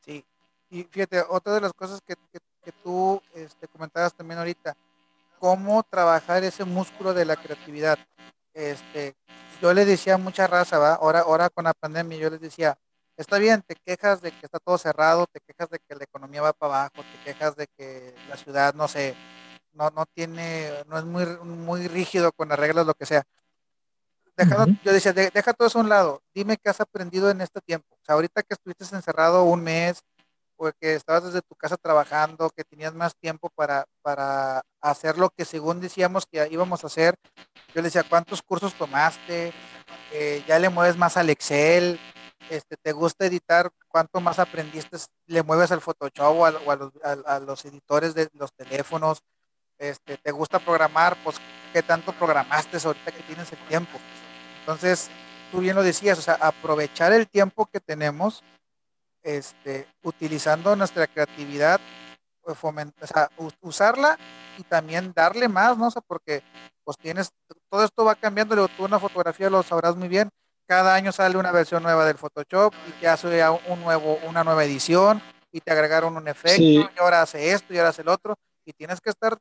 Sí, 0.00 0.24
y 0.70 0.84
fíjate, 0.84 1.20
otra 1.28 1.54
de 1.54 1.60
las 1.60 1.72
cosas 1.72 2.00
que, 2.00 2.14
que, 2.32 2.72
tú 2.82 3.20
este, 3.34 3.66
comentabas 3.68 4.14
también 4.14 4.38
ahorita, 4.38 4.76
cómo 5.38 5.82
trabajar 5.82 6.44
ese 6.44 6.64
músculo 6.64 7.14
de 7.14 7.24
la 7.24 7.36
creatividad. 7.36 7.98
Este, 8.52 9.14
yo 9.62 9.72
le 9.72 9.84
decía 9.84 10.14
a 10.14 10.18
mucha 10.18 10.46
raza, 10.46 10.78
¿va? 10.78 10.94
Ahora, 10.94 11.20
ahora 11.20 11.48
con 11.48 11.64
la 11.64 11.72
pandemia, 11.72 12.18
yo 12.18 12.30
les 12.30 12.40
decía, 12.40 12.78
está 13.18 13.38
bien, 13.38 13.62
te 13.62 13.74
quejas 13.74 14.22
de 14.22 14.30
que 14.30 14.46
está 14.46 14.58
todo 14.58 14.78
cerrado, 14.78 15.26
te 15.26 15.40
quejas 15.40 15.68
de 15.70 15.78
que 15.78 15.94
la 15.94 16.04
economía 16.04 16.42
va 16.42 16.52
para 16.52 16.74
abajo, 16.74 17.02
te 17.02 17.24
quejas 17.24 17.56
de 17.56 17.66
que 17.76 18.14
la 18.28 18.36
ciudad, 18.36 18.74
no 18.74 18.88
sé, 18.88 19.14
no, 19.72 19.90
no 19.90 20.06
tiene, 20.06 20.72
no 20.86 20.98
es 20.98 21.04
muy, 21.04 21.26
muy 21.44 21.88
rígido 21.88 22.32
con 22.32 22.48
las 22.48 22.58
reglas, 22.58 22.86
lo 22.86 22.94
que 22.94 23.06
sea. 23.06 23.24
Yo 24.84 24.92
decía, 24.92 25.12
deja 25.12 25.52
todo 25.52 25.66
eso 25.66 25.78
a 25.78 25.82
un 25.82 25.88
lado, 25.88 26.22
dime 26.32 26.56
qué 26.56 26.70
has 26.70 26.80
aprendido 26.80 27.28
en 27.30 27.40
este 27.40 27.60
tiempo. 27.60 27.96
O 28.00 28.04
sea, 28.04 28.14
ahorita 28.14 28.42
que 28.44 28.54
estuviste 28.54 28.84
encerrado 28.94 29.42
un 29.42 29.62
mes, 29.62 30.00
o 30.56 30.70
que 30.80 30.94
estabas 30.94 31.24
desde 31.24 31.42
tu 31.42 31.54
casa 31.54 31.76
trabajando, 31.76 32.50
que 32.50 32.64
tenías 32.64 32.92
más 32.92 33.16
tiempo 33.16 33.48
para, 33.54 33.86
para 34.02 34.62
hacer 34.80 35.16
lo 35.16 35.30
que 35.30 35.44
según 35.44 35.80
decíamos 35.80 36.26
que 36.26 36.46
íbamos 36.50 36.82
a 36.82 36.88
hacer. 36.88 37.14
Yo 37.74 37.80
le 37.80 37.82
decía, 37.82 38.04
¿cuántos 38.08 38.42
cursos 38.42 38.74
tomaste? 38.74 39.52
Eh, 40.12 40.44
¿Ya 40.46 40.58
le 40.58 40.68
mueves 40.68 40.96
más 40.96 41.16
al 41.16 41.30
Excel? 41.30 41.98
Este, 42.50 42.76
¿Te 42.76 42.92
gusta 42.92 43.26
editar? 43.26 43.70
¿Cuánto 43.88 44.20
más 44.20 44.38
aprendiste? 44.38 44.96
¿Le 45.26 45.42
mueves 45.42 45.70
al 45.70 45.80
Photoshop 45.80 46.36
o, 46.36 46.46
a, 46.46 47.40
los, 47.40 47.64
editores 47.64 48.14
de 48.14 48.28
los 48.32 48.52
teléfonos? 48.54 49.22
este, 49.78 50.16
te 50.18 50.32
gusta 50.32 50.58
programar, 50.58 51.16
pues 51.22 51.36
qué 51.72 51.82
tanto 51.82 52.12
programaste 52.12 52.78
ahorita 52.84 53.12
que 53.12 53.22
tienes 53.22 53.52
el 53.52 53.58
tiempo. 53.68 53.98
Entonces, 54.60 55.08
tú 55.50 55.60
bien 55.60 55.76
lo 55.76 55.82
decías, 55.82 56.18
o 56.18 56.22
sea, 56.22 56.34
aprovechar 56.34 57.12
el 57.12 57.28
tiempo 57.28 57.66
que 57.66 57.80
tenemos, 57.80 58.42
este, 59.22 59.86
utilizando 60.02 60.74
nuestra 60.76 61.06
creatividad, 61.06 61.80
pues, 62.42 62.58
o 62.62 63.06
sea, 63.06 63.30
usarla 63.60 64.18
y 64.56 64.62
también 64.64 65.12
darle 65.14 65.48
más, 65.48 65.76
¿no? 65.76 65.88
O 65.88 65.90
sea, 65.90 66.02
porque 66.06 66.42
pues 66.84 66.96
tienes, 66.96 67.30
todo 67.68 67.84
esto 67.84 68.04
va 68.04 68.14
cambiando, 68.14 68.66
tú 68.68 68.84
una 68.84 68.98
fotografía 68.98 69.50
lo 69.50 69.62
sabrás 69.62 69.94
muy 69.94 70.08
bien, 70.08 70.30
cada 70.68 70.94
año 70.94 71.10
sale 71.12 71.38
una 71.38 71.50
versión 71.50 71.82
nueva 71.82 72.04
del 72.04 72.18
Photoshop 72.18 72.74
y 72.86 72.92
te 73.00 73.08
hace 73.08 73.26
un 73.68 73.80
nuevo, 73.80 74.18
una 74.28 74.44
nueva 74.44 74.64
edición 74.64 75.20
y 75.50 75.62
te 75.62 75.72
agregaron 75.72 76.14
un 76.14 76.28
efecto 76.28 76.62
y 76.62 76.90
ahora 76.98 77.22
hace 77.22 77.52
esto 77.52 77.72
y 77.72 77.78
ahora 77.78 77.88
hace 77.88 78.02
el 78.02 78.08
otro 78.08 78.34
y 78.66 78.74
tienes 78.74 79.00
que 79.00 79.08
estar 79.08 79.38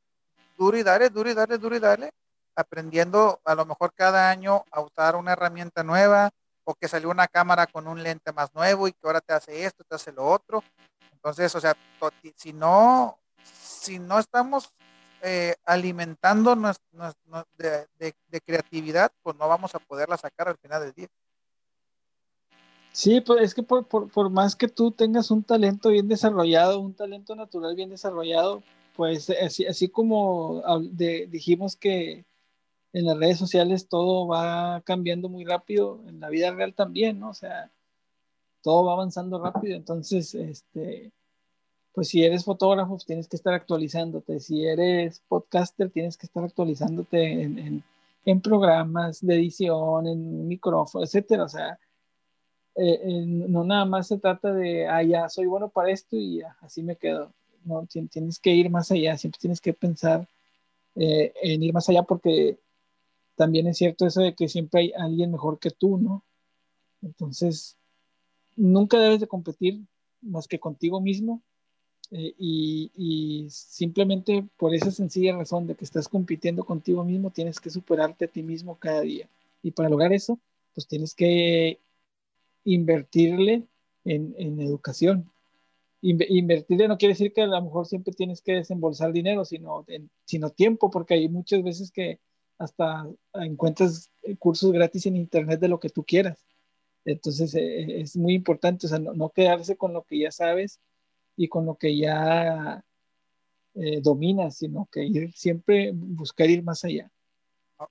duro 0.57 0.77
y 0.77 0.83
dale, 0.83 1.09
duro 1.09 1.29
y 1.29 1.33
dale, 1.33 1.57
duro 1.57 1.75
y 1.75 1.79
dale, 1.79 2.11
aprendiendo 2.55 3.41
a 3.43 3.55
lo 3.55 3.65
mejor 3.65 3.91
cada 3.93 4.29
año 4.29 4.63
a 4.71 4.79
usar 4.79 5.17
una 5.17 5.33
herramienta 5.33 5.83
nueva 5.83 6.29
o 6.63 6.73
que 6.73 6.87
salió 6.87 7.09
una 7.09 7.27
cámara 7.27 7.67
con 7.67 7.87
un 7.87 8.01
lente 8.01 8.31
más 8.31 8.55
nuevo 8.55 8.87
y 8.87 8.93
que 8.93 8.99
ahora 9.03 9.19
te 9.19 9.33
hace 9.33 9.65
esto, 9.65 9.83
te 9.83 9.95
hace 9.95 10.13
lo 10.13 10.25
otro. 10.25 10.63
Entonces, 11.11 11.53
o 11.55 11.59
sea, 11.59 11.75
si 12.37 12.53
no, 12.53 13.19
si 13.43 13.99
no 13.99 14.17
estamos 14.17 14.71
eh, 15.21 15.55
alimentando 15.65 16.55
de, 17.57 18.13
de, 18.29 18.41
creatividad, 18.41 19.11
pues 19.23 19.35
no 19.37 19.47
vamos 19.47 19.73
a 19.75 19.79
poderla 19.79 20.17
sacar 20.17 20.47
al 20.47 20.57
final 20.57 20.83
del 20.83 20.93
día. 20.93 21.07
Sí, 22.91 23.21
pues 23.21 23.41
es 23.41 23.53
que 23.53 23.63
por, 23.63 23.87
por, 23.87 24.09
por, 24.09 24.29
más 24.29 24.55
que 24.55 24.67
tú 24.67 24.91
tengas 24.91 25.29
un 25.29 25.43
talento 25.43 25.89
bien 25.89 26.07
desarrollado, 26.07 26.79
un 26.79 26.95
talento 26.95 27.35
natural 27.35 27.75
bien 27.75 27.89
desarrollado, 27.89 28.63
pues 28.95 29.29
así, 29.29 29.65
así 29.65 29.89
como 29.89 30.63
dijimos 31.29 31.75
que 31.75 32.25
en 32.93 33.05
las 33.05 33.17
redes 33.17 33.37
sociales 33.37 33.87
todo 33.87 34.27
va 34.27 34.81
cambiando 34.81 35.29
muy 35.29 35.45
rápido, 35.45 36.01
en 36.07 36.19
la 36.19 36.29
vida 36.29 36.51
real 36.51 36.73
también, 36.73 37.19
¿no? 37.19 37.29
O 37.29 37.33
sea, 37.33 37.71
todo 38.61 38.85
va 38.85 38.93
avanzando 38.93 39.39
rápido, 39.39 39.75
entonces, 39.75 40.33
este, 40.33 41.11
pues 41.97 42.09
si 42.09 42.23
eres 42.23 42.45
fotógrafo, 42.45 42.91
pues 42.91 43.07
tienes 43.07 43.27
que 43.27 43.37
estar 43.37 43.55
actualizándote, 43.55 44.39
si 44.39 44.63
eres 44.67 45.23
podcaster, 45.27 45.89
tienes 45.89 46.15
que 46.15 46.27
estar 46.27 46.43
actualizándote 46.43 47.41
en, 47.41 47.83
en, 48.23 48.41
programas 48.41 49.25
de 49.25 49.33
edición, 49.33 50.05
en 50.05 50.47
micrófono, 50.47 51.03
etcétera, 51.03 51.45
o 51.45 51.49
sea, 51.49 51.79
eh, 52.75 53.25
no 53.25 53.63
nada 53.63 53.85
más 53.85 54.09
se 54.09 54.19
trata 54.19 54.53
de, 54.53 54.87
ah, 54.87 55.01
ya 55.01 55.27
soy 55.27 55.47
bueno 55.47 55.69
para 55.69 55.89
esto 55.89 56.15
y 56.15 56.43
así 56.61 56.83
me 56.83 56.97
quedo 56.97 57.33
no 57.65 57.87
tienes 57.87 58.37
que 58.37 58.51
ir 58.51 58.69
más 58.69 58.91
allá, 58.91 59.17
siempre 59.17 59.39
tienes 59.39 59.59
que 59.59 59.73
pensar 59.73 60.29
eh, 60.93 61.33
en 61.41 61.63
ir 61.63 61.73
más 61.73 61.89
allá 61.89 62.03
porque 62.03 62.59
también 63.35 63.65
es 63.65 63.77
cierto 63.79 64.05
eso 64.05 64.21
de 64.21 64.35
que 64.35 64.47
siempre 64.47 64.81
hay 64.81 64.93
alguien 64.95 65.31
mejor 65.31 65.57
que 65.57 65.71
tú, 65.71 65.97
¿no? 65.97 66.23
Entonces, 67.01 67.75
nunca 68.55 68.99
debes 68.99 69.19
de 69.19 69.27
competir 69.27 69.81
más 70.21 70.47
que 70.47 70.59
contigo 70.59 71.01
mismo 71.01 71.41
eh, 72.11 72.33
y, 72.37 73.47
simplemente 73.49 74.45
por 74.57 74.73
esa 74.73 74.91
sencilla 74.91 75.35
razón 75.35 75.67
de 75.67 75.75
que 75.75 75.85
estás 75.85 76.07
compitiendo 76.07 76.65
contigo 76.65 77.03
mismo, 77.03 77.31
tienes 77.31 77.59
que 77.59 77.69
superarte 77.69 78.25
a 78.25 78.27
ti 78.27 78.43
mismo 78.43 78.77
cada 78.77 79.01
día. 79.01 79.29
Y 79.63 79.71
para 79.71 79.89
lograr 79.89 80.13
eso, 80.13 80.39
pues 80.73 80.87
tienes 80.87 81.13
que 81.13 81.79
invertirle 82.63 83.63
en, 84.05 84.35
en 84.37 84.61
educación, 84.61 85.29
invertir 86.01 86.87
no 86.87 86.97
quiere 86.97 87.13
decir 87.13 87.33
que 87.33 87.41
a 87.41 87.47
lo 87.47 87.61
mejor 87.61 87.85
siempre 87.85 88.13
tienes 88.13 88.41
que 88.41 88.53
desembolsar 88.53 89.11
dinero, 89.11 89.45
sino, 89.45 89.85
sino 90.25 90.49
tiempo, 90.51 90.89
porque 90.89 91.15
hay 91.15 91.29
muchas 91.29 91.63
veces 91.63 91.91
que 91.91 92.19
hasta 92.57 93.07
encuentras 93.33 94.09
cursos 94.39 94.71
gratis 94.71 95.05
en 95.05 95.15
internet 95.15 95.59
de 95.59 95.67
lo 95.67 95.79
que 95.79 95.89
tú 95.89 96.03
quieras. 96.03 96.45
Entonces 97.05 97.53
eh, 97.55 98.01
es 98.01 98.17
muy 98.17 98.33
importante, 98.33 98.85
o 98.85 98.89
sea, 98.89 98.99
no, 98.99 99.29
quedarse 99.29 99.77
con 99.77 99.93
lo 99.93 100.03
que 100.03 100.19
ya 100.19 100.31
sabes 100.31 100.79
y 101.37 101.47
con 101.47 101.65
lo 101.65 101.75
que 101.75 101.95
ya 101.95 102.83
eh, 103.75 104.01
dominas, 104.01 104.57
sino 104.57 104.89
que 104.91 105.05
ir 105.05 105.33
siempre 105.33 105.91
buscar 105.93 106.49
ir 106.49 106.63
más 106.63 106.83
allá. 106.83 107.09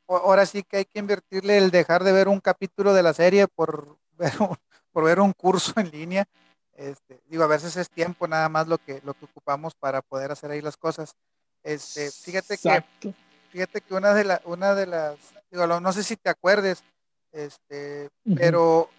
Ahora 0.07 0.45
sí 0.45 0.63
que 0.63 0.79
hay 0.79 0.85
que 0.85 0.99
invertirle 0.99 1.57
el 1.57 1.71
dejar 1.71 2.05
de 2.05 2.13
ver 2.13 2.29
un 2.29 2.41
capítulo 2.41 2.93
de 2.93 3.03
la 3.03 3.15
serie 3.15 3.47
por 3.49 3.97
por 4.93 5.05
ver 5.05 5.21
un 5.21 5.33
curso 5.33 5.73
en 5.77 5.91
línea 5.91 6.29
este, 6.77 7.21
digo, 7.29 7.43
a 7.43 7.49
veces 7.49 7.77
es 7.77 7.89
tiempo 7.89 8.29
nada 8.29 8.49
más 8.49 8.69
lo 8.69 8.79
que, 8.79 9.01
lo 9.03 9.15
que 9.15 9.25
ocupamos 9.25 9.75
para 9.75 10.03
poder 10.03 10.31
hacer 10.31 10.51
ahí 10.51 10.61
las 10.61 10.77
cosas. 10.77 11.15
Este, 11.63 12.11
fíjate 12.11 12.59
que, 12.59 13.15
fíjate 13.51 13.81
que 13.81 13.95
una 13.95 14.13
de, 14.13 14.25
la, 14.25 14.43
una 14.45 14.75
de 14.75 14.87
las, 14.87 15.19
digo, 15.51 15.67
no 15.81 15.93
sé 15.93 16.03
si 16.03 16.17
te 16.17 16.29
acuerdes, 16.29 16.85
este, 17.33 18.11
pero 18.37 18.91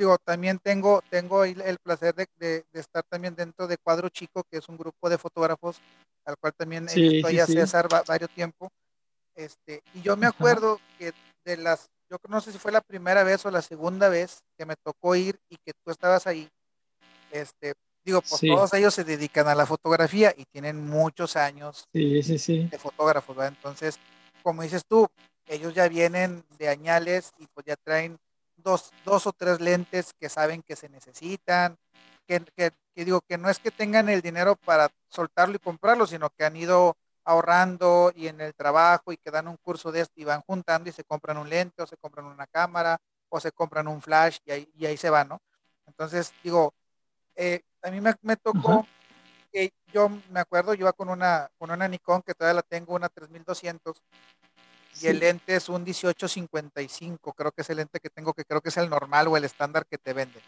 digo, 0.00 0.16
también 0.16 0.58
tengo, 0.58 1.02
tengo 1.10 1.44
el 1.44 1.76
placer 1.82 2.14
de, 2.14 2.64
estar 2.72 3.04
también 3.06 3.34
dentro 3.34 3.66
de 3.66 3.76
Cuadro 3.76 4.08
Chico, 4.08 4.42
que 4.50 4.56
es 4.56 4.66
un 4.70 4.78
grupo 4.78 5.10
de 5.10 5.18
fotógrafos 5.18 5.78
al 6.24 6.38
cual 6.38 6.54
también 6.56 6.86
estoy 6.88 7.38
a 7.38 7.46
César 7.46 7.86
varios 8.06 8.30
tiempo. 8.30 8.70
Este, 9.34 9.82
y 9.92 10.00
yo 10.00 10.16
me 10.16 10.26
acuerdo 10.26 10.80
que 10.98 11.12
de 11.44 11.58
las, 11.58 11.90
yo 12.10 12.16
no 12.30 12.40
sé 12.40 12.50
si 12.50 12.58
fue 12.58 12.72
la 12.72 12.80
primera 12.80 13.24
vez 13.24 13.44
o 13.44 13.50
la 13.50 13.60
segunda 13.60 14.08
vez 14.08 14.42
que 14.56 14.64
me 14.64 14.74
tocó 14.82 15.14
ir 15.16 15.38
y 15.50 15.56
que 15.56 15.72
tú 15.84 15.90
estabas 15.90 16.26
ahí, 16.26 16.48
este, 17.30 17.74
digo, 18.02 18.22
pues 18.22 18.40
todos 18.40 18.72
ellos 18.72 18.94
se 18.94 19.04
dedican 19.04 19.48
a 19.48 19.54
la 19.54 19.66
fotografía 19.66 20.32
y 20.34 20.46
tienen 20.46 20.82
muchos 20.82 21.36
años 21.36 21.86
de 21.92 22.78
fotógrafos, 22.78 23.36
¿verdad? 23.36 23.52
Entonces, 23.54 23.98
como 24.42 24.62
dices 24.62 24.82
tú, 24.88 25.06
ellos 25.46 25.74
ya 25.74 25.88
vienen 25.88 26.42
de 26.58 26.70
añales 26.70 27.32
y 27.38 27.46
pues 27.52 27.66
ya 27.66 27.76
traen 27.76 28.18
dos, 28.62 28.92
dos 29.04 29.26
o 29.26 29.32
tres 29.32 29.60
lentes 29.60 30.12
que 30.18 30.28
saben 30.28 30.62
que 30.62 30.76
se 30.76 30.88
necesitan, 30.88 31.76
que, 32.26 32.44
que, 32.56 32.72
digo 33.04 33.20
que 33.22 33.38
no 33.38 33.50
es 33.50 33.58
que 33.58 33.70
tengan 33.70 34.08
el 34.08 34.22
dinero 34.22 34.56
para 34.56 34.90
soltarlo 35.08 35.56
y 35.56 35.58
comprarlo, 35.58 36.06
sino 36.06 36.30
que 36.30 36.44
han 36.44 36.56
ido 36.56 36.96
ahorrando 37.24 38.12
y 38.14 38.28
en 38.28 38.40
el 38.40 38.54
trabajo 38.54 39.12
y 39.12 39.16
que 39.16 39.30
dan 39.30 39.48
un 39.48 39.56
curso 39.56 39.92
de 39.92 40.00
esto 40.00 40.14
y 40.16 40.24
van 40.24 40.42
juntando 40.42 40.88
y 40.88 40.92
se 40.92 41.04
compran 41.04 41.36
un 41.38 41.48
lente 41.48 41.82
o 41.82 41.86
se 41.86 41.96
compran 41.96 42.26
una 42.26 42.46
cámara 42.46 42.98
o 43.28 43.40
se 43.40 43.52
compran 43.52 43.88
un 43.88 44.00
flash 44.02 44.38
y 44.44 44.50
ahí, 44.50 44.72
y 44.76 44.86
ahí 44.86 44.96
se 44.96 45.10
van, 45.10 45.28
¿no? 45.28 45.40
Entonces, 45.86 46.32
digo, 46.42 46.72
eh, 47.34 47.62
a 47.82 47.90
mí 47.90 48.00
me, 48.00 48.36
tocó 48.36 48.86
que 49.52 49.72
yo 49.92 50.08
me 50.30 50.40
acuerdo, 50.40 50.74
yo 50.74 50.82
iba 50.82 50.92
con 50.92 51.08
una, 51.08 51.50
con 51.58 51.70
una 51.70 51.88
Nikon 51.88 52.22
que 52.22 52.34
todavía 52.34 52.56
la 52.56 52.62
tengo, 52.62 52.94
una 52.94 53.08
3200, 53.08 54.02
y 55.00 55.06
el 55.06 55.20
lente 55.20 55.56
es 55.56 55.68
un 55.68 55.82
1855, 55.82 57.32
creo 57.32 57.52
que 57.52 57.62
es 57.62 57.70
el 57.70 57.78
lente 57.78 58.00
que 58.00 58.10
tengo, 58.10 58.32
que 58.32 58.44
creo 58.44 58.60
que 58.60 58.68
es 58.70 58.76
el 58.76 58.90
normal 58.90 59.28
o 59.28 59.36
el 59.36 59.44
estándar 59.44 59.86
que 59.86 59.98
te 59.98 60.12
venden. 60.12 60.42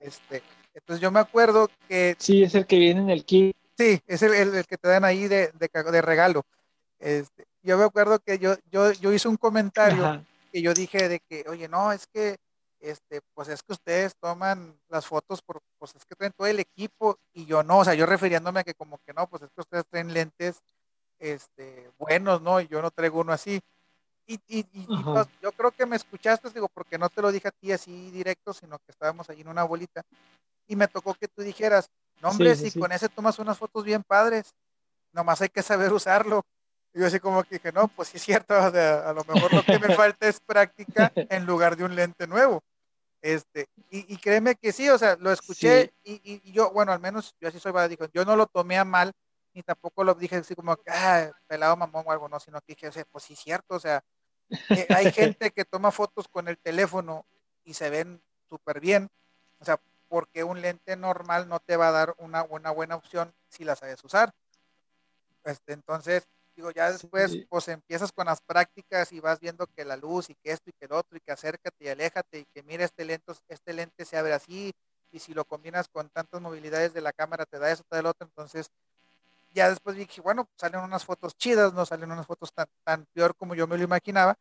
Este, 0.00 0.42
entonces 0.74 1.00
yo 1.00 1.10
me 1.10 1.20
acuerdo 1.20 1.70
que... 1.88 2.16
Sí, 2.18 2.42
es 2.42 2.54
el 2.54 2.66
que 2.66 2.78
viene 2.78 3.00
en 3.00 3.10
el 3.10 3.24
kit. 3.24 3.56
Sí, 3.76 4.00
es 4.06 4.22
el, 4.22 4.32
el, 4.34 4.66
que 4.66 4.78
te 4.78 4.88
dan 4.88 5.04
ahí 5.04 5.28
de, 5.28 5.52
de, 5.52 5.70
de 5.92 6.02
regalo. 6.02 6.42
Este, 6.98 7.46
yo 7.62 7.76
me 7.76 7.84
acuerdo 7.84 8.18
que 8.20 8.38
yo, 8.38 8.54
yo, 8.70 8.92
yo 8.92 9.12
hice 9.12 9.28
un 9.28 9.36
comentario 9.36 10.24
que 10.50 10.62
yo 10.62 10.72
dije 10.72 11.08
de 11.08 11.20
que, 11.20 11.44
oye, 11.48 11.68
no, 11.68 11.92
es 11.92 12.06
que, 12.06 12.36
este, 12.80 13.20
pues 13.34 13.48
es 13.48 13.62
que 13.62 13.72
ustedes 13.72 14.14
toman 14.16 14.78
las 14.88 15.06
fotos 15.06 15.42
por, 15.42 15.60
pues 15.78 15.94
es 15.94 16.04
que 16.04 16.14
traen 16.14 16.32
todo 16.32 16.46
el 16.46 16.60
equipo 16.60 17.18
y 17.32 17.44
yo 17.44 17.62
no, 17.62 17.78
o 17.80 17.84
sea, 17.84 17.94
yo 17.94 18.06
refiriéndome 18.06 18.60
a 18.60 18.64
que 18.64 18.74
como 18.74 18.98
que 18.98 19.12
no, 19.12 19.28
pues 19.28 19.42
es 19.42 19.50
que 19.50 19.60
ustedes 19.60 19.84
traen 19.90 20.12
lentes, 20.14 20.62
este, 21.18 21.90
buenos, 21.98 22.42
¿no? 22.42 22.60
Y 22.60 22.68
yo 22.68 22.82
no 22.82 22.90
traigo 22.90 23.20
uno 23.20 23.32
así. 23.32 23.60
Y, 24.26 24.34
y, 24.48 24.66
y, 24.72 24.86
pues, 25.04 25.28
yo 25.40 25.52
creo 25.52 25.70
que 25.70 25.86
me 25.86 25.96
escuchaste, 25.96 26.50
digo, 26.50 26.68
porque 26.68 26.98
no 26.98 27.08
te 27.08 27.22
lo 27.22 27.30
dije 27.30 27.48
a 27.48 27.52
ti 27.52 27.70
así 27.70 28.10
directo, 28.10 28.52
sino 28.52 28.78
que 28.78 28.90
estábamos 28.90 29.30
ahí 29.30 29.40
en 29.40 29.48
una 29.48 29.62
bolita. 29.62 30.02
Y 30.66 30.74
me 30.74 30.88
tocó 30.88 31.14
que 31.14 31.28
tú 31.28 31.42
dijeras, 31.42 31.88
no, 32.20 32.30
hombre, 32.30 32.56
si 32.56 32.76
con 32.78 32.90
ese 32.90 33.08
tomas 33.08 33.38
unas 33.38 33.56
fotos 33.56 33.84
bien 33.84 34.02
padres, 34.02 34.52
nomás 35.12 35.40
hay 35.42 35.48
que 35.48 35.62
saber 35.62 35.92
usarlo. 35.92 36.44
Y 36.92 37.00
yo 37.00 37.06
así 37.06 37.20
como 37.20 37.44
que 37.44 37.56
dije, 37.56 37.72
no, 37.72 37.88
pues 37.88 38.08
sí 38.08 38.16
es 38.16 38.24
cierto, 38.24 38.54
o 38.54 38.70
sea, 38.70 39.08
a 39.08 39.12
lo 39.12 39.22
mejor 39.24 39.52
lo 39.52 39.62
que 39.62 39.78
me 39.78 39.94
falta 39.96 40.26
es 40.26 40.40
práctica 40.40 41.12
en 41.14 41.46
lugar 41.46 41.76
de 41.76 41.84
un 41.84 41.94
lente 41.94 42.26
nuevo. 42.26 42.64
Este, 43.22 43.66
y, 43.90 44.12
y 44.12 44.16
créeme 44.18 44.54
que 44.54 44.72
sí, 44.72 44.88
o 44.88 44.98
sea, 44.98 45.16
lo 45.16 45.32
escuché 45.32 45.92
y, 46.04 46.20
y, 46.22 46.52
yo, 46.52 46.70
bueno, 46.72 46.92
al 46.92 47.00
menos 47.00 47.34
yo 47.40 47.48
así 47.48 47.58
soy, 47.58 47.72
dijo, 47.88 48.06
yo 48.12 48.24
no 48.24 48.36
lo 48.36 48.46
tomé 48.46 48.78
a 48.78 48.84
mal, 48.84 49.12
ni 49.56 49.62
tampoco 49.62 50.04
lo 50.04 50.14
dije 50.14 50.36
así 50.36 50.54
como, 50.54 50.76
ah, 50.86 51.30
pelado 51.46 51.76
mamón 51.78 52.04
o 52.06 52.12
algo, 52.12 52.28
no, 52.28 52.38
sino 52.38 52.60
que 52.60 52.74
dije, 52.74 52.88
o 52.88 52.92
sea, 52.92 53.06
pues 53.10 53.24
sí 53.24 53.32
es 53.32 53.40
cierto, 53.40 53.76
o 53.76 53.80
sea, 53.80 54.04
eh, 54.68 54.86
hay 54.90 55.10
gente 55.12 55.50
que 55.50 55.64
toma 55.64 55.90
fotos 55.90 56.28
con 56.28 56.46
el 56.46 56.58
teléfono 56.58 57.26
y 57.64 57.72
se 57.72 57.88
ven 57.88 58.22
súper 58.50 58.80
bien, 58.80 59.08
o 59.58 59.64
sea, 59.64 59.80
porque 60.08 60.44
un 60.44 60.60
lente 60.60 60.94
normal 60.94 61.48
no 61.48 61.58
te 61.58 61.76
va 61.76 61.88
a 61.88 61.92
dar 61.92 62.14
una, 62.18 62.42
una 62.42 62.70
buena 62.70 62.96
opción 62.96 63.34
si 63.48 63.64
la 63.64 63.74
sabes 63.76 64.04
usar. 64.04 64.30
Este, 65.42 65.72
entonces, 65.72 66.28
digo, 66.54 66.70
ya 66.70 66.92
después, 66.92 67.34
pues 67.48 67.68
empiezas 67.68 68.12
con 68.12 68.26
las 68.26 68.42
prácticas 68.42 69.10
y 69.10 69.20
vas 69.20 69.40
viendo 69.40 69.66
que 69.68 69.86
la 69.86 69.96
luz 69.96 70.28
y 70.28 70.34
que 70.34 70.52
esto 70.52 70.68
y 70.68 70.74
que 70.74 70.84
el 70.84 70.92
otro 70.92 71.16
y 71.16 71.20
que 71.20 71.32
acércate 71.32 71.82
y 71.82 71.88
aléjate 71.88 72.40
y 72.40 72.44
que 72.52 72.62
mira 72.62 72.84
este 72.84 73.06
lente, 73.06 73.32
este 73.48 73.72
lente 73.72 74.04
se 74.04 74.18
abre 74.18 74.34
así 74.34 74.74
y 75.10 75.18
si 75.18 75.32
lo 75.32 75.46
combinas 75.46 75.88
con 75.88 76.10
tantas 76.10 76.42
movilidades 76.42 76.92
de 76.92 77.00
la 77.00 77.14
cámara 77.14 77.46
te 77.46 77.58
da 77.58 77.72
eso, 77.72 77.82
te 77.84 77.96
da 77.96 78.00
el 78.00 78.06
otro, 78.06 78.26
entonces 78.26 78.70
ya 79.56 79.70
después 79.70 79.96
dije, 79.96 80.20
bueno, 80.20 80.48
salen 80.54 80.82
unas 80.82 81.04
fotos 81.04 81.34
chidas, 81.34 81.72
no 81.72 81.86
salen 81.86 82.12
unas 82.12 82.26
fotos 82.26 82.52
tan, 82.52 82.66
tan 82.84 83.06
peor 83.14 83.34
como 83.34 83.54
yo 83.54 83.66
me 83.66 83.78
lo 83.78 83.84
imaginaba, 83.84 84.36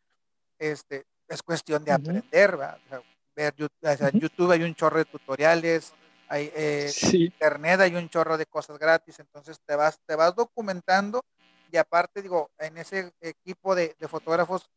este, 0.59 1.05
es 1.30 1.41
cuestión 1.41 1.86
de 1.86 1.93
aprender, 1.93 2.57
¿verdad? 2.57 2.78
ver 3.34 3.55
YouTube, 3.55 4.51
hay 4.51 4.63
un 4.63 4.76
chorro 4.76 4.97
de 4.97 5.05
tutoriales, 5.05 5.93
hay 6.28 6.51
eh, 6.53 6.91
internet, 7.13 7.80
hay 7.80 7.95
un 7.95 8.09
chorro 8.09 8.38
de 8.38 8.45
cosas 8.45 8.78
gratis, 8.78 9.18
entonces 9.20 9.57
te 9.66 9.76
vas, 9.78 9.97
te 10.05 10.16
vas 10.16 10.36
documentando 10.36 11.24
y 11.72 11.78
aparte 11.78 12.22
digo, 12.22 12.51
en 12.57 12.78
ese 12.78 13.13
equipo 13.22 13.74
de, 13.74 13.95
de, 13.97 14.07
fotógrafos, 14.09 14.70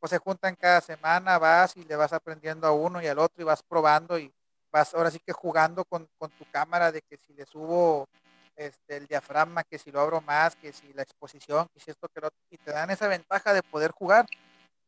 pues 0.00 0.10
se 0.10 0.18
juntan 0.18 0.56
cada 0.56 0.80
semana, 0.80 1.38
vas 1.38 1.76
y 1.76 1.84
le 1.84 1.94
vas 1.94 2.12
aprendiendo 2.12 2.66
a 2.66 2.72
uno 2.72 3.00
y 3.00 3.06
al 3.06 3.20
otro 3.20 3.42
y 3.42 3.44
vas 3.44 3.62
probando 3.62 4.18
y 4.18 4.32
vas 4.72 4.92
ahora 4.92 5.12
sí 5.12 5.20
que 5.24 5.32
jugando 5.32 5.84
con, 5.84 6.08
con 6.18 6.30
tu 6.32 6.44
cámara 6.50 6.90
de 6.90 7.00
que 7.02 7.16
si 7.16 7.32
le 7.32 7.46
subo 7.46 8.08
este, 8.56 8.96
el 8.96 9.06
diafragma, 9.06 9.64
que 9.64 9.78
si 9.78 9.90
lo 9.90 10.00
abro 10.00 10.20
más, 10.20 10.56
que 10.56 10.72
si 10.72 10.92
la 10.92 11.02
exposición, 11.02 11.68
que 11.72 11.80
si 11.80 11.90
esto, 11.90 12.08
que 12.08 12.20
lo 12.20 12.28
otro, 12.28 12.38
y 12.50 12.58
te 12.58 12.70
dan 12.70 12.90
esa 12.90 13.08
ventaja 13.08 13.52
de 13.52 13.62
poder 13.62 13.90
jugar. 13.90 14.26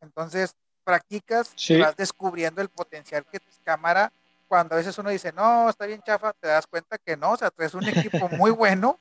Entonces, 0.01 0.55
practicas 0.83 1.53
y 1.69 1.79
vas 1.79 1.97
descubriendo 1.97 2.61
el 2.61 2.69
potencial 2.69 3.25
que 3.29 3.39
tu 3.39 3.51
cámara, 3.63 4.11
cuando 4.47 4.75
a 4.75 4.77
veces 4.77 4.97
uno 4.97 5.09
dice, 5.09 5.33
no, 5.33 5.69
está 5.69 5.85
bien 5.85 6.01
chafa, 6.01 6.31
te 6.33 6.47
das 6.47 6.65
cuenta 6.65 6.97
que 6.97 7.17
no, 7.17 7.31
o 7.31 7.37
sea, 7.37 7.51
traes 7.51 7.73
un 7.73 7.85
equipo 7.87 8.29
muy 8.37 8.51
bueno 8.51 8.97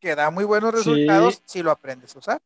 que 0.00 0.14
da 0.14 0.30
muy 0.30 0.44
buenos 0.44 0.72
resultados 0.72 1.42
si 1.44 1.62
lo 1.62 1.72
aprendes 1.72 2.14
a 2.14 2.18
usar. 2.20 2.42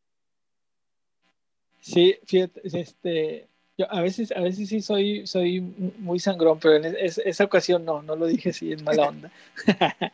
Sí, 1.81 2.19
fíjate, 2.27 2.63
este, 2.65 3.49
yo 3.77 3.93
a 3.93 4.01
veces, 4.01 4.33
a 4.33 4.41
veces 4.41 4.69
sí 4.69 4.81
soy, 4.81 5.27
soy 5.27 5.61
muy 5.61 6.19
sangrón, 6.19 6.59
pero 6.59 6.77
en 6.77 6.97
esa 6.99 7.45
ocasión 7.45 7.85
no, 7.85 8.01
no 8.03 8.17
lo 8.17 8.27
dije 8.27 8.51
así 8.51 8.73
en 8.73 8.85
mala 8.85 9.03
onda. 9.09 9.33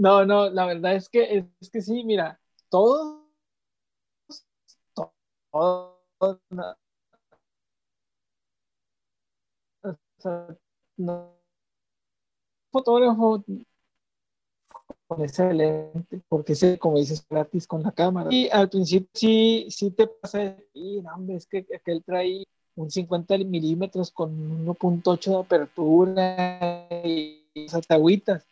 no, 0.00 0.24
no, 0.24 0.48
la 0.48 0.64
verdad 0.64 0.94
es 0.94 1.10
que, 1.10 1.46
es 1.60 1.70
que 1.70 1.82
sí, 1.82 2.04
mira, 2.04 2.40
todos, 2.70 3.22
todos, 5.50 5.98
no, 10.96 11.36
fotógrafo 12.72 13.44
con 15.06 15.22
excelente, 15.22 16.22
porque 16.28 16.54
es, 16.54 16.78
como 16.78 16.96
dices, 16.96 17.26
gratis 17.28 17.66
con 17.66 17.82
la 17.82 17.92
cámara. 17.92 18.30
Y 18.32 18.48
al 18.48 18.70
principio 18.70 19.10
sí, 19.12 19.66
sí 19.68 19.90
te 19.90 20.06
pasa, 20.06 20.56
y 20.72 21.02
no, 21.02 21.14
hombre, 21.14 21.36
es 21.36 21.46
que 21.46 21.66
aquel 21.76 22.02
trae 22.04 22.44
un 22.74 22.90
50 22.90 23.36
milímetros 23.38 24.10
con 24.10 24.30
1.8 24.64 25.30
de 25.30 25.36
apertura 25.36 26.88
y 27.04 27.44
agüitas 27.90 28.49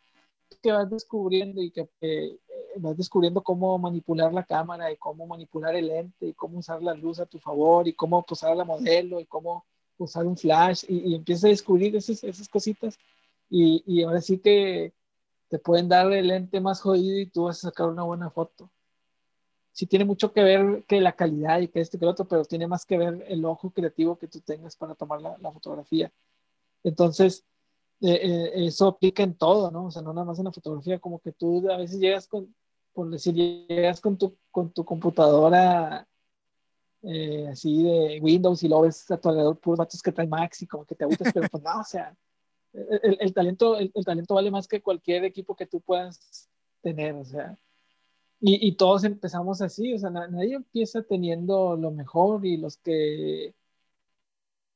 que 0.56 0.72
vas 0.72 0.90
descubriendo 0.90 1.62
y 1.62 1.70
que 1.70 1.88
eh, 2.00 2.38
vas 2.76 2.96
descubriendo 2.96 3.42
cómo 3.42 3.78
manipular 3.78 4.32
la 4.32 4.44
cámara 4.44 4.90
y 4.90 4.96
cómo 4.96 5.26
manipular 5.26 5.74
el 5.76 5.88
lente 5.88 6.26
y 6.26 6.34
cómo 6.34 6.58
usar 6.58 6.82
la 6.82 6.94
luz 6.94 7.20
a 7.20 7.26
tu 7.26 7.38
favor 7.38 7.86
y 7.86 7.94
cómo 7.94 8.24
usar 8.28 8.56
la 8.56 8.64
modelo 8.64 9.20
y 9.20 9.26
cómo 9.26 9.64
usar 9.98 10.26
un 10.26 10.36
flash 10.36 10.84
y, 10.88 11.10
y 11.10 11.14
empiezas 11.14 11.44
a 11.44 11.48
descubrir 11.48 11.94
esas, 11.96 12.22
esas 12.24 12.48
cositas 12.48 12.98
y, 13.50 13.82
y, 13.86 14.02
ahora 14.02 14.20
sí 14.20 14.38
que 14.38 14.92
te 15.48 15.58
pueden 15.58 15.88
dar 15.88 16.12
el 16.12 16.28
lente 16.28 16.60
más 16.60 16.80
jodido 16.80 17.18
y 17.18 17.26
tú 17.26 17.44
vas 17.44 17.58
a 17.58 17.68
sacar 17.70 17.88
una 17.88 18.02
buena 18.02 18.30
foto. 18.30 18.70
Sí 19.72 19.86
tiene 19.86 20.04
mucho 20.04 20.32
que 20.32 20.42
ver 20.42 20.84
que 20.86 21.00
la 21.00 21.12
calidad 21.14 21.60
y 21.60 21.68
que 21.68 21.80
este 21.80 21.98
que 21.98 22.04
el 22.04 22.10
otro, 22.10 22.26
pero 22.26 22.44
tiene 22.44 22.66
más 22.66 22.84
que 22.84 22.98
ver 22.98 23.24
el 23.28 23.44
ojo 23.44 23.70
creativo 23.70 24.18
que 24.18 24.28
tú 24.28 24.40
tengas 24.40 24.76
para 24.76 24.94
tomar 24.94 25.20
la 25.22 25.52
fotografía. 25.52 26.12
Entonces, 26.82 27.44
eh, 28.00 28.20
eh, 28.22 28.66
eso 28.66 28.86
aplica 28.86 29.22
en 29.24 29.34
todo, 29.34 29.70
¿no? 29.70 29.86
O 29.86 29.90
sea, 29.90 30.02
no 30.02 30.12
nada 30.12 30.24
más 30.24 30.38
en 30.38 30.44
la 30.44 30.52
fotografía, 30.52 31.00
como 31.00 31.18
que 31.18 31.32
tú 31.32 31.68
a 31.70 31.76
veces 31.76 31.98
llegas 31.98 32.28
con, 32.28 32.54
por 32.92 33.10
decir, 33.10 33.34
llegas 33.34 34.00
con 34.00 34.16
tu, 34.16 34.36
con 34.50 34.72
tu 34.72 34.84
computadora 34.84 36.06
eh, 37.02 37.48
así 37.50 37.82
de 37.82 38.20
Windows 38.20 38.62
y 38.62 38.68
luego 38.68 38.84
ves 38.84 39.10
a 39.10 39.20
tu 39.20 39.28
alrededor 39.28 39.58
puros 39.58 39.78
vatos 39.78 40.02
que 40.02 40.12
traen 40.12 40.30
Max 40.30 40.62
y 40.62 40.66
como 40.66 40.84
que 40.84 40.94
te 40.94 41.04
agüitas, 41.04 41.32
pero 41.32 41.48
pues 41.48 41.62
no, 41.62 41.80
o 41.80 41.84
sea, 41.84 42.16
el, 42.72 43.18
el 43.20 43.34
talento, 43.34 43.76
el, 43.78 43.92
talento 44.04 44.34
vale 44.34 44.50
más 44.50 44.68
que 44.68 44.82
cualquier 44.82 45.24
equipo 45.24 45.56
que 45.56 45.66
tú 45.66 45.80
puedas 45.80 46.48
tener, 46.82 47.14
o 47.14 47.24
sea, 47.24 47.58
y, 48.40 48.68
y 48.68 48.76
todos 48.76 49.04
empezamos 49.04 49.60
así, 49.62 49.94
o 49.94 49.98
sea, 49.98 50.10
nadie 50.10 50.54
empieza 50.54 51.02
teniendo 51.02 51.76
lo 51.76 51.90
mejor 51.90 52.46
y 52.46 52.56
los 52.56 52.76
que 52.78 53.54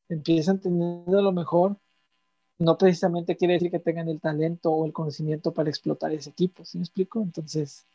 empiezan 0.08 0.60
teniendo 0.60 1.22
lo 1.22 1.32
mejor 1.32 1.76
no 2.58 2.78
precisamente 2.78 3.36
quiere 3.36 3.54
decir 3.54 3.70
que 3.70 3.78
tengan 3.78 4.08
el 4.08 4.20
talento 4.20 4.70
o 4.70 4.86
el 4.86 4.92
conocimiento 4.92 5.52
para 5.52 5.70
explotar 5.70 6.12
ese 6.12 6.30
equipo, 6.30 6.64
¿sí 6.64 6.78
me 6.78 6.84
explico? 6.84 7.20
Entonces, 7.20 7.86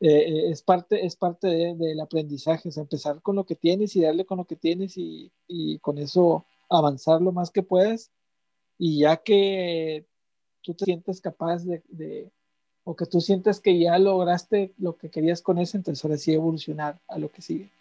eh, 0.00 0.08
eh, 0.08 0.50
es 0.50 0.62
parte, 0.62 1.06
es 1.06 1.16
parte 1.16 1.48
del 1.48 2.00
aprendizaje, 2.00 2.68
es 2.68 2.76
empezar 2.76 3.22
con 3.22 3.36
lo 3.36 3.46
que 3.46 3.56
tienes 3.56 3.96
y 3.96 4.02
darle 4.02 4.26
con 4.26 4.38
lo 4.38 4.44
que 4.44 4.56
tienes 4.56 4.96
y, 4.98 5.32
y, 5.48 5.78
con 5.78 5.98
eso 5.98 6.44
avanzar 6.68 7.22
lo 7.22 7.32
más 7.32 7.50
que 7.50 7.62
puedas 7.62 8.10
y 8.78 9.00
ya 9.00 9.16
que 9.18 10.06
tú 10.62 10.74
te 10.74 10.84
sientes 10.84 11.20
capaz 11.20 11.64
de, 11.64 11.82
de, 11.88 12.30
o 12.84 12.94
que 12.94 13.06
tú 13.06 13.20
sientes 13.20 13.60
que 13.60 13.78
ya 13.78 13.98
lograste 13.98 14.74
lo 14.78 14.96
que 14.96 15.10
querías 15.10 15.40
con 15.40 15.58
eso, 15.58 15.76
entonces 15.76 16.04
ahora 16.04 16.18
sí 16.18 16.34
evolucionar 16.34 17.00
a 17.08 17.18
lo 17.18 17.30
que 17.30 17.42
sigue. 17.42 17.75